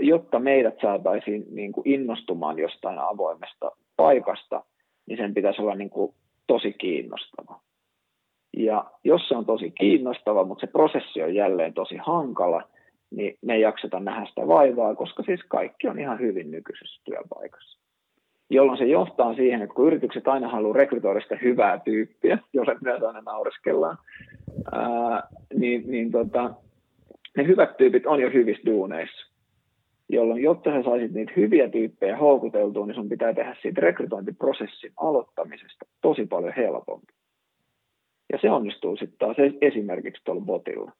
jotta 0.00 0.38
meidät 0.38 0.74
saataisiin 0.82 1.44
niin 1.50 1.72
kuin 1.72 1.88
innostumaan 1.88 2.58
jostain 2.58 2.98
avoimesta 2.98 3.72
paikasta, 3.96 4.64
niin 5.06 5.18
sen 5.18 5.34
pitäisi 5.34 5.62
olla 5.62 5.74
niin 5.74 5.90
kuin 5.90 6.14
tosi 6.46 6.72
kiinnostava. 6.72 7.60
Ja 8.56 8.90
jos 9.04 9.28
se 9.28 9.36
on 9.36 9.46
tosi 9.46 9.70
kiinnostava, 9.70 10.44
mutta 10.44 10.66
se 10.66 10.72
prosessi 10.72 11.22
on 11.22 11.34
jälleen 11.34 11.74
tosi 11.74 11.96
hankala, 11.96 12.62
niin 13.10 13.38
me 13.42 13.54
ei 13.54 13.60
jakseta 13.60 14.00
nähdä 14.00 14.26
sitä 14.26 14.48
vaivaa, 14.48 14.94
koska 14.94 15.22
siis 15.22 15.40
kaikki 15.48 15.88
on 15.88 15.98
ihan 15.98 16.18
hyvin 16.20 16.50
nykyisessä 16.50 17.00
työpaikassa 17.04 17.81
jolloin 18.54 18.78
se 18.78 18.84
johtaa 18.84 19.34
siihen, 19.34 19.62
että 19.62 19.74
kun 19.74 19.86
yritykset 19.86 20.28
aina 20.28 20.48
haluaa 20.48 20.76
rekrytoida 20.76 21.20
sitä 21.20 21.36
hyvää 21.42 21.78
tyyppiä, 21.78 22.38
jolle 22.52 22.76
myös 22.80 23.02
aina 23.02 23.20
naureskellaan, 23.20 23.98
ää, 24.72 25.22
niin, 25.54 25.90
niin 25.90 26.10
tota, 26.10 26.54
ne 27.36 27.46
hyvät 27.46 27.76
tyypit 27.76 28.06
on 28.06 28.20
jo 28.20 28.30
hyvissä 28.30 28.62
duuneissa. 28.66 29.32
Jolloin, 30.08 30.42
jotta 30.42 30.70
sä 30.70 30.82
saisit 30.82 31.12
niitä 31.12 31.32
hyviä 31.36 31.68
tyyppejä 31.68 32.16
houkuteltua, 32.16 32.86
niin 32.86 32.94
sun 32.94 33.08
pitää 33.08 33.34
tehdä 33.34 33.56
siitä 33.62 33.80
rekrytointiprosessin 33.80 34.92
aloittamisesta 34.96 35.86
tosi 36.00 36.26
paljon 36.26 36.52
helpompi. 36.56 37.12
Ja 38.32 38.38
se 38.40 38.50
onnistuu 38.50 38.96
sitten 38.96 39.18
taas 39.18 39.36
esimerkiksi 39.60 40.22
tuolla 40.24 40.42
botilla. 40.44 40.92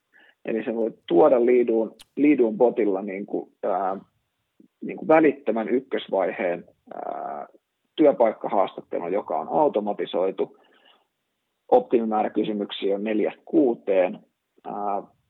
Eli 0.44 0.64
se 0.64 0.74
voi 0.74 0.90
tuoda 1.06 1.46
liiduun, 1.46 1.94
liiduun 2.16 2.56
botilla 2.56 3.02
niin 3.02 3.26
kuin, 3.26 3.52
ää, 3.62 3.96
niin 4.84 4.96
kuin 4.96 5.08
välittömän 5.08 5.68
ykkösvaiheen 5.68 6.64
ää, 6.94 7.46
työpaikkahaastattelun, 7.96 9.12
joka 9.12 9.38
on 9.38 9.48
automatisoitu. 9.48 10.56
Optimimäärä 11.68 12.30
kysymyksiä 12.30 12.94
on 12.94 13.04
neljästä 13.04 13.42
kuuteen. 13.44 14.18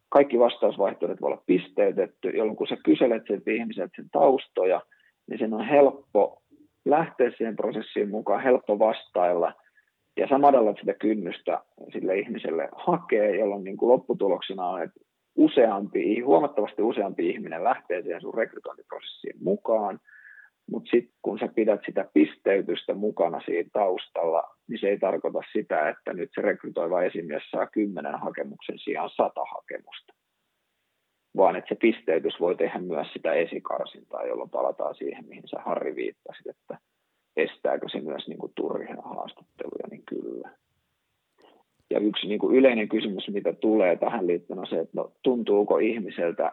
Kaikki 0.08 0.38
vastausvaihtoehdot 0.38 1.20
voi 1.20 1.32
olla 1.32 1.42
pisteytetty, 1.46 2.28
jolloin 2.28 2.56
kun 2.56 2.66
sä 2.66 2.76
kyselet 2.84 3.22
sen 3.26 3.42
ihmiseltä 3.46 3.92
sen 3.96 4.10
taustoja, 4.12 4.80
niin 5.30 5.38
sen 5.38 5.54
on 5.54 5.64
helppo 5.64 6.42
lähteä 6.84 7.30
siihen 7.36 7.56
prosessiin 7.56 8.10
mukaan, 8.10 8.42
helppo 8.42 8.78
vastailla, 8.78 9.52
ja 10.16 10.28
sä 10.28 10.38
madallat 10.38 10.76
sitä 10.80 10.94
kynnystä 10.94 11.60
sille 11.92 12.18
ihmiselle 12.18 12.68
hakee, 12.72 13.38
jolloin 13.38 13.64
niin 13.64 13.76
kuin 13.76 13.92
lopputuloksena 13.92 14.66
on, 14.66 14.82
että 14.82 15.00
useampi, 15.36 16.20
huomattavasti 16.20 16.82
useampi 16.82 17.30
ihminen 17.30 17.64
lähtee 17.64 18.02
siihen 18.02 18.20
sun 18.20 18.34
rekrytointiprosessiin 18.34 19.36
mukaan, 19.44 20.00
mutta 20.70 20.90
sitten 20.90 21.14
kun 21.22 21.38
sä 21.38 21.48
pidät 21.54 21.80
sitä 21.86 22.10
pisteytystä 22.14 22.94
mukana 22.94 23.40
siinä 23.40 23.70
taustalla, 23.72 24.42
niin 24.68 24.78
se 24.80 24.88
ei 24.88 24.98
tarkoita 24.98 25.40
sitä, 25.52 25.88
että 25.88 26.12
nyt 26.12 26.30
se 26.34 26.42
rekrytoiva 26.42 27.02
esimies 27.02 27.42
saa 27.50 27.66
kymmenen 27.66 28.18
hakemuksen 28.18 28.78
sijaan 28.78 29.10
sata 29.10 29.44
hakemusta, 29.54 30.14
vaan 31.36 31.56
että 31.56 31.68
se 31.68 31.74
pisteytys 31.74 32.40
voi 32.40 32.56
tehdä 32.56 32.78
myös 32.78 33.12
sitä 33.12 33.32
esikarsintaa, 33.32 34.26
jolloin 34.26 34.50
palataan 34.50 34.94
siihen, 34.94 35.24
mihin 35.28 35.48
sä 35.48 35.56
Harri 35.60 35.96
viittasit, 35.96 36.46
että 36.46 36.78
estääkö 37.36 37.88
se 37.88 38.00
myös 38.00 38.28
niin 38.28 38.38
kuin 38.38 38.52
turhia 38.54 38.96
haastatteluja, 39.04 39.88
niin 39.90 40.02
kyllä. 40.08 40.50
Ja 41.90 41.98
yksi 41.98 42.26
niin 42.26 42.38
kuin 42.38 42.56
yleinen 42.56 42.88
kysymys, 42.88 43.28
mitä 43.28 43.52
tulee 43.52 43.96
tähän 43.96 44.26
liittyen, 44.26 44.58
on 44.58 44.66
se, 44.66 44.78
että 44.78 44.92
no, 44.94 45.12
tuntuuko 45.22 45.78
ihmiseltä 45.78 46.52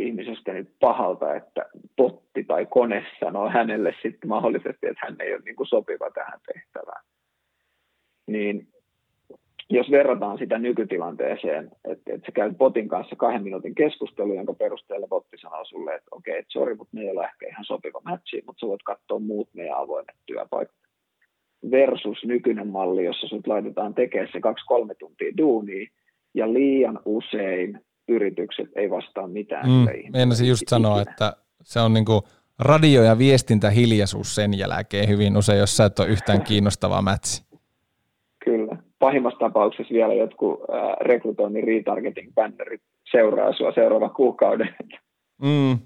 ihmisestä 0.00 0.52
nyt 0.52 0.68
pahalta, 0.80 1.34
että 1.34 1.66
potti 1.96 2.44
tai 2.44 2.66
kone 2.66 3.06
sanoo 3.20 3.48
hänelle 3.50 3.94
sitten 4.02 4.28
mahdollisesti, 4.28 4.86
että 4.86 5.06
hän 5.06 5.16
ei 5.20 5.34
ole 5.34 5.42
niin 5.44 5.56
kuin 5.56 5.66
sopiva 5.66 6.10
tähän 6.10 6.40
tehtävään. 6.54 7.04
Niin 8.26 8.68
jos 9.70 9.90
verrataan 9.90 10.38
sitä 10.38 10.58
nykytilanteeseen, 10.58 11.70
että, 11.84 12.12
että 12.14 12.26
sä 12.26 12.32
käyt 12.32 12.58
botin 12.58 12.88
kanssa 12.88 13.16
kahden 13.16 13.42
minuutin 13.42 13.74
keskustelu, 13.74 14.34
jonka 14.34 14.54
perusteella 14.54 15.06
botti 15.06 15.36
sanoo 15.38 15.64
sulle, 15.64 15.94
että 15.94 16.08
okei, 16.10 16.38
okay, 16.38 16.44
sori, 16.48 16.74
mutta 16.74 16.96
me 16.96 17.00
ei 17.00 17.10
ole 17.10 17.24
ehkä 17.24 17.46
ihan 17.48 17.64
sopiva 17.64 18.00
matchi, 18.04 18.42
mutta 18.46 18.60
sä 18.60 18.66
voit 18.66 18.82
katsoa 18.82 19.18
muut 19.18 19.48
meidän 19.54 19.76
avoimet 19.76 20.16
työpaikat 20.26 20.74
versus 21.70 22.24
nykyinen 22.24 22.68
malli, 22.68 23.04
jossa 23.04 23.26
sut 23.26 23.46
laitetaan 23.46 23.94
tekemään 23.94 24.32
se 24.32 24.40
kaksi-kolme 24.40 24.94
tuntia 24.94 25.32
duunia, 25.38 25.86
ja 26.34 26.52
liian 26.52 27.00
usein 27.04 27.80
yritykset 28.10 28.68
ei 28.76 28.90
vastaa 28.90 29.28
mitään. 29.28 29.68
Mm, 29.68 30.12
meinasin 30.12 30.48
just 30.48 30.62
sanoa, 30.68 31.02
että 31.02 31.32
se 31.62 31.80
on 31.80 31.92
niinku 31.92 32.22
radio- 32.58 33.02
ja 33.02 33.18
viestintähiljaisuus 33.18 34.34
sen 34.34 34.58
jälkeen 34.58 35.08
hyvin 35.08 35.36
usein, 35.36 35.58
jos 35.58 35.76
sä 35.76 35.84
et 35.84 35.98
ole 35.98 36.08
yhtään 36.08 36.42
kiinnostava 36.42 37.02
mätsi. 37.02 37.44
Kyllä. 38.44 38.76
Pahimmassa 38.98 39.38
tapauksessa 39.38 39.94
vielä 39.94 40.14
jotkut 40.14 40.60
äh, 40.60 40.96
rekrytoinnin 41.00 41.64
retargeting-bännerit 41.64 42.82
seuraa 43.10 43.52
sua 43.52 43.72
seuraava 43.72 44.08
kuukauden. 44.08 44.74
Mm, 45.42 45.78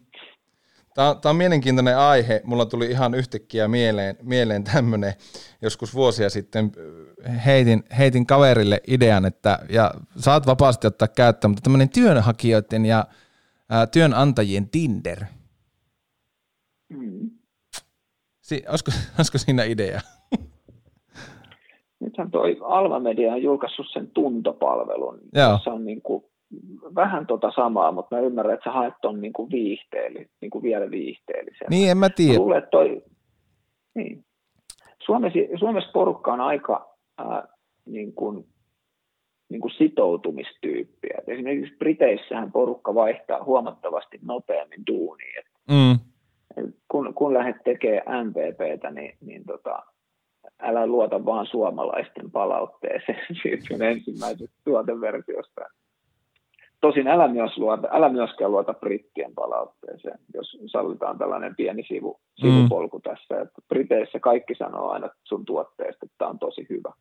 Tämä, 0.94 1.16
tämä 1.22 1.30
on 1.30 1.36
mielenkiintoinen 1.36 1.98
aihe. 1.98 2.40
Mulla 2.44 2.66
tuli 2.66 2.86
ihan 2.86 3.14
yhtäkkiä 3.14 3.68
mieleen, 3.68 4.16
mieleen 4.22 4.64
tämmöinen, 4.64 5.12
joskus 5.62 5.94
vuosia 5.94 6.30
sitten 6.30 6.72
heitin, 7.46 7.82
heitin 7.98 8.26
kaverille 8.26 8.80
idean, 8.86 9.24
että 9.24 9.58
ja 9.68 9.94
saat 10.16 10.46
vapaasti 10.46 10.86
ottaa 10.86 11.08
käyttöön, 11.08 11.50
mutta 11.50 11.62
tämmöinen 11.62 11.88
työnhakijoiden 11.88 12.86
ja 12.86 13.06
Ää, 13.70 13.86
työnantajien 13.86 14.68
Tinder. 14.68 15.18
Mm. 16.88 17.30
Si- 18.40 18.64
olisiko, 18.68 18.90
olisiko 19.18 19.38
siinä 19.38 19.64
idea? 19.64 20.00
Nythän 22.00 22.30
toi 22.30 22.58
Alma 22.64 23.00
Media 23.00 23.32
on 23.32 23.42
julkaissut 23.42 23.86
sen 23.92 24.10
tuntopalvelun, 24.10 25.20
Joo. 25.34 25.50
jossa 25.50 25.72
on 25.72 25.84
niin 25.84 26.02
kuin 26.02 26.24
vähän 26.94 27.26
tota 27.26 27.52
samaa, 27.56 27.92
mutta 27.92 28.16
mä 28.16 28.22
ymmärrän, 28.22 28.54
että 28.54 28.70
sä 28.70 28.74
haet 28.74 28.94
ton 29.02 29.20
niin 29.20 29.32
kuin 29.32 29.50
viihteelli, 29.50 30.26
niin 30.40 30.50
kuin 30.50 30.62
vielä 30.62 30.90
viihteellisen. 30.90 31.66
Niin, 31.70 31.90
en 31.90 31.96
mä 31.98 32.06
Mä 32.06 32.10
tiedä. 32.10 32.38
luulen, 32.38 32.58
että 32.58 32.70
toi, 32.70 33.02
niin. 33.94 34.24
Suomessa, 35.04 35.38
Suomessa 35.58 35.90
porukka 35.92 36.32
on 36.32 36.40
aika 36.40 36.94
äh, 37.20 37.42
niin 37.86 38.12
kuin, 38.12 38.46
niin 39.50 39.60
kuin 39.60 39.72
sitoutumistyyppiä. 39.78 41.14
Et 41.18 41.28
esimerkiksi 41.28 41.76
Briteissähän 41.76 42.52
porukka 42.52 42.94
vaihtaa 42.94 43.44
huomattavasti 43.44 44.18
nopeammin 44.22 44.82
duunia. 44.86 45.42
Mm. 45.70 45.98
kun, 46.90 47.14
kun 47.14 47.34
lähdet 47.34 47.56
tekemään 47.64 48.26
MVPtä, 48.26 48.90
niin, 48.90 49.16
niin 49.20 49.44
tota, 49.44 49.82
älä 50.58 50.86
luota 50.86 51.24
vaan 51.24 51.46
suomalaisten 51.46 52.30
palautteeseen 52.30 53.26
siitä 53.42 53.84
ensimmäisestä 53.84 54.56
tuoteversiosta. 54.64 55.60
Tosin 56.84 57.08
älä, 57.08 57.28
myös 57.28 57.58
luota, 57.58 57.88
älä 57.90 58.08
myöskään 58.08 58.52
luota 58.52 58.74
brittien 58.74 59.34
palautteeseen, 59.34 60.18
jos 60.34 60.58
sallitaan 60.66 61.18
tällainen 61.18 61.56
pieni 61.56 61.82
sivu, 61.82 62.20
sivupolku 62.34 63.00
tässä. 63.00 63.40
Että 63.40 63.62
Briteissä 63.68 64.20
kaikki 64.20 64.54
sanoo 64.54 64.88
aina 64.88 65.08
sun 65.22 65.44
tuotteesta, 65.44 66.06
että 66.06 66.14
tämä 66.18 66.30
on 66.30 66.38
tosi 66.38 66.66
hyvä. 66.70 66.92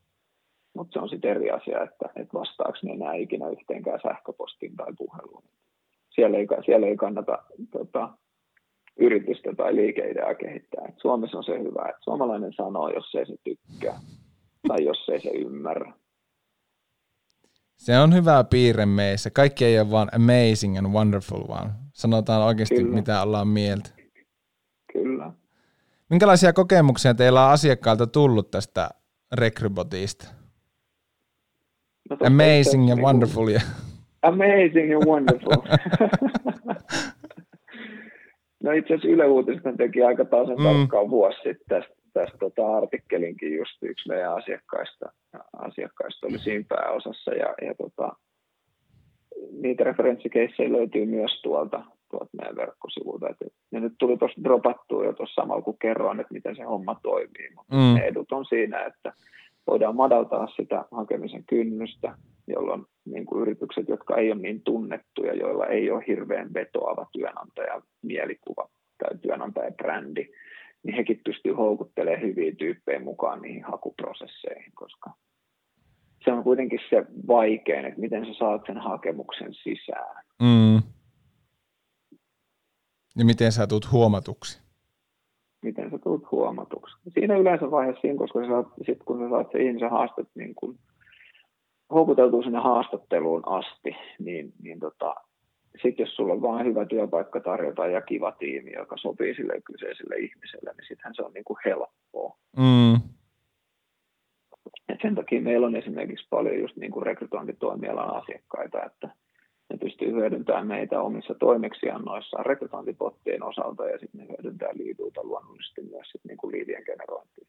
Mutta 0.75 0.93
se 0.93 0.99
on 0.99 1.09
sitten 1.09 1.31
eri 1.31 1.51
asia, 1.51 1.83
että, 1.83 2.09
että 2.15 2.39
vastaako 2.39 2.77
ne 2.83 2.91
enää 2.91 3.13
ikinä 3.13 3.49
yhteenkään 3.49 3.99
sähköpostiin 4.03 4.75
tai 4.75 4.93
puheluun. 4.97 5.43
Siellä 6.09 6.37
ei, 6.37 6.47
siellä 6.65 6.87
ei 6.87 6.95
kannata 6.95 7.43
tota, 7.71 8.09
yritystä 8.99 9.53
tai 9.57 9.75
liikeideaa 9.75 10.35
kehittää. 10.35 10.85
Et 10.89 10.99
Suomessa 11.01 11.37
on 11.37 11.43
se 11.43 11.59
hyvä, 11.59 11.89
että 11.89 12.03
suomalainen 12.03 12.53
sanoo, 12.53 12.89
jos 12.89 13.15
ei 13.15 13.25
se 13.25 13.35
tykkää 13.43 13.99
tai 14.67 14.85
jos 14.85 15.09
ei 15.09 15.19
se 15.19 15.29
ymmärrä. 15.29 15.93
Se 17.83 17.99
on 17.99 18.13
hyvä 18.13 18.43
piirre 18.43 18.85
meissä. 18.85 19.29
Kaikki 19.29 19.65
ei 19.65 19.79
ole 19.79 19.91
vaan 19.91 20.09
amazing 20.15 20.77
and 20.77 20.87
wonderful, 20.87 21.47
vaan 21.47 21.71
sanotaan 21.93 22.41
oikeasti, 22.41 22.75
Kyllä. 22.75 22.93
mitä 22.95 23.21
ollaan 23.21 23.47
mieltä. 23.47 23.89
Kyllä. 24.93 25.31
Minkälaisia 26.09 26.53
kokemuksia 26.53 27.13
teillä 27.13 27.45
on 27.45 27.51
asiakkailta 27.51 28.07
tullut 28.07 28.51
tästä 28.51 28.89
Rekrybotista? 29.33 30.27
No 32.09 32.17
Amazing 32.25 32.89
ja 32.89 32.95
niinku- 32.95 33.07
wonderful. 33.07 33.47
Ja... 33.47 33.61
Amazing 34.21 34.95
and 34.95 35.05
wonderful. 35.05 35.51
no 38.63 38.71
itse 38.71 38.93
asiassa 38.93 39.07
Yle 39.07 39.25
Uutiset 39.25 39.63
teki 39.77 40.03
aika 40.03 40.25
tasan 40.25 40.57
mm. 40.57 40.63
tarkkaan 40.63 41.09
vuosi 41.09 41.37
sitten 41.37 41.65
tästä, 41.69 41.95
tästä 42.13 42.37
tota 42.37 42.77
artikkelinkin 42.77 43.57
just 43.57 43.83
yksi 43.83 44.09
meidän 44.09 44.35
asiakkaista, 44.35 45.11
asiakkaista 45.57 46.27
oli 46.27 46.39
siinä 46.39 46.65
pääosassa 46.69 47.31
ja, 47.31 47.55
ja 47.61 47.75
tota, 47.77 48.15
niitä 49.51 49.83
referenssikeissejä 49.83 50.71
löytyy 50.71 51.05
myös 51.05 51.41
tuolta, 51.43 51.83
tuolta 52.11 52.29
meidän 52.37 52.55
verkkosivulta. 52.55 53.29
Et 53.29 53.53
ne 53.71 53.79
nyt 53.79 53.93
tuli 53.99 54.17
tuossa 54.17 54.43
dropattua 54.43 55.05
jo 55.05 55.13
tuossa 55.13 55.41
samalla 55.41 55.61
kun 55.61 55.77
kerroin, 55.81 56.19
että 56.19 56.33
miten 56.33 56.55
se 56.55 56.63
homma 56.63 56.99
toimii. 57.03 57.49
Mutta 57.55 57.75
Mm. 57.75 57.93
ne 57.93 58.05
edut 58.05 58.31
on 58.31 58.45
siinä, 58.45 58.85
että 58.85 59.13
voidaan 59.67 59.95
madaltaa 59.95 60.47
sitä 60.47 60.85
hakemisen 60.91 61.43
kynnystä, 61.43 62.17
jolloin 62.47 62.85
niin 63.05 63.25
kuin 63.25 63.41
yritykset, 63.41 63.87
jotka 63.87 64.17
ei 64.17 64.31
ole 64.31 64.41
niin 64.41 64.61
tunnettuja, 64.61 65.33
joilla 65.33 65.65
ei 65.65 65.91
ole 65.91 66.03
hirveän 66.07 66.53
vetoava 66.53 67.07
työnantajan 67.11 67.81
mielikuva 68.01 68.69
tai 68.97 69.17
työnantajan 69.21 69.73
brändi, 69.73 70.27
niin 70.83 70.95
hekin 70.95 71.21
pystyy 71.25 71.53
houkuttelemaan 71.53 72.21
hyviä 72.21 72.51
tyyppejä 72.55 72.99
mukaan 72.99 73.41
niihin 73.41 73.63
hakuprosesseihin, 73.63 74.71
koska 74.75 75.11
se 76.25 76.31
on 76.31 76.43
kuitenkin 76.43 76.79
se 76.89 77.05
vaikein, 77.27 77.85
että 77.85 77.99
miten 77.99 78.25
sä 78.25 78.33
saat 78.39 78.61
sen 78.65 78.77
hakemuksen 78.77 79.53
sisään. 79.53 80.25
Mm. 80.41 80.75
Ja 83.17 83.25
miten 83.25 83.51
sä 83.51 83.67
tulet 83.67 83.91
huomatuksi? 83.91 84.63
miten 85.63 85.91
sä 85.91 85.97
tulet 85.97 86.31
huomatuksi. 86.31 86.95
Siinä 87.13 87.37
yleensä 87.37 87.71
vaiheessa 87.71 88.01
siinä, 88.01 88.17
koska 88.17 88.41
sä 88.41 88.47
saat, 88.47 88.67
sit 88.85 89.03
kun 89.05 89.19
sä 89.19 89.29
saat 89.29 89.47
se 89.51 89.63
ihmisen 89.63 89.89
haastat 89.89 90.27
niin 90.35 90.55
kun, 90.55 90.79
houkuteltua 91.93 92.43
sinne 92.43 92.59
haastatteluun 92.59 93.43
asti, 93.45 93.95
niin, 94.19 94.53
niin 94.61 94.79
tota, 94.79 95.15
sitten 95.81 96.03
jos 96.03 96.15
sulla 96.15 96.33
on 96.33 96.41
vaan 96.41 96.65
hyvä 96.65 96.85
työpaikka 96.85 97.39
tarjota 97.39 97.87
ja 97.87 98.01
kiva 98.01 98.31
tiimi, 98.31 98.71
joka 98.73 98.97
sopii 98.97 99.35
sille 99.35 99.61
kyseiselle 99.61 100.15
ihmiselle, 100.15 100.73
niin 100.77 100.87
sittenhän 100.87 101.15
se 101.15 101.21
on 101.23 101.33
niin 101.33 101.43
kuin 101.43 101.57
helppoa. 101.65 102.37
Mm. 102.57 102.95
Et 104.89 104.99
sen 105.01 105.15
takia 105.15 105.41
meillä 105.41 105.67
on 105.67 105.75
esimerkiksi 105.75 106.27
paljon 106.29 106.59
just 106.59 106.75
niin 106.75 106.91
kuin 106.91 107.05
rekrytointitoimialan 107.05 108.15
asiakkaita, 108.15 108.83
että 108.83 109.09
ne 109.69 109.77
pystyy 109.77 110.11
hyödyntämään 110.11 110.67
meitä 110.67 111.01
omissa 111.01 111.33
toimeksiannoissaan 111.33 112.45
rekrytointipottien 112.45 113.43
osalta 113.43 113.85
ja 113.85 113.99
sitten 113.99 114.21
ne 114.21 114.27
hyödyntää 114.27 114.69
liiduuta 114.73 115.23
luonnollisesti 115.23 115.81
myös 115.81 116.07
sit 116.11 116.21
niin 116.25 116.37
kuin 116.37 116.51
liidien 116.51 116.83
generointiin. 116.85 117.47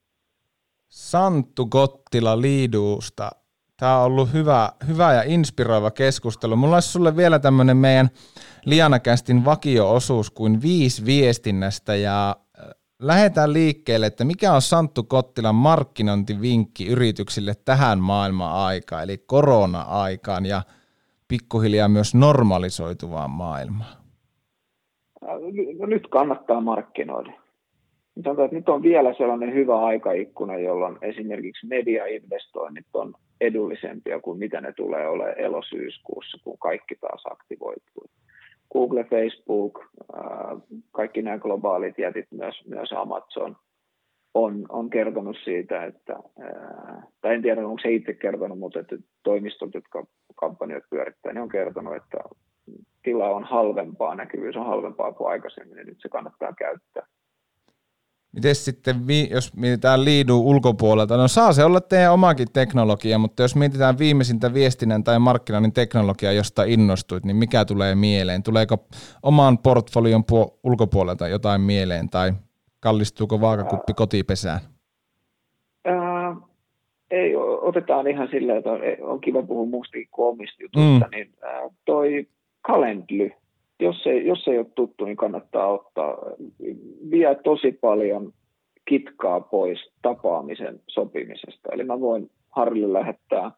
Santtu 0.89 1.67
Gottila 1.67 2.41
Liiduusta. 2.41 3.31
Tämä 3.79 3.99
on 3.99 4.07
ollut 4.07 4.33
hyvä, 4.33 4.69
hyvä 4.89 5.13
ja 5.13 5.23
inspiroiva 5.27 5.91
keskustelu. 5.91 6.57
Mulla 6.57 6.77
olisi 6.77 6.89
sulle 6.89 7.17
vielä 7.17 7.39
tämmöinen 7.39 7.77
meidän 7.77 8.09
Lianakästin 8.65 9.45
vakio-osuus 9.45 10.31
kuin 10.31 10.63
viisi 10.63 11.07
viestinnästä 11.07 11.95
ja 11.95 12.37
äh, 12.59 12.71
lähdetään 13.03 13.53
liikkeelle, 13.53 14.07
että 14.07 14.25
mikä 14.25 14.53
on 14.53 14.63
Santtu 14.63 15.03
Kottilan 15.03 15.55
markkinointivinkki 15.55 16.87
yrityksille 16.87 17.53
tähän 17.65 17.99
maailman-aikaan, 17.99 19.03
eli 19.03 19.19
korona-aikaan 19.27 20.47
ja 20.47 20.63
pikkuhiljaa 21.29 21.89
myös 21.89 22.15
normalisoituvaan 22.15 23.31
maailmaan. 23.31 23.97
No, 25.79 25.87
nyt 25.87 26.07
kannattaa 26.11 26.61
markkinoida. 26.61 27.33
Sanotaan, 28.25 28.45
että 28.45 28.57
nyt 28.57 28.69
on 28.69 28.83
vielä 28.83 29.15
sellainen 29.15 29.55
hyvä 29.55 29.85
aikaikkuna, 29.85 30.59
jolloin 30.59 30.99
esimerkiksi 31.03 31.67
mediainvestoinnit 31.67 32.87
on 32.95 33.15
edullisempia 33.41 34.21
kuin 34.21 34.39
mitä 34.39 34.61
ne 34.61 34.73
tulee 34.73 35.09
olemaan 35.09 35.39
elosyyskuussa, 35.39 36.39
kun 36.45 36.59
kaikki 36.59 36.95
taas 37.01 37.23
aktivoituu. 37.31 38.11
Google, 38.73 39.05
Facebook, 39.05 39.85
kaikki 40.93 41.23
nämä 41.23 41.39
globaalit 41.39 41.99
jätit, 41.99 42.27
myös, 42.31 42.67
myös 42.67 42.93
Amazon, 42.93 43.57
on, 44.35 44.67
on 44.69 44.91
kertonut 44.91 45.37
siitä, 45.45 45.85
että, 45.85 46.17
tai 47.21 47.35
en 47.35 47.43
tiedä 47.43 47.67
onko 47.67 47.83
se 47.83 47.93
itse 47.93 48.15
kertonut, 48.15 48.59
mutta 48.59 48.81
että 48.81 48.97
toimistot, 49.23 49.75
jotka 49.75 50.07
kampanjoita 50.35 50.87
pyörittää, 50.91 51.33
niin 51.33 51.43
on 51.43 51.49
kertonut, 51.49 51.97
että 51.97 52.19
tila 53.03 53.31
on 53.31 53.45
halvempaa, 53.45 54.15
näkyvyys 54.15 54.57
on 54.57 54.67
halvempaa 54.67 55.13
kuin 55.13 55.31
aikaisemmin, 55.31 55.77
niin 55.77 55.87
nyt 55.87 55.99
se 56.01 56.09
kannattaa 56.09 56.53
käyttää. 56.53 57.07
Miten 58.35 58.55
sitten, 58.55 58.97
jos 59.31 59.57
mietitään 59.57 60.05
liidun 60.05 60.41
ulkopuolelta, 60.41 61.17
no 61.17 61.29
saa 61.29 61.53
se 61.53 61.65
olla 61.65 61.81
teidän 61.81 62.13
omakin 62.13 62.49
teknologia, 62.53 63.19
mutta 63.19 63.43
jos 63.43 63.57
mietitään 63.57 63.99
viimeisintä 63.99 64.55
viestinnän 64.55 65.05
tai 65.05 65.19
markkinoinnin 65.19 65.73
teknologiaa, 65.73 66.33
josta 66.33 66.65
innostuit, 66.65 67.25
niin 67.25 67.37
mikä 67.37 67.65
tulee 67.65 67.95
mieleen? 67.95 68.43
Tuleeko 68.43 68.77
oman 69.23 69.59
portfolion 69.59 70.25
puo- 70.25 70.59
ulkopuolelta 70.65 71.29
jotain 71.29 71.61
mieleen 71.61 72.11
tai 72.11 72.33
kallistuuko 72.81 73.41
vaakakuppi 73.41 73.93
kotipesään? 73.93 74.61
Ää, 75.85 76.37
ei, 77.11 77.37
otetaan 77.61 78.07
ihan 78.07 78.29
silleen, 78.31 78.59
että 78.59 78.71
on, 78.71 78.81
on 79.01 79.21
kiva 79.21 79.43
puhua 79.43 79.67
muustakin 79.67 80.09
kuin 80.11 80.29
omista 80.29 80.63
jutuista, 80.63 81.07
mm. 81.07 81.11
niin 81.11 81.35
ää, 81.43 81.71
toi 81.85 82.27
Calendly, 82.67 83.31
jos 83.81 84.07
ei, 84.07 84.27
jos 84.27 84.49
ei 84.49 84.59
ole 84.59 84.67
tuttu, 84.75 85.05
niin 85.05 85.17
kannattaa 85.17 85.69
ottaa. 85.69 86.17
Vie 87.11 87.35
tosi 87.45 87.73
paljon 87.73 88.33
kitkaa 88.89 89.41
pois 89.41 89.79
tapaamisen 90.03 90.81
sopimisesta. 90.89 91.69
Eli 91.73 91.85
mä 91.85 92.01
voin 92.01 92.31
Harrille 92.51 92.93
lähettää 92.93 93.51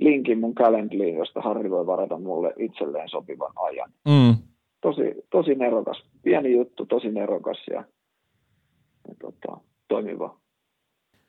linkin 0.00 0.38
mun 0.40 0.54
Calendlyin, 0.54 1.14
josta 1.14 1.40
Harri 1.40 1.70
voi 1.70 1.86
varata 1.86 2.18
mulle 2.18 2.52
itselleen 2.58 3.08
sopivan 3.08 3.52
ajan. 3.56 3.92
Mm. 4.08 4.36
Tosi, 4.80 5.02
tosi 5.30 5.54
nerokas. 5.54 6.04
Pieni 6.22 6.52
juttu, 6.52 6.86
tosi 6.86 7.08
nerokas 7.08 7.58
ja, 7.70 7.84
ja 9.08 9.14
tota, 9.20 9.60
toimiva. 9.88 10.38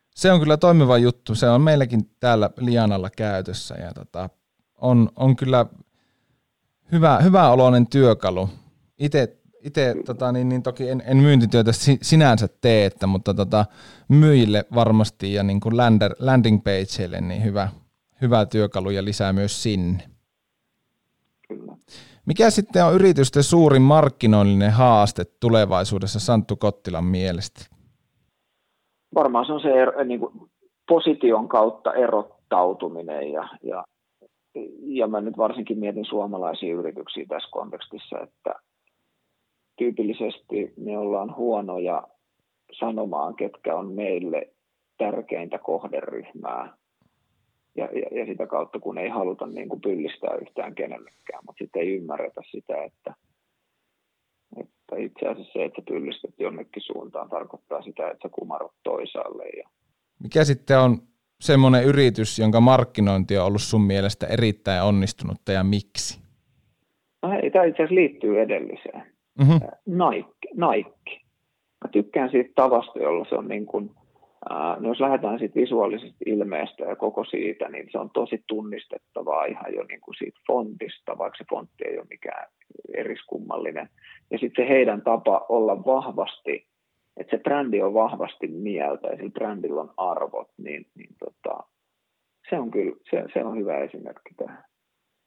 Se 0.10 0.32
on 0.32 0.40
kyllä 0.40 0.58
toimiva 0.58 0.98
juttu. 0.98 1.36
Se 1.36 1.50
on 1.50 1.62
meilläkin 1.62 2.00
täällä 2.20 2.50
Lianalla 2.58 3.10
käytössä 3.18 3.76
ja 3.76 3.92
tota, 3.94 4.30
on, 4.82 5.10
on 5.16 5.36
kyllä 5.36 5.66
hyvä, 6.92 7.20
hyvä 7.24 7.50
oloinen 7.50 7.88
työkalu. 7.88 8.50
Itse 9.00 9.38
itse 9.66 9.96
tota, 10.06 10.32
niin, 10.32 10.50
niin 10.50 10.64
toki 10.64 10.90
en, 10.90 11.04
en 11.06 11.18
myyntityötä 11.18 11.72
sinänsä 12.02 12.48
tee, 12.62 12.86
että, 12.86 13.08
mutta 13.08 13.34
tota, 13.34 13.66
myyjille 14.08 14.66
varmasti 14.76 15.34
ja 15.34 15.44
niin 15.44 15.60
kuin 15.60 15.78
lander, 15.78 16.16
landing 16.20 16.64
pageille 16.64 17.22
niin 17.22 17.44
hyvä, 17.44 17.70
hyvä 18.22 18.46
työkalu 18.46 18.90
ja 18.90 19.06
lisää 19.06 19.34
myös 19.34 19.64
sinne. 19.64 20.04
Kyllä. 21.48 21.78
Mikä 22.26 22.50
sitten 22.50 22.86
on 22.86 22.94
yritysten 22.94 23.44
suurin 23.44 23.82
markkinoillinen 23.82 24.72
haaste 24.72 25.26
tulevaisuudessa 25.40 26.20
Santtu 26.20 26.56
Kottilan 26.56 27.06
mielestä? 27.06 27.62
Varmaan 29.16 29.46
se 29.46 29.54
on 29.54 29.62
se 29.62 29.70
er, 29.70 30.06
niin 30.06 30.20
kuin 30.20 30.50
position 30.88 31.48
kautta 31.48 31.94
erottautuminen 31.94 33.32
ja, 33.32 33.50
ja, 33.64 33.84
ja 34.82 35.08
mä 35.08 35.22
nyt 35.22 35.38
varsinkin 35.38 35.80
mietin 35.80 36.06
suomalaisia 36.06 36.76
yrityksiä 36.76 37.26
tässä 37.30 37.50
kontekstissa, 37.52 38.20
että 38.20 38.54
tyypillisesti 39.78 40.74
me 40.78 40.98
ollaan 40.98 41.36
huonoja 41.36 42.08
sanomaan, 42.80 43.36
ketkä 43.36 43.76
on 43.76 43.92
meille 43.92 44.54
tärkeintä 44.98 45.58
kohderyhmää 45.58 46.78
ja, 47.76 47.86
ja, 47.86 48.20
ja 48.20 48.26
sitä 48.26 48.48
kautta, 48.48 48.80
kun 48.80 48.98
ei 48.98 49.10
haluta 49.10 49.48
niin 49.48 49.70
kuin 49.70 49.82
pyllistää 49.82 50.36
yhtään 50.42 50.76
kenellekään, 50.76 51.44
mutta 51.48 51.64
sitten 51.64 51.82
ei 51.82 51.96
ymmärretä 51.98 52.42
sitä, 52.52 52.84
että, 52.84 53.16
että 54.58 54.96
itse 54.98 55.28
asiassa 55.28 55.54
se, 55.54 55.66
että 55.66 55.82
pyllistät 55.88 56.34
jonnekin 56.40 56.84
suuntaan, 56.84 57.30
tarkoittaa 57.30 57.82
sitä, 57.82 58.10
että 58.10 58.28
sä 58.28 58.34
kumarot 58.34 58.74
toisaalle. 58.84 59.46
Ja... 59.58 59.70
Mikä 60.24 60.44
sitten 60.44 60.80
on 60.80 60.98
semmoinen 61.40 61.84
yritys, 61.84 62.40
jonka 62.40 62.62
markkinointi 62.62 63.38
on 63.38 63.46
ollut 63.46 63.62
sun 63.62 63.82
mielestä 63.82 64.28
erittäin 64.28 64.84
onnistunutta 64.84 65.52
ja 65.52 65.64
miksi? 65.64 66.22
No 67.24 67.30
hei, 67.30 67.52
tämä 67.52 67.66
itse 67.66 67.84
asiassa 67.84 67.96
liittyy 67.96 68.42
edelliseen. 68.42 69.04
Mm-hmm. 69.40 69.60
Nike, 69.86 70.48
Nike. 70.54 71.22
Mä 71.84 71.90
tykkään 71.92 72.32
siitä 72.32 72.50
tavasta, 72.56 73.00
jolla 73.00 73.26
se 73.30 73.36
on 73.36 73.48
niin 73.48 73.66
kuin– 73.66 73.92
no 74.80 74.90
jos 74.90 75.00
lähdetään 75.00 75.40
siitä 75.40 75.60
visuaalisesta 75.60 76.18
ilmeestä 76.26 76.84
ja 76.84 76.96
koko 76.96 77.26
siitä, 77.26 77.70
niin 77.70 77.88
se 77.92 77.98
on 77.98 78.10
tosi 78.14 78.44
tunnistettavaa 78.48 79.46
ihan 79.46 79.74
jo 79.74 79.84
niin 79.84 80.02
kuin 80.02 80.16
siitä 80.16 80.40
fontista, 80.48 81.18
vaikka 81.18 81.38
se 81.38 81.46
fontti 81.50 81.84
ei 81.88 81.98
ole 81.98 82.08
mikään 82.10 82.48
eriskummallinen. 82.94 83.90
Ja 84.32 84.38
sitten 84.38 84.66
se 84.66 84.70
heidän 84.70 85.02
tapa 85.02 85.46
olla 85.50 85.86
vahvasti, 85.86 86.68
että 87.18 87.38
se 87.38 87.44
brändi 87.44 87.82
on 87.82 87.94
vahvasti 87.94 88.48
mieltä 88.48 89.08
ja 89.08 89.18
sillä 89.18 89.30
brändillä 89.30 89.82
on 89.82 89.94
arvot, 89.98 90.48
niin, 90.58 90.88
niin 90.96 91.16
tota, 91.20 91.64
se 92.50 92.60
on 92.60 92.72
kyllä 92.72 92.96
se, 93.10 93.24
se 93.34 93.44
on 93.44 93.58
hyvä 93.58 93.78
esimerkki 93.78 94.34
tähän. 94.38 94.64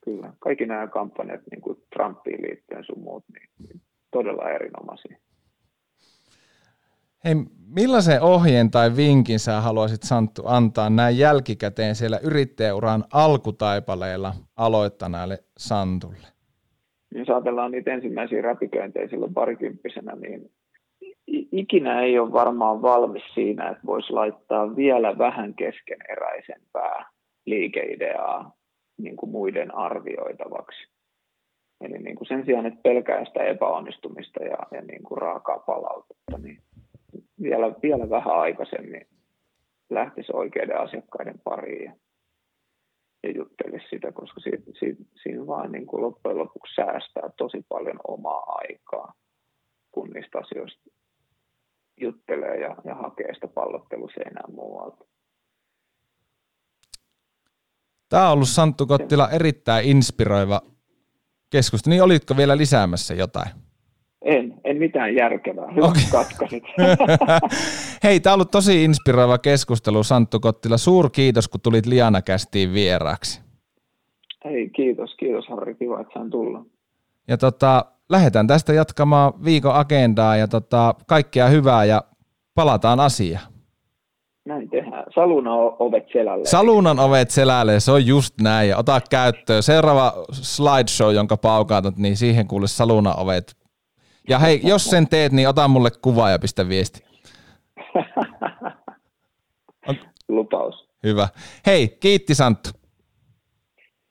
Kyllä. 0.04 0.32
Kaikki 0.38 0.66
nämä 0.66 0.86
kampanjat, 0.86 1.40
niin 1.50 1.60
kuin 1.60 1.76
Trumpiin 1.94 2.42
liittyen 2.42 2.84
sun 2.84 3.02
muut, 3.02 3.24
niin, 3.32 3.68
niin 3.68 3.80
todella 4.10 4.50
erinomaisia. 4.50 5.18
Hei, 7.24 7.34
millaisen 7.74 8.22
ohjeen 8.22 8.70
tai 8.70 8.96
vinkin 8.96 9.38
sä 9.38 9.60
haluaisit 9.60 10.02
Santtu 10.02 10.42
antaa 10.46 10.90
näin 10.90 11.18
jälkikäteen 11.18 11.94
siellä 11.94 12.18
yrittäjäuran 12.22 13.04
alkutaipaleella 13.12 14.34
aloittaneelle 14.56 15.38
Santulle? 15.58 16.26
Jos 17.14 17.28
ajatellaan 17.28 17.70
niitä 17.70 17.92
ensimmäisiä 17.92 18.42
räpiköintejä 18.42 19.08
silloin 19.08 19.34
parikymppisenä, 19.34 20.16
niin 20.16 20.50
ikinä 21.52 22.02
ei 22.02 22.18
ole 22.18 22.32
varmaan 22.32 22.82
valmis 22.82 23.22
siinä, 23.34 23.68
että 23.68 23.86
voisi 23.86 24.12
laittaa 24.12 24.76
vielä 24.76 25.18
vähän 25.18 25.54
keskeneräisempää 25.54 27.10
liikeideaa 27.46 28.52
niin 28.98 29.16
kuin 29.16 29.30
muiden 29.30 29.74
arvioitavaksi. 29.74 30.88
Eli 31.80 31.98
niin 31.98 32.16
kuin 32.16 32.28
sen 32.28 32.44
sijaan, 32.44 32.66
että 32.66 32.80
pelkää 32.82 33.24
sitä 33.24 33.44
epäonnistumista 33.44 34.44
ja, 34.44 34.58
ja 34.70 34.82
niin 34.82 35.02
kuin 35.02 35.18
raakaa 35.18 35.58
palautetta, 35.58 36.38
niin 36.38 36.58
vielä, 37.42 37.74
vielä 37.82 38.10
vähän 38.10 38.36
aikaisemmin 38.40 39.06
lähtisi 39.90 40.32
oikeiden 40.32 40.80
asiakkaiden 40.80 41.40
pariin 41.44 41.84
ja, 41.84 41.92
ja 43.22 43.30
juttelisi 43.30 43.88
sitä, 43.90 44.12
koska 44.12 44.40
siitä, 44.40 44.70
siitä, 44.78 45.02
siinä 45.22 45.46
vaan 45.46 45.72
niin 45.72 45.86
kuin 45.86 46.02
loppujen 46.02 46.38
lopuksi 46.38 46.74
säästää 46.74 47.30
tosi 47.36 47.64
paljon 47.68 48.00
omaa 48.08 48.42
aikaa, 48.46 49.12
kun 49.92 50.10
niistä 50.10 50.38
asioista 50.38 50.90
juttelee 52.00 52.60
ja, 52.60 52.76
ja 52.84 52.94
hakee 52.94 53.34
sitä 53.34 53.48
pallotteluseinää 53.48 54.44
muualta. 54.54 55.04
Tämä 58.08 58.26
on 58.26 58.32
ollut 58.32 58.48
Santtu 58.48 58.86
Kottila 58.86 59.30
erittäin 59.30 59.88
inspiroiva 59.88 60.60
keskustelu. 61.50 61.90
Niin 61.90 62.02
olitko 62.02 62.36
vielä 62.36 62.56
lisäämässä 62.56 63.14
jotain? 63.14 63.48
En, 64.22 64.54
en 64.64 64.76
mitään 64.76 65.14
järkevää. 65.14 65.72
Hyvä 65.72 65.86
okay. 65.86 66.02
katkasit. 66.12 66.64
Hei, 68.04 68.20
tämä 68.20 68.32
on 68.32 68.36
ollut 68.36 68.50
tosi 68.50 68.84
inspiroiva 68.84 69.38
keskustelu, 69.38 70.02
Santtu 70.02 70.40
Kottila. 70.40 70.78
Suur 70.78 71.10
kiitos, 71.10 71.48
kun 71.48 71.60
tulit 71.60 71.86
Liana 71.86 72.22
kästiin 72.22 72.72
vieraaksi. 72.72 73.40
Hei, 74.44 74.70
kiitos, 74.70 75.14
kiitos 75.14 75.48
Harri, 75.48 75.74
kiva, 75.74 76.00
että 76.00 76.12
sain 76.14 76.30
tulla. 76.30 76.64
Ja 77.28 77.36
tota, 77.36 77.84
lähdetään 78.08 78.46
tästä 78.46 78.72
jatkamaan 78.72 79.32
viikon 79.44 79.74
agendaa 79.74 80.36
ja 80.36 80.48
tota, 80.48 80.94
kaikkea 81.06 81.48
hyvää 81.48 81.84
ja 81.84 82.04
palataan 82.54 83.00
asiaan. 83.00 83.52
Näin 84.46 84.70
tehdään. 84.70 85.04
Salunan 85.14 85.54
ovet 85.78 86.04
selälle. 86.12 86.44
Salunan 86.44 86.98
ovet 86.98 87.30
selälle, 87.30 87.80
se 87.80 87.92
on 87.92 88.06
just 88.06 88.40
näin. 88.40 88.68
Ja 88.68 88.76
ota 88.76 89.00
käyttöön. 89.10 89.62
Seuraava 89.62 90.12
slideshow, 90.32 91.14
jonka 91.14 91.36
paukaatat, 91.36 91.96
niin 91.96 92.16
siihen 92.16 92.48
kuule 92.48 92.66
salunan 92.66 93.18
ovet 93.18 93.58
ja 94.28 94.38
hei, 94.38 94.60
jos 94.64 94.84
sen 94.84 95.08
teet, 95.08 95.32
niin 95.32 95.48
ota 95.48 95.68
mulle 95.68 95.90
kuva 96.02 96.30
ja 96.30 96.38
pistä 96.38 96.68
viesti. 96.68 97.02
Lupaus. 100.28 100.88
Hyvä. 101.04 101.28
Hei, 101.66 101.88
kiitti 101.88 102.34
Santtu. 102.34 102.70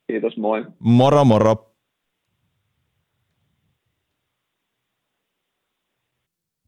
Kiitos, 0.07 0.37
moi. 0.37 0.65
Moro 0.79 1.25
moro. 1.25 1.66